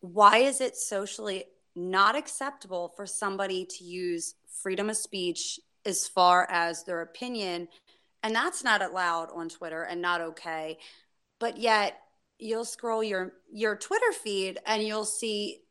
Why 0.00 0.38
is 0.38 0.60
it 0.60 0.76
socially 0.76 1.44
not 1.74 2.16
acceptable 2.16 2.92
for 2.96 3.06
somebody 3.06 3.66
to 3.66 3.84
use 3.84 4.34
freedom 4.62 4.88
of 4.88 4.96
speech 4.96 5.60
as 5.84 6.08
far 6.08 6.48
as 6.50 6.84
their 6.84 7.02
opinion, 7.02 7.68
and 8.22 8.34
that's 8.34 8.64
not 8.64 8.82
allowed 8.82 9.28
on 9.34 9.48
Twitter 9.48 9.82
and 9.82 10.00
not 10.00 10.20
okay, 10.20 10.78
but 11.38 11.58
yet 11.58 12.00
you'll 12.38 12.64
scroll 12.64 13.02
your 13.02 13.34
your 13.52 13.76
Twitter 13.76 14.12
feed 14.12 14.58
and 14.66 14.82
you'll 14.82 15.04
see 15.04 15.62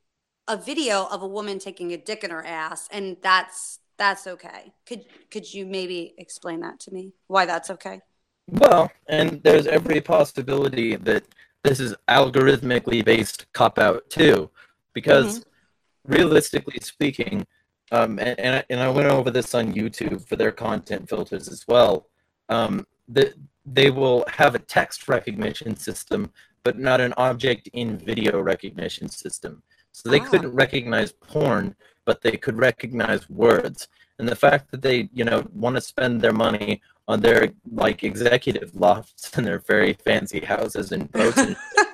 a 0.47 0.57
video 0.57 1.05
of 1.05 1.22
a 1.22 1.28
woman 1.28 1.59
taking 1.59 1.91
a 1.91 1.97
dick 1.97 2.24
in 2.24 2.32
her 2.32 2.45
ass, 2.45 2.88
and 2.91 3.18
that's 3.22 3.80
that's 3.98 4.28
okay. 4.28 4.74
Could 4.86 5.06
could 5.32 5.52
you 5.54 5.66
maybe 5.66 6.14
explain 6.18 6.62
that 6.62 6.80
to 6.82 6.91
me? 6.91 7.14
Why 7.28 7.46
that's 7.46 7.70
okay? 7.72 8.02
Well, 8.48 8.91
and 9.08 9.41
there's 9.43 9.68
every 9.68 10.02
possibility 10.02 10.96
that 10.96 11.24
this 11.64 11.80
is 11.80 11.96
algorithmically 12.08 13.04
based 13.04 13.52
cop 13.54 13.80
out 13.80 14.10
too, 14.10 14.52
because 14.93 15.39
mm-hmm. 15.39 16.14
realistically 16.14 16.80
speaking, 16.82 17.46
um, 17.91 18.20
and 18.20 18.39
and 18.39 18.56
I, 18.58 18.64
and 18.70 18.80
I 18.80 18.89
went 18.89 19.08
over 19.08 19.32
this 19.32 19.56
on 19.56 19.74
YouTube 19.74 20.28
for 20.28 20.36
their 20.36 20.52
content 20.52 21.10
filters 21.10 21.48
as 21.48 21.66
well. 21.68 22.08
Um, 22.50 22.86
that 23.08 23.34
they 23.66 23.89
will 23.89 24.26
have 24.28 24.56
a 24.56 24.60
text 24.60 25.08
recognition 25.08 25.76
system, 25.76 26.32
but 26.64 26.78
not 26.78 27.02
an 27.02 27.14
object 27.18 27.68
in 27.74 27.98
video 27.98 28.39
recognition 28.41 29.10
system. 29.10 29.64
So 29.91 30.10
they 30.10 30.20
ah. 30.20 30.26
couldn't 30.26 30.54
recognize 30.54 31.12
porn, 31.12 31.76
but 32.06 32.22
they 32.22 32.38
could 32.38 32.58
recognize 32.58 33.30
words. 33.30 33.88
And 34.20 34.30
the 34.30 34.36
fact 34.36 34.72
that 34.72 34.82
they, 34.82 35.10
you 35.14 35.26
know, 35.26 35.45
want 35.53 35.76
to 35.76 35.82
spend 35.82 36.22
their 36.22 36.32
money 36.32 36.82
on 37.08 37.20
their 37.22 37.51
like 37.72 38.03
executive 38.03 38.74
lofts 38.76 39.36
and 39.38 39.45
their 39.45 39.60
very 39.60 39.93
fancy 39.93 40.39
houses 40.39 40.91
and 40.91 41.12
boats 41.12 41.41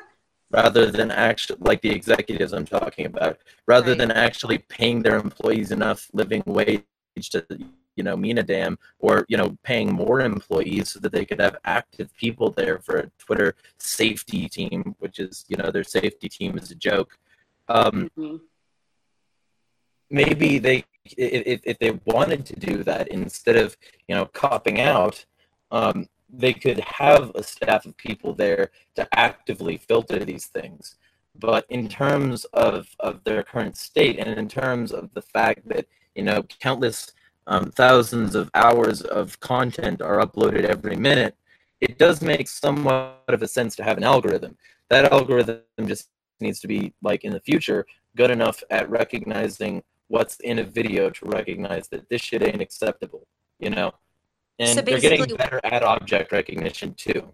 rather 0.52 0.92
than 0.92 1.10
actually 1.12 1.58
like 1.62 1.82
the 1.82 1.90
executives 1.90 2.54
I'm 2.54 2.66
talking 2.66 3.06
about, 3.06 3.40
rather 3.66 3.92
right. 3.92 3.98
than 3.98 4.12
actually 4.12 4.60
paying 4.60 5.02
their 5.02 5.18
employees 5.18 5.72
enough 5.72 6.08
living 6.14 6.44
wage 6.46 6.84
to 7.32 7.46
you 7.98 8.04
know 8.04 8.16
mean 8.16 8.38
a 8.38 8.44
damn 8.44 8.80
or 9.00 9.26
you 9.28 9.36
know 9.36 9.58
paying 9.64 9.92
more 9.92 10.22
employees 10.22 10.92
so 10.92 11.00
that 11.00 11.12
they 11.12 11.26
could 11.26 11.42
have 11.42 11.58
active 11.66 12.10
people 12.16 12.50
there 12.50 12.80
for 12.80 12.98
a 12.98 13.12
twitter 13.18 13.54
safety 13.80 14.48
team 14.48 14.96
which 15.00 15.20
is 15.20 15.44
you 15.50 15.58
know 15.58 15.70
their 15.70 15.84
safety 15.84 16.30
team 16.30 16.58
is 16.58 16.72
a 16.72 16.76
joke 16.76 17.18
um, 17.68 18.10
mm-hmm 18.18 18.38
maybe 20.12 20.60
they 20.60 20.86
if, 21.18 21.62
if 21.64 21.80
they 21.80 21.92
wanted 22.06 22.46
to 22.46 22.56
do 22.56 22.84
that 22.84 23.08
instead 23.08 23.56
of 23.56 23.76
you 24.08 24.16
know 24.16 24.26
copping 24.26 24.80
out 24.80 25.26
um, 25.72 26.08
they 26.30 26.54
could 26.54 26.80
have 26.80 27.32
a 27.36 27.44
staff 27.44 27.86
of 27.86 27.98
people 27.98 28.34
there 28.34 28.72
to 28.96 29.08
actively 29.18 29.78
filter 29.78 30.24
these 30.24 30.46
things. 30.46 30.96
But 31.38 31.66
in 31.70 31.88
terms 31.88 32.46
of, 32.46 32.90
of 33.00 33.24
their 33.24 33.42
current 33.44 33.78
state 33.78 34.20
and 34.20 34.38
in 34.38 34.48
terms 34.48 34.92
of 34.92 35.14
the 35.14 35.22
fact 35.22 35.68
that 35.70 35.86
you 36.16 36.24
know 36.24 36.44
countless 36.60 37.14
um, 37.48 37.72
thousands 37.72 38.36
of 38.36 38.52
hours 38.54 39.02
of 39.02 39.40
content 39.40 40.02
are 40.02 40.20
uploaded 40.26 40.64
every 40.64 40.96
minute 40.96 41.36
it 41.82 41.98
does 41.98 42.22
make 42.22 42.48
somewhat 42.48 43.24
of 43.28 43.42
a 43.42 43.48
sense 43.48 43.76
to 43.76 43.84
have 43.84 43.98
an 43.98 44.04
algorithm. 44.04 44.56
That 44.90 45.12
algorithm 45.12 45.64
just 45.86 46.10
needs 46.40 46.60
to 46.60 46.68
be 46.68 46.94
like 47.02 47.24
in 47.24 47.34
the 47.34 47.40
future 47.40 47.86
good 48.16 48.30
enough 48.30 48.64
at 48.70 48.90
recognizing 48.90 49.84
what's 50.12 50.38
in 50.42 50.60
a 50.60 50.64
video 50.64 51.10
to 51.10 51.26
recognize 51.26 51.88
that 51.88 52.10
this 52.10 52.22
shit 52.22 52.44
ain't 52.44 52.62
acceptable, 52.62 53.26
you 53.60 53.70
know? 53.70 53.94
And 54.60 54.78
so 54.78 54.82
they're 54.82 55.00
getting 55.00 55.36
better 55.38 55.62
at 55.64 55.84
object 55.84 56.34
recognition 56.34 56.94
too. 56.94 57.34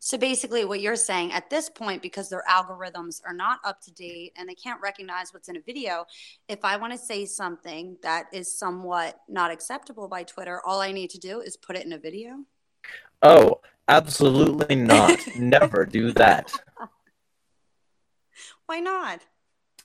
So 0.00 0.18
basically, 0.18 0.66
what 0.66 0.80
you're 0.80 0.96
saying 0.96 1.32
at 1.32 1.48
this 1.48 1.70
point, 1.70 2.02
because 2.02 2.28
their 2.28 2.42
algorithms 2.50 3.22
are 3.24 3.32
not 3.32 3.60
up 3.64 3.80
to 3.82 3.92
date 3.92 4.32
and 4.36 4.46
they 4.46 4.54
can't 4.54 4.80
recognize 4.82 5.32
what's 5.32 5.48
in 5.48 5.56
a 5.56 5.60
video, 5.60 6.04
if 6.48 6.64
I 6.64 6.76
want 6.76 6.92
to 6.92 6.98
say 6.98 7.24
something 7.24 7.96
that 8.02 8.26
is 8.32 8.52
somewhat 8.52 9.20
not 9.28 9.50
acceptable 9.50 10.08
by 10.08 10.24
Twitter, 10.24 10.60
all 10.66 10.80
I 10.80 10.92
need 10.92 11.10
to 11.10 11.18
do 11.18 11.40
is 11.40 11.56
put 11.56 11.76
it 11.76 11.86
in 11.86 11.92
a 11.92 11.98
video? 11.98 12.40
Oh, 13.22 13.60
absolutely 13.88 14.74
not. 14.74 15.20
Never 15.38 15.86
do 15.86 16.12
that. 16.12 16.52
Why 18.66 18.80
not? 18.80 19.20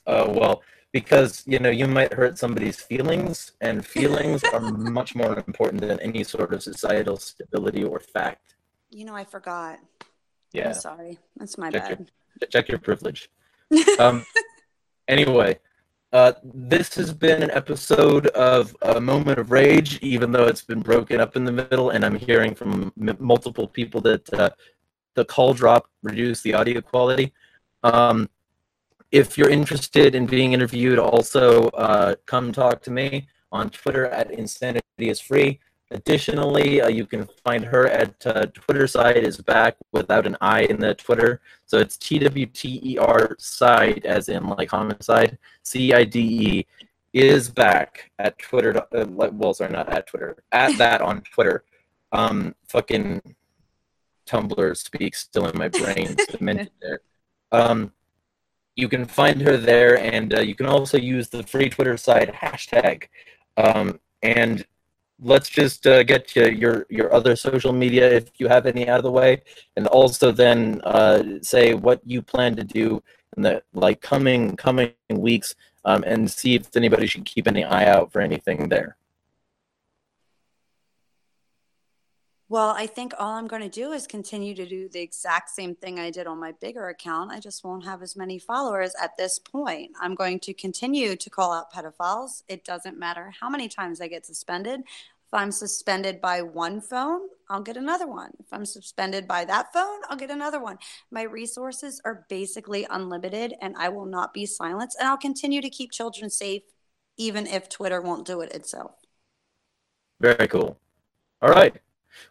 Oh, 0.08 0.32
well, 0.32 0.64
because 0.92 1.44
you 1.46 1.60
know 1.60 1.70
you 1.70 1.88
might 1.88 2.14
hurt 2.14 2.38
somebody's 2.38 2.80
feelings 2.80 3.54
and 3.62 3.86
feelings 3.98 4.44
are 4.44 4.60
much 4.60 5.16
more 5.16 5.38
important 5.38 5.82
than 5.82 6.00
any 6.00 6.24
sort 6.24 6.54
of 6.54 6.64
societal 6.64 7.18
stability 7.18 7.84
or 7.84 8.00
fact. 8.00 8.56
You 8.90 9.06
know 9.06 9.16
i 9.16 9.24
forgot. 9.24 9.80
Yeah. 10.52 10.70
I'm 10.70 10.74
sorry. 10.74 11.20
That's 11.38 11.58
my 11.58 11.70
check 11.70 11.90
bad. 11.90 12.12
your, 12.42 12.50
check 12.50 12.70
your 12.70 12.80
privilege. 12.80 13.30
Um 14.00 14.26
anyway 15.08 15.60
uh, 16.12 16.34
this 16.44 16.96
has 16.96 17.14
been 17.14 17.44
an 17.44 17.52
episode 17.52 18.28
of 18.28 18.76
a 18.82 19.00
moment 19.00 19.38
of 19.38 19.52
rage, 19.52 20.00
even 20.02 20.32
though 20.32 20.46
it's 20.46 20.64
been 20.64 20.80
broken 20.80 21.20
up 21.20 21.36
in 21.36 21.46
the 21.46 21.52
middle, 21.52 21.92
and 21.92 22.04
I'm 22.04 22.16
hearing 22.16 22.56
from 22.56 22.92
m- 23.00 23.18
multiple 23.20 23.68
people 23.68 24.02
that 24.02 24.34
uh, 24.34 24.50
the 25.14 25.24
call 25.26 25.54
drop 25.54 25.88
reduced 26.02 26.44
the 26.44 26.56
audio 26.56 26.82
quality. 26.82 27.32
Um, 27.84 28.28
if 29.12 29.38
you're 29.38 29.50
interested 29.50 30.16
in 30.16 30.26
being 30.26 30.54
interviewed, 30.54 31.00
also 31.00 31.68
uh, 31.70 32.16
come 32.26 32.52
talk 32.52 32.82
to 32.84 32.92
me 32.92 33.28
on 33.52 33.70
Twitter 33.70 34.06
at 34.08 34.32
Insanity 34.32 34.84
is 34.98 35.20
Free. 35.20 35.60
Additionally, 35.92 36.82
uh, 36.82 36.88
you 36.88 37.06
can 37.08 37.28
find 37.44 37.66
her 37.66 37.88
at 37.88 38.14
uh, 38.28 38.46
Twitter 38.54 38.86
side 38.86 39.18
is 39.18 39.38
back 39.38 39.76
without 39.92 40.28
an 40.28 40.38
I 40.40 40.62
in 40.62 40.80
the 40.80 40.94
Twitter. 40.94 41.42
So 41.66 41.80
it's 41.80 41.98
T 41.98 42.20
W 42.20 42.46
T 42.46 42.80
E 42.84 42.98
R 43.00 43.36
side, 43.40 44.06
as 44.06 44.30
in 44.30 44.48
like 44.48 44.70
homicide, 44.70 45.40
C 45.64 45.94
I 45.94 46.04
D 46.04 46.20
E, 46.20 46.68
is 47.12 47.50
back 47.50 48.12
at 48.20 48.38
Twitter. 48.38 48.80
Uh, 48.94 49.06
well, 49.32 49.56
sorry, 49.56 49.72
not 49.72 49.90
at 49.90 50.06
Twitter, 50.06 50.44
at 50.52 50.78
that 50.78 51.02
on 51.02 51.22
Twitter. 51.22 51.64
Um, 52.12 52.54
fucking 52.68 53.36
Tumblr 54.28 54.78
speaks 54.78 55.22
still 55.22 55.48
in 55.48 55.58
my 55.58 55.70
brain. 55.70 56.16
Um, 57.52 57.92
you 58.80 58.88
can 58.90 59.06
find 59.06 59.42
her 59.42 59.58
there, 59.58 60.00
and 60.00 60.34
uh, 60.34 60.42
you 60.42 60.56
can 60.56 60.66
also 60.66 60.98
use 60.98 61.30
the 61.30 61.44
free 61.44 61.70
Twitter 61.70 61.98
site 61.98 62.34
hashtag. 62.34 63.04
Um, 63.58 64.00
and 64.24 64.66
let's 65.22 65.50
just 65.50 65.86
uh, 65.86 66.04
get 66.04 66.36
you 66.36 66.48
your 66.48 66.86
your 66.90 67.14
other 67.14 67.36
social 67.36 67.74
media 67.74 68.10
if 68.10 68.26
you 68.38 68.48
have 68.48 68.66
any 68.66 68.88
out 68.88 69.00
of 69.00 69.04
the 69.04 69.12
way, 69.12 69.42
and 69.76 69.86
also 69.88 70.32
then 70.32 70.82
uh, 70.84 71.24
say 71.42 71.74
what 71.74 72.00
you 72.06 72.22
plan 72.22 72.56
to 72.56 72.64
do 72.64 73.04
in 73.36 73.44
the 73.44 73.62
like 73.74 74.02
coming 74.02 74.56
coming 74.56 74.94
weeks, 75.10 75.56
um, 75.86 76.04
and 76.08 76.32
see 76.32 76.56
if 76.56 76.76
anybody 76.76 77.08
should 77.08 77.26
keep 77.26 77.48
any 77.48 77.64
eye 77.64 77.86
out 77.86 78.12
for 78.12 78.22
anything 78.22 78.70
there. 78.70 78.96
Well, 82.52 82.70
I 82.76 82.88
think 82.88 83.14
all 83.20 83.34
I'm 83.34 83.46
going 83.46 83.62
to 83.62 83.70
do 83.70 83.92
is 83.92 84.08
continue 84.08 84.56
to 84.56 84.66
do 84.66 84.90
the 84.90 85.00
exact 85.02 85.52
same 85.52 85.76
thing 85.76 86.00
I 86.00 86.10
did 86.10 86.26
on 86.26 86.40
my 86.40 86.52
bigger 86.54 86.90
account. 86.90 87.32
I 87.32 87.40
just 87.40 87.64
won't 87.64 87.86
have 87.86 88.02
as 88.02 88.16
many 88.16 88.40
followers 88.40 88.96
at 89.00 89.16
this 89.18 89.38
point. 89.38 89.92
I'm 90.02 90.16
going 90.16 90.40
to 90.40 90.54
continue 90.56 91.16
to 91.16 91.30
call 91.30 91.54
out 91.54 91.72
pedophiles. 91.72 92.42
It 92.48 92.66
doesn't 92.66 92.98
matter 92.98 93.32
how 93.40 93.50
many 93.52 93.70
times 93.70 94.02
I 94.02 94.08
get 94.08 94.26
suspended. 94.26 94.80
If 94.82 95.32
I'm 95.32 95.52
suspended 95.52 96.22
by 96.22 96.42
one 96.42 96.82
phone, 96.82 97.22
I'll 97.52 97.62
get 97.62 97.78
another 97.78 98.08
one. 98.08 98.32
If 98.40 98.48
I'm 98.52 98.66
suspended 98.66 99.28
by 99.28 99.46
that 99.46 99.72
phone, 99.72 100.00
I'll 100.10 100.18
get 100.18 100.32
another 100.32 100.60
one. 100.60 100.80
My 101.12 101.22
resources 101.22 102.02
are 102.04 102.26
basically 102.30 102.88
unlimited 102.90 103.54
and 103.62 103.76
I 103.78 103.90
will 103.90 104.08
not 104.08 104.34
be 104.34 104.48
silenced. 104.48 104.98
And 105.00 105.08
I'll 105.08 105.18
continue 105.18 105.62
to 105.62 105.70
keep 105.70 105.92
children 105.92 106.32
safe, 106.32 106.64
even 107.16 107.46
if 107.46 107.70
Twitter 107.70 108.02
won't 108.02 108.26
do 108.26 108.42
it 108.42 108.52
itself. 108.54 108.94
Very 110.20 110.48
cool. 110.48 110.78
All 111.44 111.52
right. 111.52 111.80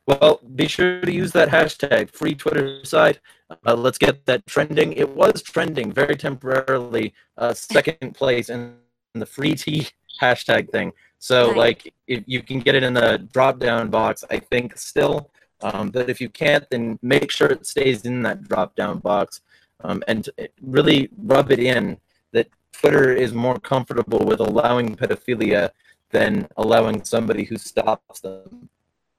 Well, 0.07 0.41
be 0.55 0.69
sure 0.69 1.01
to 1.01 1.13
use 1.13 1.33
that 1.33 1.49
hashtag 1.49 2.11
free 2.11 2.35
Twitter 2.35 2.85
side. 2.85 3.21
Uh, 3.67 3.75
let's 3.75 3.99
get 3.99 4.27
that 4.27 4.47
trending. 4.47 4.93
It 4.93 5.09
was 5.09 5.43
trending 5.43 5.93
very 5.93 6.17
temporarily, 6.17 7.15
uh, 7.37 7.55
second 7.55 8.15
place 8.15 8.49
in, 8.51 8.75
in 9.15 9.21
the 9.21 9.27
free 9.27 9.55
T 9.55 9.89
hashtag 10.21 10.71
thing. 10.71 10.93
So, 11.19 11.51
like, 11.51 11.93
if 12.07 12.23
you 12.27 12.43
can 12.43 12.61
get 12.61 12.75
it 12.75 12.83
in 12.83 12.95
the 12.95 13.27
drop 13.33 13.59
down 13.59 13.91
box, 13.91 14.25
I 14.31 14.39
think 14.39 14.77
still. 14.77 15.31
Um, 15.61 15.91
but 15.91 16.09
if 16.09 16.21
you 16.21 16.29
can't, 16.29 16.69
then 16.71 16.99
make 17.03 17.31
sure 17.33 17.49
it 17.49 17.67
stays 17.67 18.05
in 18.05 18.23
that 18.23 18.45
drop 18.45 18.77
down 18.77 18.99
box 19.01 19.41
um, 19.83 20.03
and 20.07 20.29
really 20.63 21.09
rub 21.17 21.51
it 21.51 21.59
in 21.59 21.99
that 22.33 22.49
Twitter 22.73 23.13
is 23.13 23.33
more 23.33 23.59
comfortable 23.59 24.21
with 24.21 24.41
allowing 24.41 24.97
pedophilia 24.97 25.71
than 26.11 26.49
allowing 26.57 27.05
somebody 27.05 27.45
who 27.45 27.57
stops 27.57 28.21
them. 28.21 28.69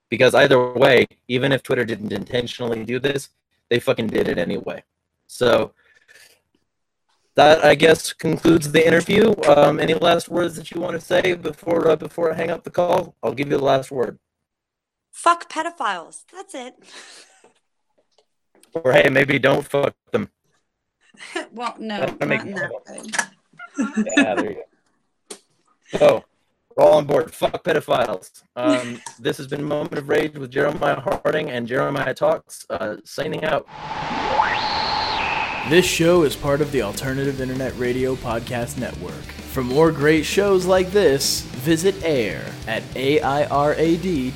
Because 0.10 0.34
either 0.34 0.74
way, 0.74 1.08
even 1.28 1.52
if 1.52 1.64
Twitter 1.64 1.86
didn't 1.86 2.12
intentionally 2.12 2.84
do 2.84 3.00
this, 3.00 3.30
they 3.70 3.80
fucking 3.80 4.08
did 4.08 4.28
it 4.28 4.38
anyway. 4.38 4.84
So 5.28 5.74
that 7.36 7.64
I 7.64 7.76
guess 7.76 8.12
concludes 8.12 8.72
the 8.72 8.86
interview. 8.86 9.34
Um, 9.48 9.80
any 9.80 9.94
last 9.94 10.30
words 10.30 10.56
that 10.56 10.72
you 10.72 10.82
want 10.82 11.00
to 11.00 11.06
say 11.06 11.36
before 11.36 11.90
uh, 11.90 11.96
before 11.96 12.32
I 12.32 12.36
hang 12.36 12.52
up 12.52 12.64
the 12.64 12.70
call? 12.70 13.16
I'll 13.24 13.34
give 13.34 13.50
you 13.50 13.58
the 13.58 13.64
last 13.64 13.92
word. 13.92 14.20
Fuck 15.12 15.50
pedophiles. 15.50 16.24
That's 16.34 16.56
it. 16.56 16.76
Or 18.74 18.92
hey, 18.94 19.10
maybe 19.10 19.40
don't 19.40 19.66
fuck 19.66 19.96
them. 20.12 20.30
well, 21.52 21.76
no, 21.80 22.00
not 22.00 22.22
in 22.22 22.56
that 22.56 22.72
way. 22.88 23.02
yeah, 24.18 24.36
there 24.36 24.52
you 24.52 24.64
go. 25.32 25.38
So, 25.98 26.24
we're 26.80 26.86
all 26.86 26.98
on 26.98 27.06
board. 27.06 27.34
Fuck 27.34 27.64
pedophiles. 27.64 28.44
Um, 28.56 29.02
this 29.20 29.38
has 29.38 29.48
been 29.48 29.64
Moment 29.64 29.98
of 29.98 30.08
Rage 30.08 30.38
with 30.38 30.50
Jeremiah 30.52 31.00
Harding 31.00 31.50
and 31.50 31.68
Jeremiah 31.68 32.14
Talks, 32.14 32.66
uh, 32.70 32.98
signing 33.04 33.44
out. 33.44 33.68
This 35.70 35.86
show 35.86 36.24
is 36.24 36.36
part 36.36 36.62
of 36.62 36.72
the 36.72 36.82
Alternative 36.82 37.42
Internet 37.42 37.78
Radio 37.78 38.16
Podcast 38.16 38.78
Network. 38.78 39.14
For 39.14 39.64
more 39.64 39.92
great 39.92 40.26
shows 40.26 40.66
like 40.66 40.92
this, 40.92 41.42
visit 41.42 42.02
AIR 42.04 42.46
at 42.68 42.82
airad.io. 42.94 44.30